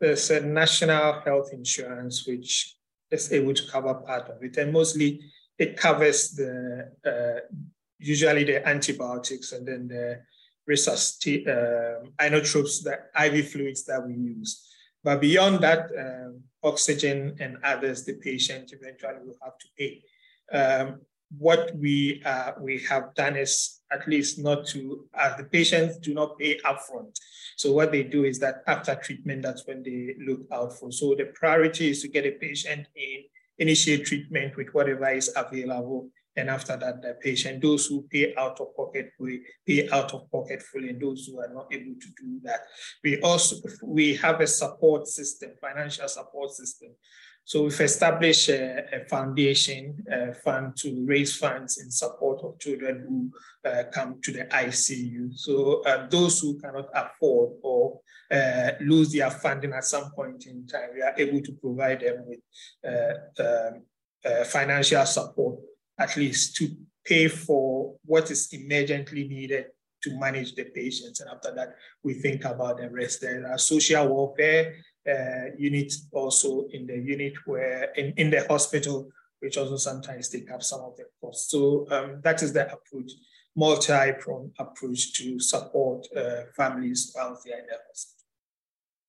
There's 0.00 0.30
a 0.30 0.40
national 0.40 1.20
health 1.20 1.50
insurance, 1.52 2.26
which 2.26 2.76
is 3.10 3.32
able 3.32 3.54
to 3.54 3.70
cover 3.70 3.94
part 3.94 4.28
of 4.28 4.42
it. 4.42 4.56
And 4.58 4.72
mostly 4.72 5.20
it 5.58 5.76
covers 5.76 6.30
the, 6.32 6.90
uh, 7.04 7.40
usually 7.98 8.44
the 8.44 8.66
antibiotics 8.66 9.52
and 9.52 9.66
then 9.66 9.88
the 9.88 10.20
resuscitate, 10.66 11.48
uh, 11.48 12.00
inotropes, 12.20 12.82
the 12.82 12.98
IV 13.24 13.50
fluids 13.50 13.84
that 13.84 14.04
we 14.06 14.14
use. 14.14 14.66
But 15.02 15.20
beyond 15.20 15.60
that, 15.60 15.90
um, 15.96 16.42
oxygen 16.62 17.36
and 17.38 17.58
others, 17.62 18.04
the 18.04 18.14
patient 18.14 18.72
eventually 18.72 19.20
will 19.24 19.36
have 19.42 19.56
to 19.58 19.66
pay. 19.78 20.02
Um, 20.52 21.00
what 21.38 21.74
we 21.76 22.22
uh, 22.24 22.52
we 22.60 22.78
have 22.88 23.14
done 23.14 23.36
is 23.36 23.80
at 23.92 24.06
least 24.06 24.38
not 24.38 24.66
to 24.66 25.06
uh, 25.14 25.36
the 25.36 25.44
patients 25.44 25.98
do 25.98 26.14
not 26.14 26.38
pay 26.38 26.58
upfront. 26.60 27.18
So 27.56 27.72
what 27.72 27.90
they 27.90 28.02
do 28.02 28.24
is 28.24 28.38
that 28.40 28.62
after 28.66 28.94
treatment, 28.94 29.42
that's 29.42 29.66
when 29.66 29.82
they 29.82 30.14
look 30.24 30.42
out 30.52 30.72
for. 30.78 30.92
So 30.92 31.14
the 31.14 31.26
priority 31.34 31.90
is 31.90 32.02
to 32.02 32.08
get 32.08 32.26
a 32.26 32.32
patient 32.32 32.86
in, 32.94 33.24
initiate 33.58 34.06
treatment 34.06 34.56
with 34.56 34.68
whatever 34.72 35.08
is 35.10 35.32
available, 35.34 36.08
and 36.36 36.50
after 36.50 36.76
that, 36.76 37.00
the 37.00 37.14
patient, 37.14 37.62
those 37.62 37.86
who 37.86 38.02
pay 38.10 38.34
out 38.36 38.60
of 38.60 38.76
pocket 38.76 39.12
will 39.18 39.38
pay 39.66 39.88
out 39.88 40.12
of 40.12 40.30
pocket 40.30 40.62
fully, 40.62 40.90
and 40.90 41.00
those 41.00 41.26
who 41.26 41.40
are 41.40 41.52
not 41.52 41.72
able 41.72 41.94
to 41.98 42.08
do 42.20 42.40
that. 42.42 42.60
We 43.02 43.20
also 43.20 43.56
we 43.82 44.14
have 44.16 44.40
a 44.40 44.46
support 44.46 45.06
system, 45.06 45.52
financial 45.60 46.08
support 46.08 46.50
system. 46.50 46.90
So 47.46 47.62
we've 47.62 47.80
established 47.80 48.48
a, 48.48 49.02
a 49.02 49.04
foundation 49.04 50.04
a 50.10 50.34
fund 50.34 50.76
to 50.78 51.04
raise 51.06 51.36
funds 51.36 51.78
in 51.78 51.92
support 51.92 52.42
of 52.42 52.58
children 52.58 53.04
who 53.08 53.70
uh, 53.70 53.84
come 53.92 54.20
to 54.22 54.32
the 54.32 54.46
ICU. 54.46 55.32
So 55.38 55.80
uh, 55.82 56.08
those 56.08 56.40
who 56.40 56.58
cannot 56.58 56.88
afford 56.92 57.50
or 57.62 58.00
uh, 58.32 58.70
lose 58.80 59.12
their 59.12 59.30
funding 59.30 59.72
at 59.74 59.84
some 59.84 60.10
point 60.10 60.46
in 60.46 60.66
time, 60.66 60.90
we 60.92 61.02
are 61.02 61.14
able 61.16 61.40
to 61.40 61.52
provide 61.52 62.00
them 62.00 62.24
with 62.26 62.40
uh, 62.84 63.40
uh, 63.40 64.44
financial 64.46 65.06
support, 65.06 65.60
at 66.00 66.16
least 66.16 66.56
to 66.56 66.68
pay 67.04 67.28
for 67.28 67.94
what 68.04 68.28
is 68.28 68.48
emergently 68.48 69.28
needed 69.28 69.66
to 70.02 70.18
manage 70.18 70.56
the 70.56 70.64
patients. 70.64 71.20
And 71.20 71.30
after 71.30 71.54
that, 71.54 71.76
we 72.02 72.14
think 72.14 72.44
about 72.44 72.78
the 72.78 72.90
rest. 72.90 73.20
There 73.20 73.46
are 73.46 73.58
social 73.58 74.08
welfare 74.08 74.74
uh, 75.08 75.54
unit 75.58 75.92
also 76.12 76.66
in 76.72 76.86
the 76.86 76.96
unit 76.96 77.34
where 77.46 77.92
in, 77.96 78.12
in 78.16 78.30
the 78.30 78.46
hospital, 78.48 79.08
which 79.40 79.56
also 79.56 79.76
sometimes 79.76 80.28
take 80.28 80.50
up 80.50 80.62
some 80.62 80.80
of 80.80 80.96
the 80.96 81.04
costs. 81.20 81.50
So 81.50 81.86
um, 81.90 82.20
that 82.22 82.42
is 82.42 82.52
the 82.52 82.72
approach, 82.72 83.12
multi-pronged 83.54 84.52
approach 84.58 85.12
to 85.14 85.38
support 85.38 86.06
uh, 86.16 86.42
families 86.56 87.12
while 87.14 87.38
they 87.44 87.52
are 87.52 87.58
in 87.58 87.66
the 87.66 87.78
hospital. 87.86 88.24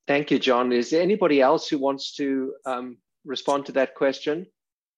Thank 0.07 0.31
you, 0.31 0.39
John. 0.39 0.71
Is 0.71 0.89
there 0.89 1.01
anybody 1.01 1.41
else 1.41 1.67
who 1.67 1.77
wants 1.79 2.15
to 2.15 2.53
um, 2.65 2.97
respond 3.25 3.65
to 3.65 3.71
that 3.73 3.93
question? 3.95 4.45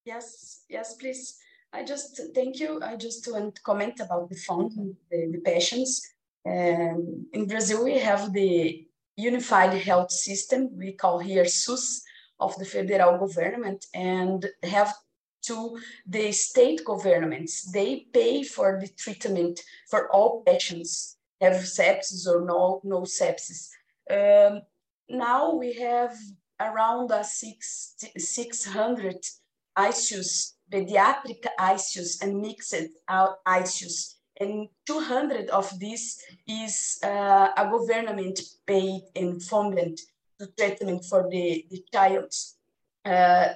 Yes, 0.06 0.64
yes, 0.70 0.96
please. 0.96 1.38
I 1.74 1.84
just 1.84 2.20
thank 2.34 2.60
you. 2.60 2.80
I 2.84 2.96
just 2.96 3.32
want 3.32 3.56
to 3.56 3.62
comment 3.62 4.00
about 4.00 4.30
the 4.30 4.36
fund, 4.36 4.72
the, 5.12 5.32
the 5.32 5.40
patients. 5.40 6.02
Um, 6.46 7.28
in 7.34 7.48
Brazil, 7.48 7.84
we 7.84 7.98
have 8.00 8.34
the 8.34 8.88
unified 9.20 9.74
health 9.74 10.12
system, 10.12 10.70
we 10.78 10.94
call 10.94 11.20
here 11.20 11.46
SUS, 11.46 12.04
of 12.40 12.56
the 12.58 12.66
federal 12.66 13.18
government, 13.18 13.86
and 13.94 14.48
have 14.64 14.94
to 15.42 15.78
the 16.06 16.32
state 16.32 16.84
governments. 16.86 17.72
They 17.72 18.08
pay 18.14 18.44
for 18.44 18.80
the 18.82 18.88
treatment 18.88 19.60
for 19.90 20.10
all 20.12 20.44
patients, 20.44 21.18
have 21.42 21.54
sepsis 21.54 22.28
or 22.28 22.46
no, 22.46 22.82
no 22.84 23.02
sepsis. 23.02 23.70
Um, 24.10 24.62
now 25.10 25.54
we 25.54 25.74
have 25.74 26.16
around 26.60 27.12
a 27.12 27.24
six, 27.24 27.96
600 28.18 29.18
ICUs, 29.78 30.54
pediatric 30.72 31.46
ICUs 31.60 32.22
and 32.22 32.42
mixed 32.42 32.76
ICUs. 33.10 34.16
And 34.40 34.70
200 34.86 35.50
of 35.50 35.78
these 35.80 36.22
is 36.48 37.00
uh, 37.04 37.50
a 37.58 37.70
government 37.70 38.40
paid 38.66 39.02
funded 39.44 40.00
to 40.40 40.48
treatment 40.58 41.04
for 41.06 41.30
the, 41.30 41.66
the 41.70 41.84
child. 41.92 42.34
Uh, 43.04 43.50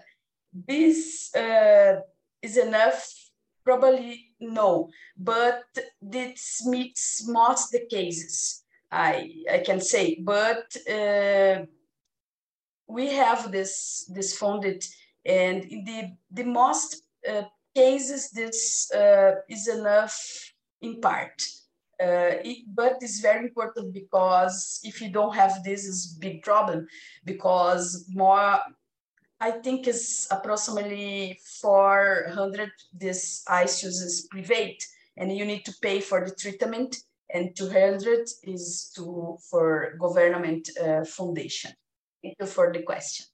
this 0.52 1.34
uh, 1.36 2.02
is 2.42 2.58
enough? 2.58 3.20
Probably 3.64 4.32
no, 4.42 4.90
but 5.18 5.64
this 6.02 6.66
meets 6.66 7.26
most 7.30 7.72
the 7.72 7.86
cases, 7.90 8.64
I, 8.92 9.44
I 9.50 9.60
can 9.60 9.80
say. 9.80 10.20
But 10.20 10.76
uh, 10.92 11.66
we 12.88 13.14
have 13.14 13.54
this, 13.54 14.12
this 14.14 14.38
funded 14.38 14.84
and 15.26 15.64
in 15.66 15.86
the, 15.86 16.12
the 16.32 16.44
most 16.44 17.04
uh, 17.30 17.44
cases, 17.74 18.32
this 18.32 18.92
uh, 18.92 19.36
is 19.50 19.68
enough 19.68 20.53
in 20.84 21.00
part. 21.02 21.42
Uh, 22.02 22.36
it, 22.44 22.66
but 22.68 22.98
it's 23.02 23.20
very 23.20 23.46
important 23.46 23.94
because 23.94 24.80
if 24.84 25.02
you 25.02 25.10
don't 25.10 25.36
have 25.36 25.64
this, 25.64 25.86
is 25.86 26.18
big 26.20 26.44
problem 26.44 26.86
because 27.24 28.06
more, 28.10 28.60
I 29.40 29.52
think 29.52 29.88
is 29.88 30.28
approximately 30.30 31.40
400 31.62 32.70
this 32.94 33.44
ICUs 33.48 34.02
is 34.10 34.28
private 34.30 34.84
and 35.18 35.36
you 35.36 35.46
need 35.46 35.64
to 35.66 35.74
pay 35.82 36.02
for 36.02 36.26
the 36.26 36.36
treatment 36.36 36.98
and 37.34 37.56
200 37.56 38.28
is 38.44 38.92
to 38.96 39.38
for 39.50 39.96
government 40.00 40.70
uh, 40.84 41.04
foundation. 41.06 41.72
Thank 42.22 42.36
you 42.40 42.46
for 42.46 42.72
the 42.74 42.84
question. 42.84 43.26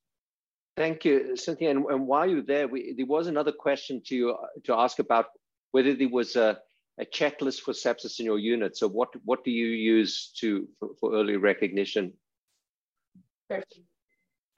Thank 0.78 1.06
you, 1.06 1.36
Cynthia. 1.36 1.72
And, 1.72 1.86
and 1.86 2.08
while 2.08 2.28
you're 2.28 2.42
there, 2.42 2.68
we, 2.68 2.94
there 2.96 3.06
was 3.06 3.28
another 3.28 3.52
question 3.52 4.02
to 4.08 4.36
to 4.64 4.74
ask 4.74 5.00
about 5.00 5.26
whether 5.72 5.94
there 5.94 6.10
was 6.10 6.36
a, 6.36 6.58
a 7.00 7.06
checklist 7.06 7.62
for 7.62 7.74
sepsis 7.74 8.20
in 8.20 8.26
your 8.26 8.40
unit. 8.40 8.78
So 8.78 8.88
what 8.88 9.10
what 9.24 9.44
do 9.44 9.52
you 9.52 9.68
use 9.68 10.32
to 10.40 10.68
for, 10.80 10.90
for 11.00 11.14
early 11.14 11.38
recognition? 11.38 12.14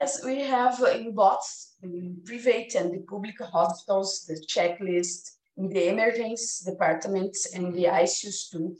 Yes, 0.00 0.24
we 0.24 0.40
have 0.40 0.82
in 0.94 1.14
both 1.14 1.76
in 1.82 2.20
private 2.24 2.74
and 2.74 2.92
the 2.92 3.04
public 3.08 3.40
hospitals 3.40 4.24
the 4.26 4.34
checklist 4.46 5.36
in 5.56 5.68
the 5.68 5.88
emergency 5.88 6.70
departments 6.70 7.54
and 7.54 7.72
the 7.72 7.84
ICUs 7.84 8.50
too. 8.50 8.76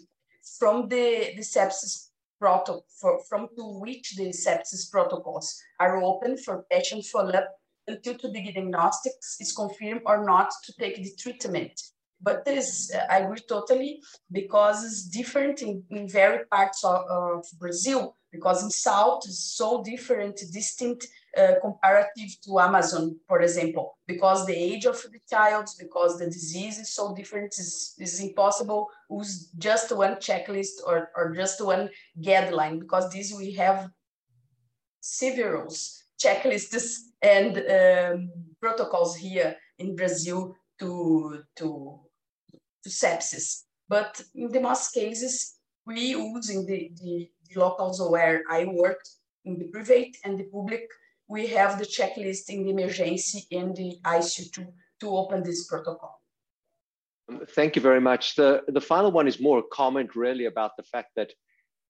From 0.58 0.88
the, 0.88 1.32
the 1.36 1.42
sepsis 1.42 2.08
protocol 2.40 2.84
from 3.28 3.46
to 3.56 3.64
which 3.78 4.16
the 4.16 4.30
sepsis 4.30 4.90
protocols 4.90 5.62
are 5.78 6.02
open 6.02 6.36
for 6.36 6.66
patient 6.68 7.04
follow-up 7.04 7.48
until 7.86 8.14
to 8.14 8.28
the 8.28 8.42
diagnostics 8.42 9.36
is 9.40 9.52
confirmed 9.52 10.02
or 10.06 10.24
not 10.24 10.50
to 10.64 10.72
take 10.80 10.96
the 10.96 11.14
treatment. 11.16 11.80
But 12.22 12.44
this, 12.44 12.94
I 13.10 13.18
agree 13.18 13.40
totally, 13.48 14.00
because 14.30 14.84
it's 14.84 15.02
different 15.08 15.60
in, 15.62 15.82
in 15.90 16.08
very 16.08 16.44
parts 16.46 16.84
of, 16.84 17.04
of 17.10 17.44
Brazil, 17.58 18.16
because 18.30 18.62
in 18.62 18.70
South 18.70 19.22
it's 19.26 19.56
so 19.56 19.82
different, 19.82 20.40
distinct 20.52 21.08
uh, 21.36 21.54
comparative 21.60 22.30
to 22.44 22.60
Amazon, 22.60 23.18
for 23.26 23.40
example, 23.40 23.98
because 24.06 24.46
the 24.46 24.54
age 24.54 24.84
of 24.84 25.02
the 25.10 25.18
child, 25.28 25.66
because 25.78 26.18
the 26.18 26.26
disease 26.26 26.78
is 26.78 26.94
so 26.94 27.14
different, 27.14 27.52
is 27.58 27.94
is 27.98 28.20
impossible 28.20 28.88
use 29.10 29.50
just 29.58 29.90
one 30.04 30.16
checklist 30.16 30.76
or, 30.86 31.10
or 31.16 31.34
just 31.34 31.64
one 31.64 31.88
guideline, 32.20 32.78
because 32.78 33.10
this 33.10 33.34
we 33.36 33.52
have 33.52 33.90
several 35.00 35.66
checklists 36.22 36.94
and 37.20 37.52
um, 37.58 38.30
protocols 38.60 39.16
here 39.16 39.56
in 39.78 39.96
Brazil 39.96 40.54
to, 40.78 41.42
to, 41.56 42.00
to 42.84 42.90
sepsis. 42.90 43.64
But 43.88 44.22
in 44.34 44.50
the 44.50 44.60
most 44.60 44.92
cases, 44.92 45.58
we 45.86 46.00
use 46.00 46.50
in 46.50 46.66
the, 46.66 46.92
the, 47.00 47.30
the 47.48 47.60
locals 47.60 48.00
where 48.00 48.42
I 48.48 48.64
work 48.64 49.00
in 49.44 49.58
the 49.58 49.66
private 49.66 50.16
and 50.24 50.38
the 50.38 50.44
public 50.44 50.88
we 51.32 51.46
have 51.46 51.78
the 51.78 51.86
checklist 51.86 52.50
in 52.50 52.64
the 52.64 52.70
emergency 52.70 53.46
and 53.50 53.74
the 53.74 53.98
ICU 54.04 54.52
to, 54.52 54.66
to 55.00 55.16
open 55.16 55.42
this 55.42 55.66
protocol. 55.66 56.20
Thank 57.54 57.74
you 57.74 57.82
very 57.82 58.00
much. 58.00 58.34
The, 58.34 58.62
the 58.68 58.80
final 58.80 59.10
one 59.10 59.26
is 59.26 59.40
more 59.40 59.60
a 59.60 59.62
comment 59.72 60.14
really 60.14 60.44
about 60.44 60.76
the 60.76 60.82
fact 60.82 61.12
that 61.16 61.32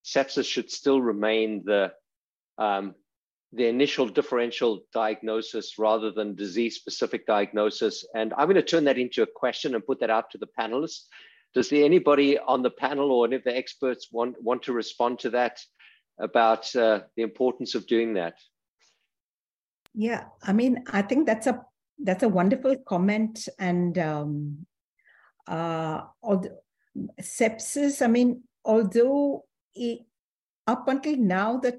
sepsis 0.04 0.44
should 0.44 0.70
still 0.70 1.00
remain 1.00 1.64
the, 1.64 1.92
um, 2.58 2.94
the 3.52 3.66
initial 3.66 4.08
differential 4.08 4.80
diagnosis 4.94 5.78
rather 5.78 6.10
than 6.10 6.34
disease 6.34 6.76
specific 6.76 7.26
diagnosis. 7.26 8.04
And 8.14 8.32
I'm 8.34 8.46
going 8.46 8.56
to 8.56 8.62
turn 8.62 8.84
that 8.84 8.98
into 8.98 9.22
a 9.22 9.26
question 9.26 9.74
and 9.74 9.86
put 9.86 10.00
that 10.00 10.10
out 10.10 10.30
to 10.30 10.38
the 10.38 10.48
panelists. 10.58 11.04
Does 11.54 11.68
there 11.68 11.84
anybody 11.84 12.38
on 12.38 12.62
the 12.62 12.70
panel 12.70 13.12
or 13.12 13.26
any 13.26 13.36
of 13.36 13.44
the 13.44 13.54
experts 13.54 14.08
want, 14.10 14.42
want 14.42 14.62
to 14.62 14.72
respond 14.72 15.18
to 15.20 15.30
that 15.30 15.60
about 16.18 16.74
uh, 16.74 17.00
the 17.16 17.22
importance 17.22 17.74
of 17.74 17.86
doing 17.86 18.14
that? 18.14 18.34
Yeah, 19.94 20.24
I 20.42 20.54
mean, 20.54 20.84
I 20.90 21.02
think 21.02 21.26
that's 21.26 21.46
a 21.46 21.60
that's 22.02 22.22
a 22.22 22.28
wonderful 22.28 22.76
comment, 22.88 23.48
and 23.58 23.96
um, 23.98 24.66
uh, 25.46 26.02
sepsis. 27.20 28.02
I 28.02 28.06
mean, 28.06 28.42
although 28.64 29.44
it, 29.74 30.00
up 30.66 30.88
until 30.88 31.16
now, 31.16 31.58
the 31.58 31.78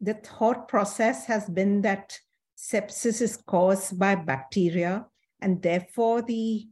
the 0.00 0.14
thought 0.14 0.68
process 0.68 1.26
has 1.26 1.48
been 1.48 1.82
that 1.82 2.18
sepsis 2.56 3.20
is 3.20 3.36
caused 3.36 3.98
by 3.98 4.14
bacteria, 4.14 5.06
and 5.40 5.62
therefore 5.62 6.22
the 6.22 6.68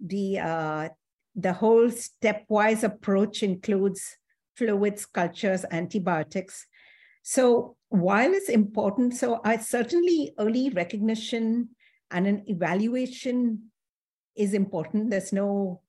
the 0.00 0.38
uh, 0.38 0.88
the 1.34 1.52
whole 1.52 1.88
stepwise 1.88 2.82
approach 2.82 3.42
includes 3.42 4.16
fluids, 4.56 5.06
cultures, 5.06 5.64
antibiotics. 5.70 6.66
So 7.22 7.76
while 7.88 8.32
it's 8.32 8.48
important, 8.48 9.14
so 9.14 9.40
I 9.44 9.58
certainly 9.58 10.32
early 10.38 10.70
recognition 10.70 11.70
and 12.10 12.26
an 12.26 12.44
evaluation 12.46 13.70
is 14.36 14.54
important. 14.54 15.10
There's 15.10 15.32
no 15.32 15.82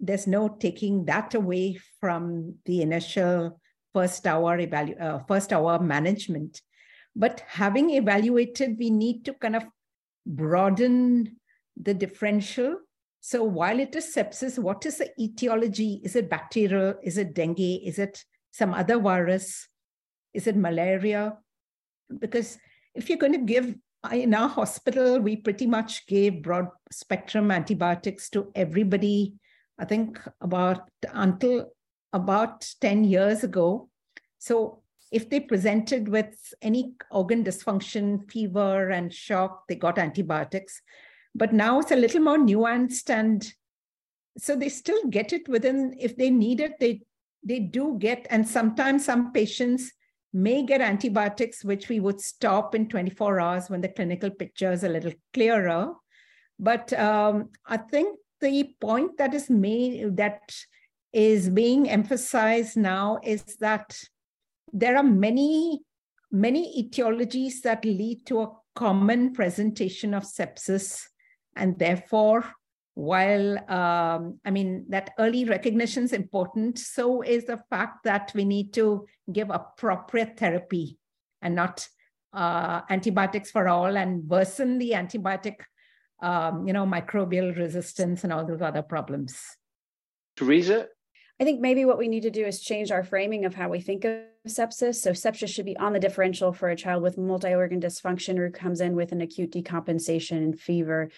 there's 0.00 0.26
no 0.26 0.48
taking 0.48 1.04
that 1.04 1.34
away 1.34 1.78
from 2.00 2.54
the 2.64 2.80
initial 2.80 3.60
first 3.96 4.26
hour 4.26 4.58
evalu- 4.58 5.00
uh, 5.00 5.18
first 5.26 5.52
hour 5.52 5.78
management. 5.78 6.60
But 7.24 7.42
having 7.48 7.90
evaluated, 7.90 8.76
we 8.78 8.90
need 8.90 9.24
to 9.24 9.32
kind 9.32 9.56
of 9.56 9.64
broaden 10.26 11.36
the 11.86 11.94
differential. 11.94 12.76
So 13.20 13.42
while 13.42 13.80
it 13.80 13.96
is 13.96 14.14
sepsis, 14.14 14.58
what 14.58 14.84
is 14.84 14.98
the 14.98 15.08
etiology? 15.18 16.00
Is 16.04 16.14
it 16.14 16.28
bacterial? 16.28 16.94
Is 17.02 17.16
it 17.16 17.34
dengue? 17.34 17.80
Is 17.90 17.98
it 17.98 18.22
some 18.50 18.74
other 18.74 18.98
virus? 18.98 19.66
Is 20.34 20.46
it 20.46 20.56
malaria? 20.56 21.38
Because 22.18 22.58
if 22.94 23.08
you're 23.08 23.24
going 23.24 23.32
to 23.32 23.52
give, 23.54 23.74
in 24.12 24.34
our 24.34 24.48
hospital, 24.48 25.18
we 25.18 25.36
pretty 25.36 25.66
much 25.66 26.06
gave 26.06 26.42
broad 26.42 26.68
spectrum 26.92 27.50
antibiotics 27.50 28.28
to 28.30 28.52
everybody, 28.54 29.34
I 29.78 29.86
think 29.86 30.20
about 30.40 30.88
until 31.12 31.72
about 32.16 32.68
10 32.80 33.04
years 33.04 33.44
ago. 33.44 33.88
So 34.38 34.82
if 35.12 35.30
they 35.30 35.40
presented 35.40 36.08
with 36.08 36.34
any 36.62 36.94
organ 37.10 37.44
dysfunction, 37.44 38.30
fever, 38.30 38.90
and 38.90 39.12
shock, 39.12 39.68
they 39.68 39.76
got 39.76 39.98
antibiotics. 39.98 40.82
But 41.34 41.52
now 41.52 41.80
it's 41.80 41.92
a 41.92 41.96
little 41.96 42.20
more 42.20 42.38
nuanced, 42.38 43.10
and 43.10 43.46
so 44.38 44.56
they 44.56 44.68
still 44.68 45.06
get 45.08 45.32
it 45.32 45.48
within. 45.48 45.94
If 45.98 46.16
they 46.16 46.30
need 46.30 46.60
it, 46.60 46.80
they 46.80 47.02
they 47.44 47.60
do 47.60 47.96
get. 47.98 48.26
And 48.30 48.48
sometimes 48.48 49.04
some 49.04 49.32
patients 49.32 49.92
may 50.32 50.62
get 50.62 50.80
antibiotics, 50.80 51.64
which 51.64 51.88
we 51.88 52.00
would 52.00 52.20
stop 52.20 52.74
in 52.74 52.88
24 52.88 53.40
hours 53.40 53.70
when 53.70 53.80
the 53.80 53.88
clinical 53.88 54.30
picture 54.30 54.72
is 54.72 54.82
a 54.82 54.88
little 54.88 55.12
clearer. 55.32 55.92
But 56.58 56.92
um, 56.94 57.50
I 57.66 57.76
think 57.76 58.18
the 58.40 58.74
point 58.80 59.18
that 59.18 59.34
is 59.34 59.48
made 59.50 60.16
that 60.16 60.54
is 61.16 61.48
being 61.48 61.88
emphasized 61.88 62.76
now 62.76 63.18
is 63.22 63.42
that 63.58 63.98
there 64.70 64.98
are 64.98 65.02
many, 65.02 65.80
many 66.30 66.84
etiologies 66.84 67.62
that 67.62 67.86
lead 67.86 68.26
to 68.26 68.42
a 68.42 68.52
common 68.74 69.32
presentation 69.32 70.12
of 70.12 70.24
sepsis, 70.24 71.00
and 71.56 71.78
therefore 71.78 72.44
while 72.92 73.58
um, 73.70 74.40
I 74.44 74.50
mean 74.50 74.84
that 74.90 75.12
early 75.18 75.46
recognition 75.46 76.04
is 76.04 76.12
important, 76.12 76.78
so 76.78 77.22
is 77.22 77.46
the 77.46 77.62
fact 77.70 78.04
that 78.04 78.32
we 78.34 78.44
need 78.44 78.74
to 78.74 79.06
give 79.32 79.48
appropriate 79.48 80.38
therapy 80.38 80.98
and 81.40 81.54
not 81.54 81.88
uh, 82.34 82.82
antibiotics 82.90 83.50
for 83.50 83.68
all 83.68 83.96
and 83.96 84.28
worsen 84.28 84.76
the 84.76 84.90
antibiotic, 84.90 85.56
um, 86.20 86.66
you 86.66 86.74
know, 86.74 86.84
microbial 86.84 87.56
resistance 87.56 88.22
and 88.22 88.34
all 88.34 88.44
those 88.44 88.60
other 88.60 88.82
problems. 88.82 89.40
Teresa? 90.36 90.88
I 91.38 91.44
think 91.44 91.60
maybe 91.60 91.84
what 91.84 91.98
we 91.98 92.08
need 92.08 92.22
to 92.22 92.30
do 92.30 92.46
is 92.46 92.60
change 92.60 92.90
our 92.90 93.04
framing 93.04 93.44
of 93.44 93.54
how 93.54 93.68
we 93.68 93.80
think 93.80 94.04
of 94.04 94.20
sepsis. 94.48 94.96
So 94.96 95.10
sepsis 95.10 95.48
should 95.48 95.66
be 95.66 95.76
on 95.76 95.92
the 95.92 96.00
differential 96.00 96.52
for 96.52 96.70
a 96.70 96.76
child 96.76 97.02
with 97.02 97.18
multi-organ 97.18 97.80
dysfunction 97.80 98.38
who 98.38 98.50
comes 98.50 98.80
in 98.80 98.96
with 98.96 99.12
an 99.12 99.20
acute 99.20 99.52
decompensation 99.52 100.38
and 100.38 100.58
fever. 100.58 101.10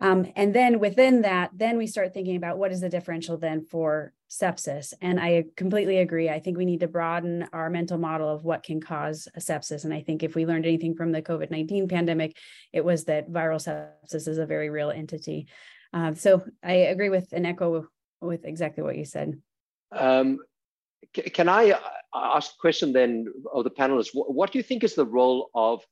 Um, 0.00 0.32
and 0.34 0.54
then 0.54 0.78
within 0.78 1.22
that, 1.22 1.50
then 1.54 1.76
we 1.76 1.86
start 1.86 2.14
thinking 2.14 2.36
about 2.36 2.56
what 2.56 2.72
is 2.72 2.80
the 2.80 2.88
differential 2.88 3.36
then 3.36 3.66
for 3.66 4.14
sepsis. 4.30 4.94
And 5.02 5.20
I 5.20 5.44
completely 5.56 5.98
agree. 5.98 6.30
I 6.30 6.40
think 6.40 6.56
we 6.56 6.64
need 6.64 6.80
to 6.80 6.88
broaden 6.88 7.46
our 7.52 7.68
mental 7.68 7.98
model 7.98 8.30
of 8.30 8.44
what 8.44 8.62
can 8.62 8.80
cause 8.80 9.28
a 9.34 9.40
sepsis. 9.40 9.84
And 9.84 9.92
I 9.92 10.00
think 10.00 10.22
if 10.22 10.34
we 10.34 10.46
learned 10.46 10.64
anything 10.64 10.94
from 10.94 11.12
the 11.12 11.20
COVID 11.20 11.50
19 11.50 11.86
pandemic, 11.86 12.34
it 12.72 12.82
was 12.82 13.04
that 13.04 13.30
viral 13.30 13.60
sepsis 13.60 14.26
is 14.26 14.38
a 14.38 14.46
very 14.46 14.70
real 14.70 14.90
entity. 14.90 15.48
Uh, 15.92 16.14
so 16.14 16.44
I 16.64 16.72
agree 16.72 17.10
with 17.10 17.28
and 17.32 17.46
echo 17.46 17.88
with 18.22 18.46
exactly 18.46 18.82
what 18.82 18.96
you 18.96 19.04
said. 19.04 19.38
Um, 19.92 20.38
can 21.12 21.48
I 21.48 21.72
uh, 21.72 21.78
ask 22.14 22.52
a 22.52 22.60
question 22.60 22.92
then 22.92 23.26
of 23.52 23.64
the 23.64 23.70
panelists? 23.70 24.10
What, 24.12 24.32
what 24.32 24.52
do 24.52 24.58
you 24.58 24.62
think 24.62 24.84
is 24.84 24.94
the 24.94 25.04
role 25.04 25.50
of 25.54 25.82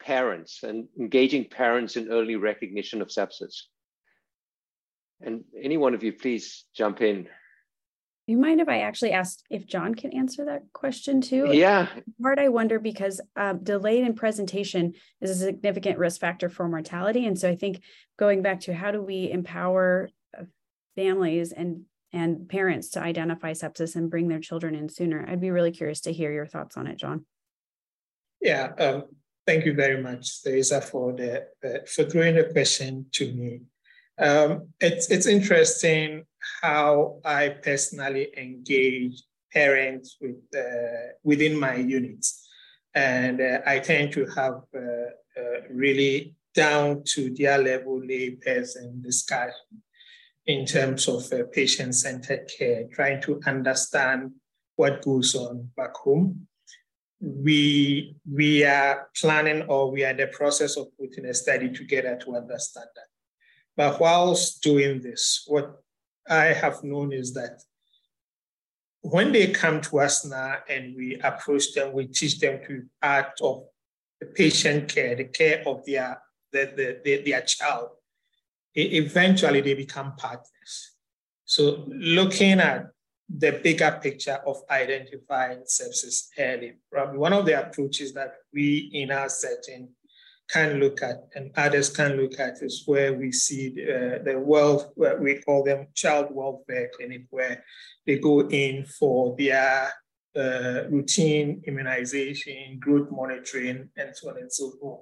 parents 0.00 0.62
and 0.62 0.88
engaging 0.98 1.48
parents 1.48 1.96
in 1.96 2.10
early 2.10 2.36
recognition 2.36 3.02
of 3.02 3.08
sepsis? 3.08 3.62
And 5.20 5.44
any 5.60 5.76
one 5.76 5.94
of 5.94 6.02
you, 6.02 6.12
please 6.12 6.64
jump 6.74 7.00
in. 7.00 7.28
You 8.28 8.36
mind 8.36 8.60
if 8.60 8.68
I 8.68 8.80
actually 8.80 9.12
ask 9.12 9.38
if 9.48 9.66
John 9.66 9.94
can 9.94 10.12
answer 10.12 10.44
that 10.44 10.64
question 10.74 11.22
too? 11.22 11.48
Yeah. 11.50 11.88
Part 12.20 12.38
I 12.38 12.48
wonder 12.48 12.78
because 12.78 13.22
um, 13.36 13.64
delayed 13.64 14.04
in 14.04 14.14
presentation 14.14 14.92
is 15.22 15.30
a 15.30 15.34
significant 15.34 15.96
risk 15.96 16.20
factor 16.20 16.50
for 16.50 16.68
mortality, 16.68 17.24
and 17.24 17.38
so 17.38 17.48
I 17.48 17.56
think 17.56 17.80
going 18.18 18.42
back 18.42 18.60
to 18.60 18.74
how 18.74 18.90
do 18.90 19.00
we 19.00 19.30
empower 19.30 20.10
uh, 20.38 20.42
families 20.94 21.52
and 21.52 21.84
and 22.12 22.48
parents 22.48 22.88
to 22.90 23.00
identify 23.00 23.52
sepsis 23.52 23.96
and 23.96 24.10
bring 24.10 24.28
their 24.28 24.40
children 24.40 24.74
in 24.74 24.88
sooner. 24.88 25.24
I'd 25.28 25.40
be 25.40 25.50
really 25.50 25.72
curious 25.72 26.00
to 26.02 26.12
hear 26.12 26.32
your 26.32 26.46
thoughts 26.46 26.76
on 26.76 26.86
it, 26.86 26.96
John. 26.96 27.26
Yeah, 28.40 28.72
um, 28.78 29.04
thank 29.46 29.64
you 29.64 29.74
very 29.74 30.02
much, 30.02 30.42
Teresa, 30.42 30.80
for 30.80 31.12
the 31.12 31.46
uh, 31.64 31.84
for 31.86 32.04
throwing 32.04 32.36
the 32.36 32.44
question 32.44 33.06
to 33.12 33.32
me. 33.32 33.60
Um, 34.18 34.68
it's 34.80 35.10
it's 35.10 35.26
interesting 35.26 36.24
how 36.62 37.20
I 37.24 37.48
personally 37.48 38.28
engage 38.36 39.22
parents 39.52 40.16
with 40.20 40.36
uh, 40.56 41.12
within 41.24 41.58
my 41.58 41.74
units, 41.74 42.48
and 42.94 43.40
uh, 43.40 43.60
I 43.66 43.80
tend 43.80 44.12
to 44.12 44.26
have 44.36 44.62
uh, 44.74 44.80
uh, 45.40 45.60
really 45.70 46.34
down 46.54 47.02
to 47.04 47.34
their 47.34 47.58
level 47.58 48.00
lay 48.04 48.30
person 48.30 49.00
discussion 49.02 49.82
in 50.48 50.64
terms 50.64 51.06
of 51.08 51.30
uh, 51.30 51.44
patient 51.52 51.94
centered 51.94 52.50
care, 52.58 52.84
trying 52.90 53.20
to 53.20 53.38
understand 53.46 54.32
what 54.76 55.02
goes 55.02 55.34
on 55.34 55.70
back 55.76 55.94
home. 55.94 56.48
We, 57.20 58.16
we 58.30 58.64
are 58.64 59.08
planning 59.14 59.62
or 59.68 59.90
we 59.90 60.04
are 60.04 60.10
in 60.10 60.16
the 60.16 60.28
process 60.28 60.76
of 60.78 60.86
putting 60.98 61.26
a 61.26 61.34
study 61.34 61.70
together 61.70 62.18
to 62.24 62.36
understand 62.36 62.88
that. 62.96 63.04
But 63.76 64.00
whilst 64.00 64.62
doing 64.62 65.02
this, 65.02 65.44
what 65.46 65.82
I 66.28 66.46
have 66.46 66.82
known 66.82 67.12
is 67.12 67.34
that 67.34 67.60
when 69.02 69.32
they 69.32 69.48
come 69.48 69.82
to 69.82 70.00
us 70.00 70.24
now 70.24 70.56
and 70.68 70.96
we 70.96 71.16
approach 71.16 71.74
them, 71.74 71.92
we 71.92 72.06
teach 72.06 72.40
them 72.40 72.60
to 72.66 72.84
part 73.02 73.38
of 73.42 73.64
the 74.18 74.26
patient 74.26 74.88
care, 74.88 75.14
the 75.14 75.24
care 75.24 75.62
of 75.66 75.84
their, 75.84 76.22
the, 76.52 76.72
the, 76.74 77.00
the, 77.04 77.30
their 77.30 77.42
child 77.42 77.90
eventually 78.74 79.60
they 79.60 79.74
become 79.74 80.14
partners. 80.16 80.96
So 81.44 81.84
looking 81.88 82.60
at 82.60 82.88
the 83.28 83.60
bigger 83.62 83.98
picture 84.02 84.38
of 84.46 84.62
identifying 84.70 85.60
sepsis 85.60 86.28
early, 86.38 86.74
probably 86.90 87.18
one 87.18 87.32
of 87.32 87.46
the 87.46 87.60
approaches 87.60 88.12
that 88.14 88.34
we 88.52 88.90
in 88.92 89.10
our 89.10 89.28
setting 89.28 89.90
can 90.48 90.80
look 90.80 91.02
at 91.02 91.16
and 91.34 91.50
others 91.56 91.90
can 91.90 92.16
look 92.16 92.40
at 92.40 92.62
is 92.62 92.84
where 92.86 93.12
we 93.12 93.30
see 93.30 93.70
the, 93.70 94.22
the 94.24 94.38
wealth, 94.38 94.90
we 95.20 95.38
call 95.42 95.62
them 95.62 95.88
child 95.94 96.28
welfare 96.30 96.90
clinic, 96.96 97.26
where 97.30 97.62
they 98.06 98.18
go 98.18 98.48
in 98.48 98.84
for 98.86 99.36
their 99.38 99.92
uh, 100.36 100.84
routine 100.90 101.62
immunization, 101.66 102.78
growth 102.80 103.08
monitoring, 103.10 103.88
and 103.96 104.16
so 104.16 104.30
on 104.30 104.38
and 104.38 104.52
so 104.52 104.72
forth. 104.80 105.00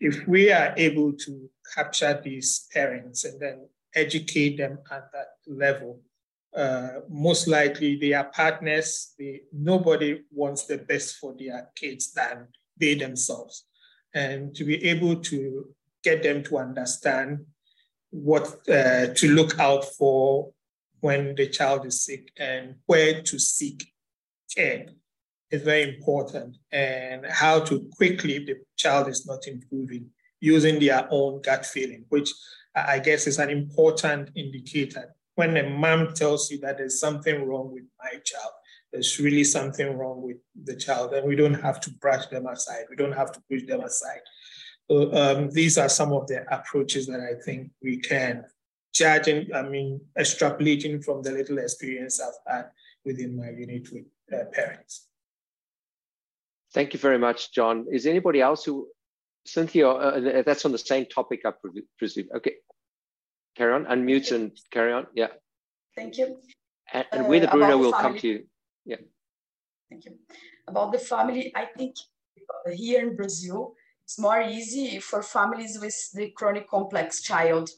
If 0.00 0.26
we 0.26 0.50
are 0.52 0.74
able 0.76 1.12
to 1.12 1.50
capture 1.74 2.20
these 2.22 2.66
parents 2.72 3.24
and 3.24 3.40
then 3.40 3.68
educate 3.94 4.56
them 4.56 4.78
at 4.90 5.10
that 5.12 5.28
level, 5.46 6.00
uh, 6.56 7.00
most 7.08 7.48
likely 7.48 7.96
they 7.96 8.12
are 8.12 8.24
partners. 8.24 9.14
They, 9.18 9.42
nobody 9.52 10.22
wants 10.30 10.66
the 10.66 10.78
best 10.78 11.16
for 11.16 11.34
their 11.38 11.68
kids 11.74 12.12
than 12.12 12.48
they 12.78 12.94
themselves. 12.94 13.64
And 14.14 14.54
to 14.54 14.64
be 14.64 14.84
able 14.84 15.16
to 15.16 15.74
get 16.02 16.22
them 16.22 16.44
to 16.44 16.58
understand 16.58 17.46
what 18.10 18.46
uh, 18.68 19.08
to 19.14 19.34
look 19.34 19.58
out 19.58 19.84
for 19.84 20.52
when 21.00 21.34
the 21.34 21.48
child 21.48 21.84
is 21.84 22.04
sick 22.04 22.30
and 22.38 22.76
where 22.86 23.22
to 23.22 23.38
seek 23.38 23.93
care 24.54 24.86
is 25.50 25.62
very 25.62 25.96
important 25.96 26.56
and 26.72 27.26
how 27.26 27.60
to 27.60 27.88
quickly, 27.96 28.36
if 28.36 28.46
the 28.46 28.56
child 28.76 29.08
is 29.08 29.26
not 29.26 29.46
improving, 29.46 30.06
using 30.40 30.78
their 30.78 31.06
own 31.10 31.40
gut 31.42 31.64
feeling, 31.64 32.04
which 32.08 32.30
I 32.74 32.98
guess 32.98 33.26
is 33.26 33.38
an 33.38 33.50
important 33.50 34.30
indicator. 34.34 35.14
When 35.36 35.56
a 35.56 35.68
mom 35.68 36.12
tells 36.14 36.50
you 36.50 36.58
that 36.60 36.78
there's 36.78 37.00
something 37.00 37.46
wrong 37.46 37.72
with 37.72 37.84
my 38.02 38.18
child, 38.24 38.52
there's 38.92 39.18
really 39.18 39.44
something 39.44 39.96
wrong 39.96 40.22
with 40.22 40.36
the 40.64 40.76
child, 40.76 41.12
and 41.14 41.26
we 41.26 41.34
don't 41.34 41.60
have 41.60 41.80
to 41.80 41.90
brush 41.90 42.26
them 42.26 42.46
aside. 42.46 42.84
We 42.88 42.96
don't 42.96 43.12
have 43.12 43.32
to 43.32 43.42
push 43.50 43.64
them 43.66 43.80
aside. 43.80 44.20
So 44.88 45.12
um, 45.12 45.50
these 45.50 45.78
are 45.78 45.88
some 45.88 46.12
of 46.12 46.26
the 46.28 46.44
approaches 46.54 47.06
that 47.06 47.20
I 47.20 47.42
think 47.42 47.70
we 47.82 47.96
can, 47.98 48.44
judging, 48.92 49.52
I 49.54 49.62
mean, 49.62 50.00
extrapolating 50.18 51.04
from 51.04 51.22
the 51.22 51.32
little 51.32 51.58
experience 51.58 52.20
I've 52.20 52.54
had 52.54 52.66
within 53.04 53.36
my 53.36 53.50
unit 53.50 53.88
with 53.92 54.04
Uh, 54.32 54.44
parents. 54.52 55.06
Thank 56.72 56.92
you 56.92 56.98
very 56.98 57.18
much, 57.18 57.52
John. 57.52 57.86
Is 57.92 58.06
anybody 58.06 58.40
else 58.40 58.64
who, 58.64 58.88
Cynthia, 59.46 59.88
uh, 59.88 59.92
uh 59.92 60.42
that's 60.42 60.64
on 60.64 60.72
the 60.72 60.78
same 60.78 61.06
topic, 61.06 61.42
I 61.44 61.52
presume. 61.98 62.28
Okay, 62.36 62.54
carry 63.56 63.72
on, 63.72 63.84
unmute 63.84 64.32
and 64.32 64.50
carry 64.70 64.92
on. 64.92 65.06
Yeah. 65.14 65.28
Thank 65.96 66.18
you. 66.18 66.38
And, 66.92 67.06
and 67.12 67.28
with 67.28 67.44
uh, 67.44 67.52
Bruno, 67.52 67.78
will 67.78 67.92
come 67.92 68.18
to 68.18 68.28
you. 68.28 68.44
Yeah. 68.84 68.96
Thank 69.88 70.04
you. 70.06 70.12
About 70.66 70.92
the 70.92 70.98
family, 70.98 71.52
I 71.54 71.66
think 71.66 71.94
here 72.72 73.08
in 73.08 73.16
Brazil, 73.16 73.74
it's 74.04 74.18
more 74.18 74.42
easy 74.42 74.98
for 74.98 75.22
families 75.22 75.78
with 75.80 75.96
the 76.12 76.30
chronic 76.30 76.68
complex 76.68 77.22
child. 77.22 77.70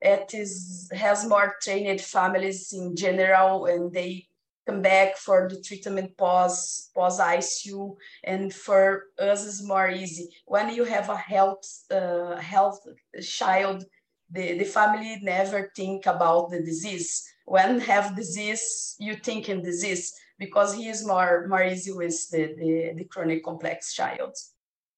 It 0.00 0.34
is 0.34 0.90
has 0.92 1.26
more 1.26 1.54
trained 1.62 2.00
families 2.00 2.72
in 2.72 2.94
general, 2.94 3.66
and 3.66 3.92
they 3.92 4.26
come 4.66 4.82
back 4.82 5.16
for 5.16 5.48
the 5.48 5.60
treatment 5.60 6.16
pause 6.16 6.90
pause 6.94 7.20
ICU 7.20 7.96
and 8.24 8.52
for 8.52 9.04
us 9.18 9.44
is 9.44 9.66
more 9.66 9.90
easy. 9.90 10.28
When 10.46 10.74
you 10.74 10.84
have 10.84 11.08
a 11.08 11.16
health 11.16 11.66
uh, 11.90 12.36
health 12.36 12.80
child 13.22 13.84
the, 14.30 14.58
the 14.58 14.64
family 14.64 15.18
never 15.22 15.70
think 15.76 16.06
about 16.06 16.50
the 16.50 16.60
disease. 16.60 17.22
When 17.44 17.78
have 17.80 18.16
disease 18.16 18.96
you 18.98 19.14
think 19.16 19.48
in 19.48 19.62
disease 19.62 20.12
because 20.38 20.74
he 20.74 20.88
is 20.88 21.06
more 21.06 21.46
more 21.48 21.64
easy 21.64 21.92
with 21.92 22.16
the, 22.30 22.54
the, 22.58 22.92
the 22.96 23.04
chronic 23.04 23.44
complex 23.44 23.94
child. 23.94 24.34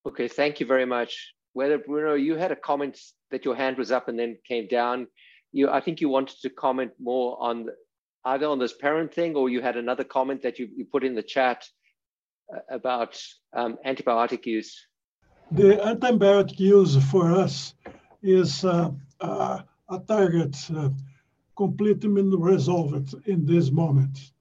Okay 0.07 0.27
thank 0.27 0.59
you 0.59 0.65
very 0.65 0.85
much. 0.85 1.33
Whether 1.53 1.77
bruno 1.77 2.13
you 2.13 2.35
had 2.35 2.51
a 2.51 2.55
comment 2.55 2.99
that 3.31 3.43
your 3.43 3.55
hand 3.55 3.77
was 3.77 3.91
up 3.91 4.07
and 4.07 4.17
then 4.17 4.37
came 4.47 4.67
down. 4.67 5.07
You 5.51 5.69
i 5.69 5.81
think 5.81 5.99
you 6.01 6.09
wanted 6.09 6.37
to 6.41 6.49
comment 6.49 6.91
more 6.99 7.37
on 7.41 7.67
either 8.25 8.47
on 8.47 8.59
this 8.59 8.73
parent 8.73 9.13
thing 9.13 9.35
or 9.35 9.49
you 9.49 9.61
had 9.61 9.77
another 9.77 10.03
comment 10.03 10.41
that 10.43 10.59
you, 10.59 10.67
you 10.75 10.85
put 10.85 11.03
in 11.03 11.15
the 11.15 11.23
chat 11.23 11.67
uh, 12.53 12.59
about 12.69 13.21
um, 13.53 13.77
antibiotic 13.85 14.45
use. 14.45 14.87
The 15.51 15.77
antibiotic 15.77 16.59
use 16.59 16.97
for 17.11 17.31
us 17.31 17.73
is 18.21 18.65
uh, 18.65 18.91
uh, 19.21 19.61
a 19.89 19.99
target 19.99 20.55
uh, 20.75 20.89
completely 21.55 22.09
resolved 22.11 23.15
in 23.27 23.45
this 23.45 23.71
moment, 23.71 24.31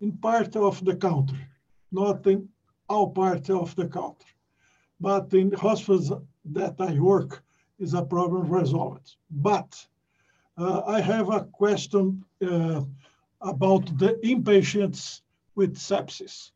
in 0.00 0.12
part 0.12 0.56
of 0.56 0.84
the 0.84 0.94
country, 0.94 1.44
not 1.90 2.26
in 2.26 2.48
all 2.88 3.10
part 3.10 3.50
of 3.50 3.74
the 3.76 3.86
country. 3.86 4.30
But 5.00 5.32
in 5.34 5.50
the 5.50 5.58
hospitals 5.58 6.12
that 6.44 6.76
I 6.78 6.98
work, 7.00 7.42
is 7.78 7.94
a 7.94 8.02
problem 8.02 8.48
resolved. 8.48 9.16
But 9.30 9.86
uh, 10.56 10.82
I 10.86 11.00
have 11.00 11.28
a 11.30 11.40
question 11.40 12.24
uh, 12.46 12.82
about 13.44 13.86
the 13.98 14.18
inpatients 14.24 15.20
with 15.54 15.76
sepsis. 15.76 16.50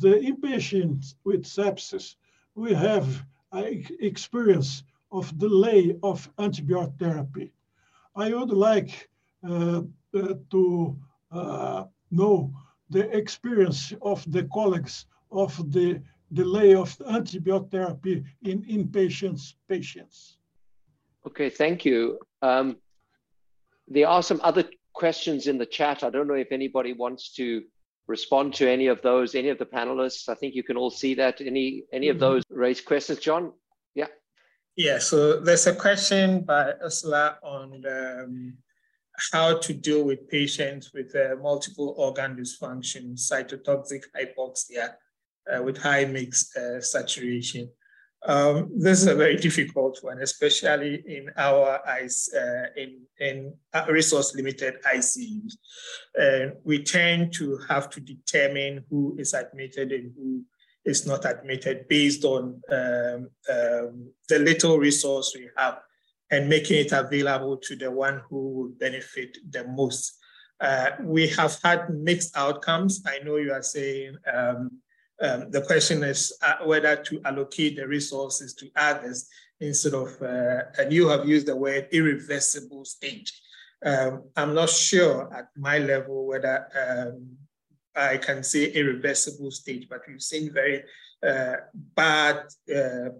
The 0.00 0.14
inpatients 0.30 1.14
with 1.24 1.44
sepsis, 1.44 2.14
we 2.54 2.72
have 2.72 3.24
experience 4.00 4.84
of 5.10 5.36
delay 5.38 5.94
of 6.02 6.34
antibiotic 6.36 6.98
therapy. 6.98 7.52
I 8.16 8.32
would 8.32 8.50
like 8.50 9.10
uh, 9.46 9.82
uh, 10.14 10.34
to 10.50 10.96
uh, 11.30 11.84
know 12.10 12.52
the 12.88 13.14
experience 13.16 13.92
of 14.00 14.24
the 14.30 14.44
colleagues 14.44 15.06
of 15.30 15.72
the 15.72 16.00
delay 16.32 16.74
of 16.74 16.96
antibiotic 16.98 17.70
therapy 17.70 18.24
in 18.42 18.62
inpatients 18.64 19.54
patients. 19.68 20.38
Okay, 21.26 21.50
thank 21.50 21.84
you. 21.84 22.18
Um, 22.40 22.76
there 23.88 24.08
are 24.08 24.22
some 24.22 24.40
other 24.42 24.64
questions 24.92 25.46
in 25.46 25.58
the 25.58 25.66
chat. 25.66 26.02
I 26.02 26.10
don't 26.10 26.28
know 26.28 26.34
if 26.34 26.52
anybody 26.52 26.92
wants 26.92 27.32
to 27.34 27.62
respond 28.06 28.54
to 28.54 28.68
any 28.68 28.88
of 28.88 29.00
those, 29.02 29.34
any 29.34 29.48
of 29.48 29.58
the 29.58 29.66
panelists. 29.66 30.28
I 30.28 30.34
think 30.34 30.54
you 30.54 30.62
can 30.62 30.76
all 30.76 30.90
see 30.90 31.14
that. 31.14 31.40
Any 31.40 31.84
any 31.92 32.08
of 32.08 32.16
mm-hmm. 32.16 32.20
those 32.20 32.42
raised 32.50 32.84
questions, 32.84 33.18
John? 33.18 33.52
Yeah. 33.94 34.08
Yeah, 34.76 34.98
so 34.98 35.40
there's 35.40 35.66
a 35.66 35.74
question 35.74 36.42
by 36.42 36.72
Ursula 36.82 37.38
on 37.42 37.82
um, 37.86 38.56
how 39.32 39.58
to 39.58 39.72
deal 39.74 40.04
with 40.04 40.28
patients 40.28 40.92
with 40.94 41.14
uh, 41.14 41.36
multiple 41.42 41.94
organ 41.98 42.36
dysfunction, 42.36 43.14
cytotoxic 43.14 44.04
hypoxia 44.16 44.94
uh, 45.52 45.62
with 45.62 45.76
high 45.76 46.04
mix 46.04 46.56
uh, 46.56 46.80
saturation. 46.80 47.70
Um, 48.24 48.70
this 48.76 49.00
is 49.02 49.08
a 49.08 49.16
very 49.16 49.36
difficult 49.36 49.98
one, 50.02 50.20
especially 50.22 51.02
in 51.06 51.30
our 51.36 51.80
ICE, 51.88 52.32
uh, 52.34 52.66
in, 52.76 53.00
in 53.18 53.54
resource 53.88 54.34
limited 54.34 54.76
ICUs. 54.84 55.54
And 56.14 56.52
we 56.62 56.84
tend 56.84 57.32
to 57.34 57.58
have 57.68 57.90
to 57.90 58.00
determine 58.00 58.84
who 58.88 59.16
is 59.18 59.34
admitted 59.34 59.90
and 59.90 60.12
who 60.16 60.44
is 60.84 61.06
not 61.06 61.24
admitted 61.24 61.88
based 61.88 62.24
on 62.24 62.60
um, 62.70 63.30
um, 63.50 64.12
the 64.28 64.38
little 64.38 64.78
resource 64.78 65.32
we 65.34 65.48
have 65.56 65.78
and 66.30 66.48
making 66.48 66.78
it 66.78 66.92
available 66.92 67.56
to 67.56 67.76
the 67.76 67.90
one 67.90 68.22
who 68.28 68.50
will 68.50 68.68
benefit 68.78 69.36
the 69.50 69.66
most. 69.66 70.18
Uh, 70.60 70.90
we 71.02 71.26
have 71.26 71.58
had 71.62 71.90
mixed 71.90 72.36
outcomes. 72.36 73.02
I 73.04 73.18
know 73.24 73.36
you 73.36 73.52
are 73.52 73.62
saying 73.62 74.16
um, 75.22 75.50
the 75.50 75.62
question 75.62 76.02
is 76.02 76.36
uh, 76.42 76.56
whether 76.64 76.96
to 76.96 77.20
allocate 77.24 77.76
the 77.76 77.86
resources 77.86 78.54
to 78.54 78.68
others 78.76 79.28
instead 79.60 79.94
of, 79.94 80.20
uh, 80.20 80.62
and 80.78 80.92
you 80.92 81.08
have 81.08 81.28
used 81.28 81.46
the 81.46 81.54
word 81.54 81.88
irreversible 81.92 82.84
stage. 82.84 83.32
Um, 83.84 84.24
I'm 84.36 84.54
not 84.54 84.70
sure 84.70 85.32
at 85.34 85.48
my 85.56 85.78
level 85.78 86.26
whether 86.26 86.66
um, 86.76 87.36
I 87.94 88.16
can 88.16 88.42
say 88.42 88.66
irreversible 88.66 89.50
stage, 89.50 89.86
but 89.88 90.02
we've 90.08 90.22
seen 90.22 90.52
very 90.52 90.82
uh, 91.24 91.56
bad 91.94 92.44
uh, 92.74 93.10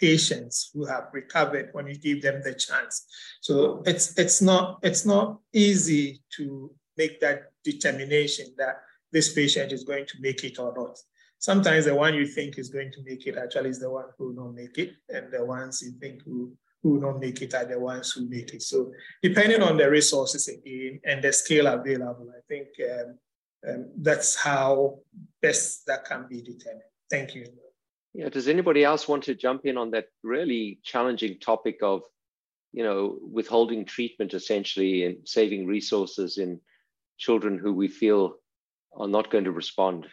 patients 0.00 0.70
who 0.74 0.84
have 0.84 1.08
recovered 1.12 1.70
when 1.72 1.86
you 1.86 1.96
give 1.96 2.22
them 2.22 2.42
the 2.42 2.54
chance. 2.54 3.06
So 3.40 3.82
it's 3.86 4.18
it's 4.18 4.42
not 4.42 4.80
it's 4.82 5.06
not 5.06 5.38
easy 5.52 6.22
to 6.36 6.72
make 6.96 7.20
that 7.20 7.52
determination 7.62 8.46
that 8.58 8.82
this 9.12 9.32
patient 9.32 9.72
is 9.72 9.84
going 9.84 10.06
to 10.06 10.20
make 10.20 10.42
it 10.44 10.58
or 10.58 10.72
not. 10.76 10.98
Sometimes 11.40 11.86
the 11.86 11.94
one 11.94 12.14
you 12.14 12.26
think 12.26 12.58
is 12.58 12.68
going 12.68 12.92
to 12.92 13.02
make 13.02 13.26
it 13.26 13.36
actually 13.36 13.70
is 13.70 13.80
the 13.80 13.90
one 13.90 14.04
who 14.18 14.34
don't 14.34 14.54
make 14.54 14.76
it, 14.76 14.92
and 15.08 15.32
the 15.32 15.44
ones 15.44 15.82
you 15.82 15.92
think 15.98 16.22
who 16.22 16.52
who 16.82 17.00
don't 17.00 17.20
make 17.20 17.42
it 17.42 17.54
are 17.54 17.64
the 17.64 17.78
ones 17.78 18.12
who 18.12 18.28
make 18.28 18.54
it. 18.54 18.62
So 18.62 18.92
depending 19.22 19.62
on 19.62 19.76
the 19.76 19.90
resources 19.90 20.48
again 20.48 21.00
and 21.04 21.22
the 21.22 21.32
scale 21.32 21.66
available, 21.66 22.30
I 22.30 22.40
think 22.48 22.68
um, 22.90 23.18
um, 23.68 23.90
that's 23.96 24.34
how 24.34 24.98
best 25.42 25.86
that 25.86 26.04
can 26.04 26.26
be 26.28 26.40
determined. 26.40 26.82
Thank 27.10 27.34
you. 27.34 27.44
Yeah, 28.14 28.28
does 28.28 28.48
anybody 28.48 28.82
else 28.82 29.06
want 29.06 29.24
to 29.24 29.34
jump 29.34 29.66
in 29.66 29.76
on 29.76 29.90
that 29.90 30.06
really 30.22 30.80
challenging 30.82 31.38
topic 31.38 31.78
of, 31.82 32.02
you 32.72 32.82
know, 32.82 33.18
withholding 33.30 33.84
treatment 33.84 34.32
essentially 34.34 35.04
and 35.04 35.16
saving 35.28 35.66
resources 35.66 36.38
in 36.38 36.60
children 37.18 37.58
who 37.58 37.72
we 37.72 37.88
feel 37.88 38.36
are 38.96 39.08
not 39.08 39.30
going 39.30 39.44
to 39.44 39.52
respond? 39.52 40.06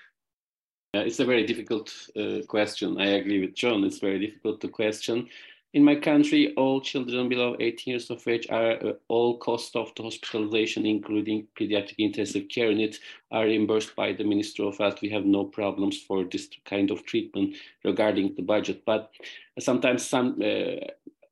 Uh, 0.93 0.99
it's 0.99 1.19
a 1.19 1.25
very 1.25 1.45
difficult 1.45 1.93
uh, 2.15 2.39
question. 2.47 2.99
I 2.99 3.07
agree 3.07 3.41
with 3.41 3.55
John. 3.55 3.83
It's 3.83 3.99
very 3.99 4.19
difficult 4.25 4.61
to 4.61 4.69
question. 4.69 5.27
In 5.73 5.83
my 5.83 5.95
country, 5.95 6.53
all 6.55 6.79
children 6.79 7.27
below 7.27 7.57
18 7.59 7.91
years 7.91 8.09
of 8.09 8.25
age 8.25 8.47
are 8.49 8.71
uh, 8.71 8.93
all 9.09 9.37
cost 9.37 9.75
of 9.75 9.93
the 9.95 10.03
hospitalization, 10.03 10.85
including 10.85 11.45
pediatric 11.59 11.95
intensive 11.97 12.47
care 12.47 12.71
unit, 12.71 12.97
are 13.31 13.43
reimbursed 13.43 13.95
by 13.95 14.13
the 14.13 14.23
Ministry 14.23 14.65
of 14.65 14.77
Health. 14.77 15.01
We 15.01 15.09
have 15.09 15.25
no 15.25 15.43
problems 15.43 16.01
for 16.01 16.23
this 16.23 16.49
kind 16.65 16.89
of 16.89 17.05
treatment 17.05 17.57
regarding 17.83 18.35
the 18.35 18.43
budget. 18.43 18.83
But 18.85 19.11
sometimes 19.59 20.05
some 20.05 20.41
uh, 20.41 20.87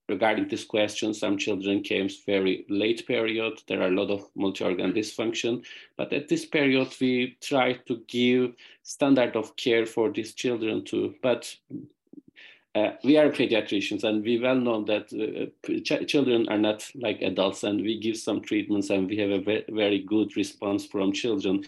regarding 0.08 0.48
this 0.48 0.64
question, 0.64 1.14
some 1.14 1.38
children 1.38 1.82
came 1.82 2.10
very 2.26 2.66
late 2.70 3.06
period. 3.08 3.62
There 3.68 3.82
are 3.82 3.88
a 3.88 3.96
lot 3.96 4.10
of 4.10 4.30
multi-organ 4.36 4.94
dysfunction, 4.94 5.66
but 5.98 6.14
at 6.14 6.28
this 6.28 6.46
period 6.46 6.94
we 7.00 7.38
try 7.42 7.74
to 7.88 8.02
give 8.08 8.54
standard 8.84 9.36
of 9.36 9.56
care 9.56 9.86
for 9.86 10.12
these 10.12 10.34
children 10.34 10.86
too. 10.86 11.16
But 11.22 11.56
uh, 12.76 12.92
we 13.04 13.18
are 13.18 13.30
pediatricians 13.30 14.04
and 14.04 14.24
we 14.24 14.38
well 14.38 14.60
know 14.60 14.84
that 14.84 15.06
uh, 15.14 15.46
ch 15.82 16.08
children 16.08 16.48
are 16.50 16.58
not 16.58 16.86
like 16.96 17.22
adults 17.22 17.64
and 17.64 17.82
we 17.82 17.98
give 17.98 18.18
some 18.18 18.42
treatments 18.42 18.90
and 18.90 19.08
we 19.08 19.18
have 19.18 19.32
a 19.32 19.40
ve 19.40 19.64
very 19.70 20.00
good 20.00 20.36
response 20.36 20.86
from 20.86 21.14
children 21.14 21.64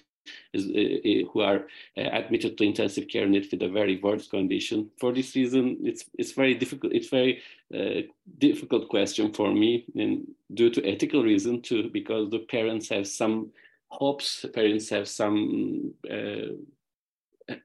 who 0.54 1.42
are 1.42 1.68
uh, 1.98 2.10
admitted 2.12 2.58
to 2.58 2.64
intensive 2.64 3.08
care 3.08 3.26
unit 3.26 3.48
with 3.52 3.62
a 3.62 3.70
very 3.70 3.98
worse 3.98 4.28
condition. 4.28 4.90
For 5.00 5.14
this 5.14 5.36
reason, 5.36 5.78
it's 5.84 6.06
it's 6.18 6.32
very 6.32 6.56
difficult. 6.56 6.94
It's 6.94 7.10
very 7.10 7.42
uh, 7.74 8.02
difficult 8.38 8.90
question 8.90 9.34
for 9.34 9.54
me, 9.54 9.86
and 9.96 10.28
due 10.54 10.70
to 10.70 10.86
ethical 10.88 11.24
reason 11.24 11.62
too, 11.62 11.90
because 11.92 12.30
the 12.30 12.40
parents 12.40 12.90
have 12.90 13.08
some 13.08 13.52
hopes. 13.90 14.46
Parents 14.54 14.90
have 14.90 15.08
some. 15.08 15.94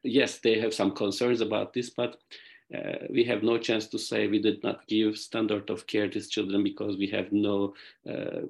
yes, 0.05 0.39
they 0.39 0.61
have 0.61 0.73
some 0.73 0.93
concerns 0.93 1.41
about 1.41 1.73
this, 1.73 1.91
but 1.91 2.17
uh, 2.75 3.07
we 3.11 3.25
have 3.25 3.43
no 3.43 3.59
chance 3.59 3.87
to 3.87 3.99
say 3.99 4.27
we 4.27 4.41
did 4.41 4.63
not 4.63 4.87
give 4.87 5.19
standard 5.19 5.69
of 5.69 5.87
care 5.87 6.09
to 6.09 6.19
these 6.19 6.29
children 6.29 6.63
because 6.63 6.97
we 6.97 7.07
have 7.07 7.31
no 7.31 7.75
uh, 8.09 8.41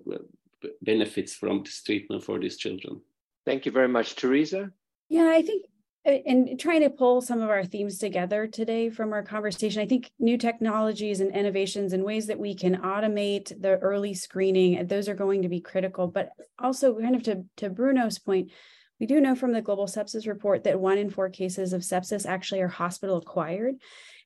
benefits 0.83 1.35
from 1.35 1.63
this 1.65 1.83
treatment 1.83 2.23
for 2.23 2.39
these 2.39 2.57
children. 2.57 3.01
Thank 3.45 3.67
you 3.67 3.73
very 3.73 3.89
much, 3.89 4.17
Teresa. 4.17 4.71
Yeah, 5.09 5.29
I 5.29 5.43
think 5.43 5.65
and 6.05 6.59
trying 6.59 6.81
to 6.81 6.91
pull 6.91 7.21
some 7.21 7.41
of 7.41 7.49
our 7.49 7.65
themes 7.65 7.99
together 7.99 8.49
today 8.49 8.91
from 8.91 9.13
our 9.13 9.23
conversation, 9.23 9.81
I 9.81 9.87
think 9.87 10.11
new 10.19 10.37
technologies 10.37 11.21
and 11.21 11.31
innovations 11.31 11.93
and 11.93 12.03
ways 12.03 12.27
that 12.27 12.41
we 12.41 12.57
can 12.57 12.77
automate 12.79 13.61
the 13.61 13.79
early 13.79 14.13
screening, 14.13 14.85
those 14.87 15.09
are 15.09 15.15
going 15.15 15.43
to 15.43 15.49
be 15.49 15.61
critical. 15.61 16.09
But 16.09 16.31
also, 16.59 16.99
kind 16.99 17.15
of 17.15 17.23
to, 17.25 17.45
to 17.59 17.71
Bruno's 17.71 18.19
point, 18.19 18.51
we 18.99 19.07
do 19.07 19.21
know 19.21 19.37
from 19.37 19.53
the 19.53 19.63
Global 19.63 19.87
Sepsis 19.87 20.27
Report 20.27 20.65
that 20.65 20.81
one 20.81 20.99
in 20.99 21.09
four 21.09 21.29
cases 21.29 21.73
of 21.73 21.83
sepsis 21.83 22.27
actually 22.27 22.63
are 22.63 22.69
hospital 22.69 23.19
acquired. 23.19 23.77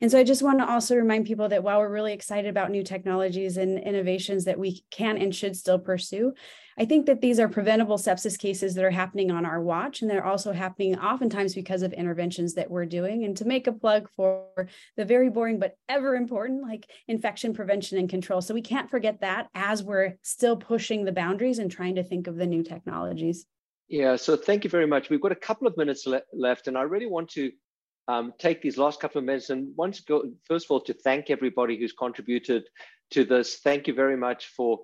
And 0.01 0.11
so 0.11 0.19
I 0.19 0.25
just 0.25 0.43
want 0.43 0.59
to 0.61 0.71
also 0.71 0.97
remind 0.97 1.27
people 1.27 1.49
that 1.49 1.62
while 1.62 1.79
we're 1.79 1.93
really 1.93 2.12
excited 2.14 2.49
about 2.49 2.71
new 2.71 2.83
technologies 2.83 3.59
and 3.59 3.79
innovations 3.79 4.45
that 4.45 4.59
we 4.59 4.83
can 4.91 5.19
and 5.19 5.35
should 5.35 5.57
still 5.57 5.79
pursue, 5.79 6.33
I 6.79 6.85
think 6.85 7.07
that 7.07 7.22
these 7.22 7.41
are 7.41 7.49
preventable 7.49 7.97
sepsis 7.97 8.39
cases 8.39 8.74
that 8.74 8.85
are 8.85 8.91
happening 8.91 9.31
on 9.31 9.47
our 9.47 9.61
watch, 9.62 10.03
and 10.03 10.11
they're 10.11 10.27
also 10.27 10.53
happening 10.53 10.99
oftentimes 10.99 11.55
because 11.55 11.83
of 11.83 11.93
interventions 11.95 12.55
that 12.55 12.70
we're 12.70 12.85
doing. 12.85 13.24
And 13.24 13.35
to 13.39 13.47
make 13.47 13.66
a 13.66 13.72
plug 13.72 14.11
for 14.14 14.68
the 14.97 15.05
very 15.05 15.31
boring 15.31 15.59
but 15.59 15.77
ever 15.89 16.14
important, 16.16 16.62
like 16.62 16.87
infection 17.09 17.55
prevention 17.55 17.97
and 17.99 18.11
control. 18.11 18.43
So 18.43 18.53
we 18.53 18.61
can't 18.61 18.91
forget 18.91 19.20
that 19.22 19.49
as 19.55 19.83
we're 19.83 20.18
still 20.22 20.57
pushing 20.57 21.05
the 21.05 21.12
boundaries 21.12 21.59
and 21.59 21.70
trying 21.70 21.95
to 21.95 22.05
think 22.05 22.27
of 22.27 22.37
the 22.37 22.47
new 22.47 22.62
technologies. 22.62 23.47
Yeah, 23.89 24.16
so 24.16 24.37
thank 24.37 24.64
you 24.64 24.70
very 24.70 24.87
much. 24.87 25.09
We've 25.09 25.20
got 25.20 25.33
a 25.33 25.37
couple 25.37 25.66
of 25.66 25.77
minutes 25.77 26.07
le 26.07 26.20
left, 26.35 26.68
and 26.68 26.77
I 26.77 26.83
really 26.83 27.07
want 27.07 27.31
to 27.31 27.53
um, 28.09 28.35
take 28.39 28.61
these 28.61 28.77
last 28.77 29.01
couple 29.01 29.18
of 29.18 29.24
minutes 29.24 29.51
and 29.51 29.74
once 29.77 30.01
go 30.01 30.24
first 30.45 30.66
of 30.66 30.70
all 30.70 30.81
to 30.81 30.93
thank 30.93 31.31
everybody 31.31 31.79
who's 31.79 31.93
contributed 31.93 32.64
to 33.12 33.24
this. 33.24 33.57
Thank 33.57 33.87
you 33.87 33.95
very 33.95 34.16
much 34.16 34.49
for 34.49 34.81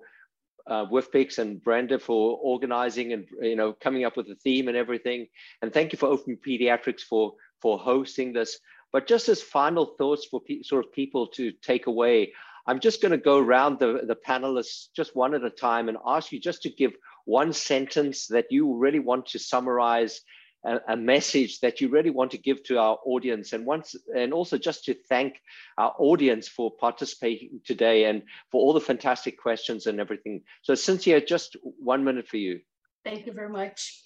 uh, 0.67 0.85
WFPICCS 0.85 1.39
and 1.39 1.63
Brenda 1.63 1.99
for 1.99 2.37
organizing 2.41 3.13
and 3.13 3.27
you 3.41 3.55
know 3.55 3.73
coming 3.73 4.05
up 4.05 4.17
with 4.17 4.27
the 4.27 4.35
theme 4.35 4.67
and 4.67 4.77
everything. 4.77 5.27
And 5.61 5.73
thank 5.73 5.91
you 5.91 5.97
for 5.97 6.07
Open 6.07 6.37
Pediatrics 6.37 7.01
for 7.01 7.33
for 7.61 7.77
hosting 7.77 8.33
this. 8.33 8.59
But 8.91 9.07
just 9.07 9.27
as 9.27 9.41
final 9.41 9.95
thoughts 9.97 10.25
for 10.25 10.41
sort 10.61 10.85
of 10.85 10.93
people 10.93 11.27
to 11.27 11.51
take 11.63 11.87
away, 11.87 12.33
I'm 12.67 12.79
just 12.79 13.01
going 13.01 13.11
to 13.11 13.17
go 13.17 13.39
around 13.39 13.79
the, 13.79 14.01
the 14.07 14.15
panelists 14.15 14.87
just 14.95 15.15
one 15.15 15.33
at 15.33 15.43
a 15.43 15.49
time 15.49 15.89
and 15.89 15.97
ask 16.05 16.31
you 16.31 16.39
just 16.39 16.61
to 16.63 16.69
give 16.69 16.93
one 17.25 17.53
sentence 17.53 18.27
that 18.27 18.45
you 18.51 18.77
really 18.77 18.99
want 18.99 19.25
to 19.27 19.39
summarize 19.39 20.21
a, 20.65 20.79
a, 20.89 20.97
message 20.97 21.59
that 21.59 21.81
you 21.81 21.89
really 21.89 22.09
want 22.09 22.31
to 22.31 22.37
give 22.37 22.63
to 22.63 22.79
our 22.79 22.97
audience 23.05 23.53
and 23.53 23.65
once 23.65 23.95
and 24.15 24.33
also 24.33 24.57
just 24.57 24.85
to 24.85 24.93
thank 25.09 25.35
our 25.77 25.93
audience 25.99 26.47
for 26.47 26.71
participating 26.79 27.61
today 27.65 28.05
and 28.05 28.23
for 28.51 28.61
all 28.61 28.73
the 28.73 28.79
fantastic 28.81 29.37
questions 29.37 29.87
and 29.87 29.99
everything. 29.99 30.41
So 30.61 30.75
cynthia 30.75 31.19
just 31.25 31.57
one 31.61 32.03
minute 32.03 32.27
for 32.27 32.37
you. 32.37 32.59
Thank 33.03 33.25
you 33.25 33.33
very 33.33 33.49
much. 33.49 34.01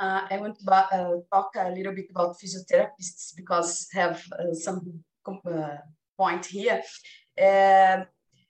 Uh, 0.00 0.26
i 0.30 0.36
want 0.36 0.58
to 0.58 0.72
uh, 0.72 1.16
talk 1.32 1.50
a 1.56 1.70
little 1.70 1.94
bit 1.94 2.06
about 2.10 2.36
physiotherapists 2.40 3.36
because 3.36 3.86
have 3.92 4.24
uh, 4.38 4.52
some 4.52 5.04
uh, 5.26 5.76
point 6.18 6.44
here. 6.46 6.82
Um, 7.38 8.06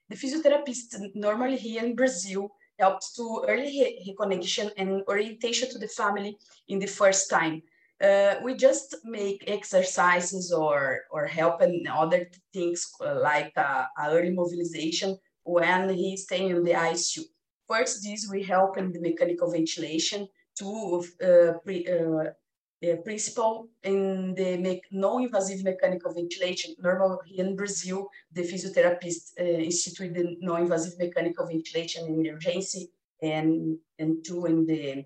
the 0.08 0.16
physiotherapist 0.16 0.88
normally 1.14 1.56
here 1.56 1.82
in 1.84 1.94
brazil 1.94 2.50
helped 2.82 3.06
to 3.16 3.44
early 3.48 3.74
reconnection 4.06 4.66
and 4.76 4.90
orientation 5.08 5.66
to 5.70 5.78
the 5.78 5.92
family 6.00 6.32
in 6.68 6.78
the 6.80 6.92
first 7.00 7.30
time. 7.30 7.62
Uh, 8.02 8.34
we 8.44 8.52
just 8.68 8.88
make 9.04 9.40
exercises 9.46 10.52
or 10.64 10.78
or 11.14 11.22
help 11.38 11.56
in 11.62 11.74
other 12.02 12.22
things 12.54 12.80
uh, 13.00 13.14
like 13.30 13.52
uh, 13.56 13.84
early 14.14 14.32
mobilization 14.40 15.10
when 15.44 15.80
he's 16.00 16.24
staying 16.24 16.50
in 16.50 16.64
the 16.64 16.76
ICU. 16.92 17.22
First, 17.70 18.02
this 18.02 18.28
we 18.32 18.42
help 18.54 18.76
in 18.80 18.86
the 18.92 19.00
mechanical 19.08 19.48
ventilation 19.56 20.20
to 20.58 20.68
uh, 21.28 21.52
pre, 21.64 21.76
uh, 22.82 22.96
principle 22.96 23.68
in 23.82 24.34
the 24.34 24.80
non-invasive 24.90 25.62
mechanical 25.64 26.12
ventilation. 26.12 26.74
Normally 26.78 27.38
in 27.38 27.56
Brazil, 27.56 28.08
the 28.32 28.42
physiotherapist 28.42 29.32
uh, 29.40 29.44
institute 29.44 30.14
the 30.14 30.36
non-invasive 30.40 30.98
mechanical 30.98 31.46
ventilation 31.46 32.06
in 32.06 32.26
emergency 32.26 32.90
and, 33.22 33.78
and 33.98 34.24
two 34.24 34.46
in 34.46 34.66
the, 34.66 35.04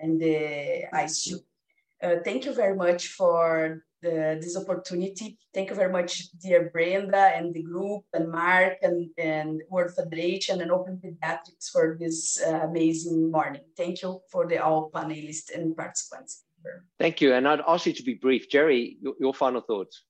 in 0.00 0.18
the 0.18 0.84
ICU. 0.92 1.36
Uh, 2.02 2.16
thank 2.24 2.44
you 2.44 2.52
very 2.52 2.76
much 2.76 3.08
for 3.08 3.82
the, 4.02 4.38
this 4.40 4.56
opportunity. 4.56 5.38
Thank 5.54 5.70
you 5.70 5.76
very 5.76 5.90
much, 5.90 6.30
dear 6.32 6.70
Brenda 6.70 7.32
and 7.34 7.54
the 7.54 7.62
group 7.62 8.04
and 8.12 8.30
Mark 8.30 8.76
and, 8.82 9.08
and 9.16 9.62
World 9.70 9.94
Federation 9.94 10.60
and 10.60 10.70
Open 10.70 11.00
Pediatrics 11.02 11.70
for 11.72 11.96
this 11.98 12.40
uh, 12.46 12.60
amazing 12.68 13.30
morning. 13.30 13.62
Thank 13.76 14.02
you 14.02 14.20
for 14.30 14.46
the 14.46 14.58
all 14.62 14.90
panelists 14.90 15.50
and 15.54 15.74
participants. 15.74 16.44
Thank 16.98 17.20
you. 17.20 17.34
And 17.34 17.46
I'd 17.46 17.60
ask 17.66 17.86
you 17.86 17.92
to 17.92 18.02
be 18.02 18.14
brief. 18.14 18.48
Gerri, 18.50 18.96
your, 19.00 19.14
your 19.20 19.34
final 19.34 19.60
thoughts. 19.60 20.02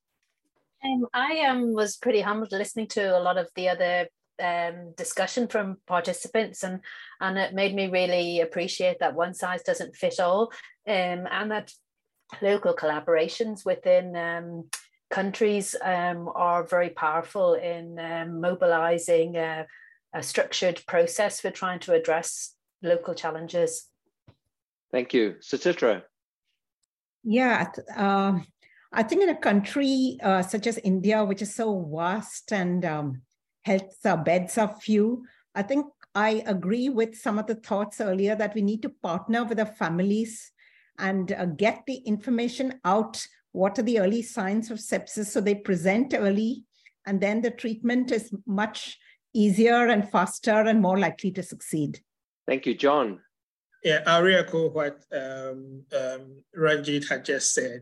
Um, 0.83 1.05
I 1.13 1.45
um, 1.47 1.73
was 1.73 1.97
pretty 1.97 2.21
humbled 2.21 2.51
listening 2.51 2.87
to 2.89 3.17
a 3.17 3.19
lot 3.19 3.37
of 3.37 3.49
the 3.55 3.69
other 3.69 4.07
um, 4.41 4.93
discussion 4.97 5.47
from 5.47 5.77
participants 5.87 6.63
and 6.63 6.81
and 7.21 7.37
it 7.37 7.53
made 7.53 7.73
me 7.73 7.87
really 7.87 8.41
appreciate 8.41 8.99
that 8.99 9.15
one 9.15 9.33
size 9.33 9.63
doesn't 9.63 9.95
fit 9.95 10.19
all 10.19 10.51
um, 10.87 11.25
and 11.31 11.51
that 11.51 11.71
local 12.41 12.75
collaborations 12.75 13.65
within 13.65 14.15
um, 14.15 14.65
countries 15.09 15.75
um, 15.83 16.29
are 16.35 16.63
very 16.63 16.89
powerful 16.89 17.53
in 17.53 17.97
um, 17.99 18.41
mobilizing 18.41 19.35
a, 19.35 19.65
a, 20.13 20.23
structured 20.23 20.81
process 20.87 21.39
for 21.39 21.51
trying 21.51 21.79
to 21.79 21.93
address 21.93 22.55
local 22.81 23.13
challenges. 23.13 23.87
Thank 24.91 25.13
you. 25.13 25.35
Suchitra. 25.41 26.03
Yeah, 27.25 27.71
uh, 27.97 28.39
I 28.93 29.03
think 29.03 29.23
in 29.23 29.29
a 29.29 29.35
country 29.35 30.17
uh, 30.23 30.43
such 30.43 30.67
as 30.67 30.77
India, 30.77 31.25
which 31.25 31.41
is 31.41 31.55
so 31.55 31.89
vast 31.93 32.53
and 32.53 32.85
um, 32.85 33.21
health 33.63 33.97
beds 34.23 34.57
are 34.59 34.75
few, 34.79 35.25
I 35.55 35.63
think 35.63 35.87
I 36.13 36.43
agree 36.45 36.89
with 36.89 37.17
some 37.17 37.39
of 37.39 37.47
the 37.47 37.55
thoughts 37.55 37.99
earlier 37.99 38.35
that 38.35 38.53
we 38.53 38.61
need 38.61 38.83
to 38.83 38.89
partner 38.89 39.43
with 39.43 39.57
the 39.57 39.65
families 39.65 40.51
and 40.99 41.31
uh, 41.31 41.45
get 41.45 41.83
the 41.87 41.95
information 41.95 42.79
out. 42.85 43.25
What 43.51 43.79
are 43.79 43.83
the 43.83 43.99
early 43.99 44.21
signs 44.21 44.69
of 44.69 44.77
sepsis? 44.77 45.25
So 45.25 45.41
they 45.41 45.55
present 45.55 46.13
early, 46.15 46.63
and 47.05 47.19
then 47.19 47.41
the 47.41 47.51
treatment 47.51 48.11
is 48.11 48.33
much 48.45 48.97
easier 49.33 49.87
and 49.87 50.09
faster 50.09 50.51
and 50.51 50.81
more 50.81 50.99
likely 50.99 51.31
to 51.31 51.43
succeed. 51.43 51.99
Thank 52.47 52.65
you, 52.65 52.75
John. 52.75 53.19
Yeah, 53.85 54.01
echo 54.07 54.69
what 54.69 55.05
um, 55.13 55.83
um, 55.95 56.41
Ranjit 56.57 57.07
had 57.07 57.23
just 57.23 57.53
said, 57.53 57.81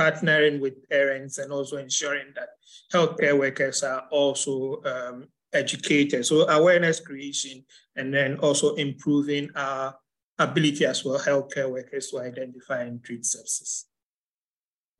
partnering 0.00 0.60
with 0.60 0.88
parents 0.88 1.36
and 1.36 1.52
also 1.52 1.76
ensuring 1.76 2.32
that 2.34 2.48
healthcare 2.90 3.38
workers 3.38 3.82
are 3.82 4.08
also 4.10 4.80
um, 4.86 5.26
educated. 5.52 6.24
So 6.24 6.48
awareness 6.48 7.00
creation 7.00 7.66
and 7.96 8.14
then 8.14 8.38
also 8.38 8.76
improving 8.76 9.50
our 9.54 9.94
ability 10.38 10.86
as 10.86 11.04
well 11.04 11.18
healthcare 11.18 11.70
workers 11.70 12.08
to 12.08 12.20
identify 12.20 12.84
and 12.84 13.04
treat 13.04 13.24
sepsis. 13.24 13.84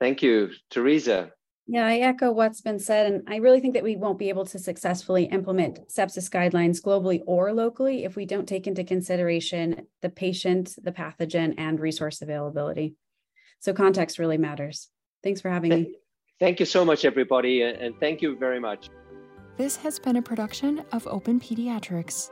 Thank 0.01 0.23
you. 0.23 0.51
Teresa. 0.69 1.31
Yeah, 1.67 1.87
I 1.87 1.99
echo 1.99 2.33
what's 2.33 2.61
been 2.61 2.79
said. 2.79 3.13
And 3.13 3.23
I 3.29 3.37
really 3.37 3.61
think 3.61 3.75
that 3.75 3.85
we 3.85 3.97
won't 3.97 4.19
be 4.19 4.29
able 4.29 4.45
to 4.47 4.59
successfully 4.59 5.25
implement 5.25 5.89
sepsis 5.89 6.29
guidelines 6.29 6.83
globally 6.83 7.23
or 7.27 7.53
locally 7.53 8.05
if 8.05 8.17
we 8.17 8.27
don't 8.27 8.47
take 8.47 8.67
into 8.67 8.85
consideration 8.85 9.87
the 10.01 10.11
patient, 10.11 10.75
the 10.83 10.93
pathogen, 10.93 11.55
and 11.59 11.79
resource 11.79 12.21
availability. 12.21 12.97
So 13.61 13.73
context 13.73 14.19
really 14.19 14.39
matters. 14.39 14.89
Thanks 15.23 15.41
for 15.41 15.51
having 15.51 15.71
me. 15.71 15.95
Thank 16.41 16.59
you 16.59 16.67
so 16.67 16.85
much, 16.85 17.05
everybody. 17.05 17.63
And 17.63 17.95
thank 18.01 18.21
you 18.21 18.37
very 18.37 18.59
much. 18.59 18.91
This 19.57 19.77
has 19.77 20.01
been 20.01 20.17
a 20.17 20.23
production 20.23 20.85
of 20.91 21.07
Open 21.07 21.39
Pediatrics. 21.39 22.31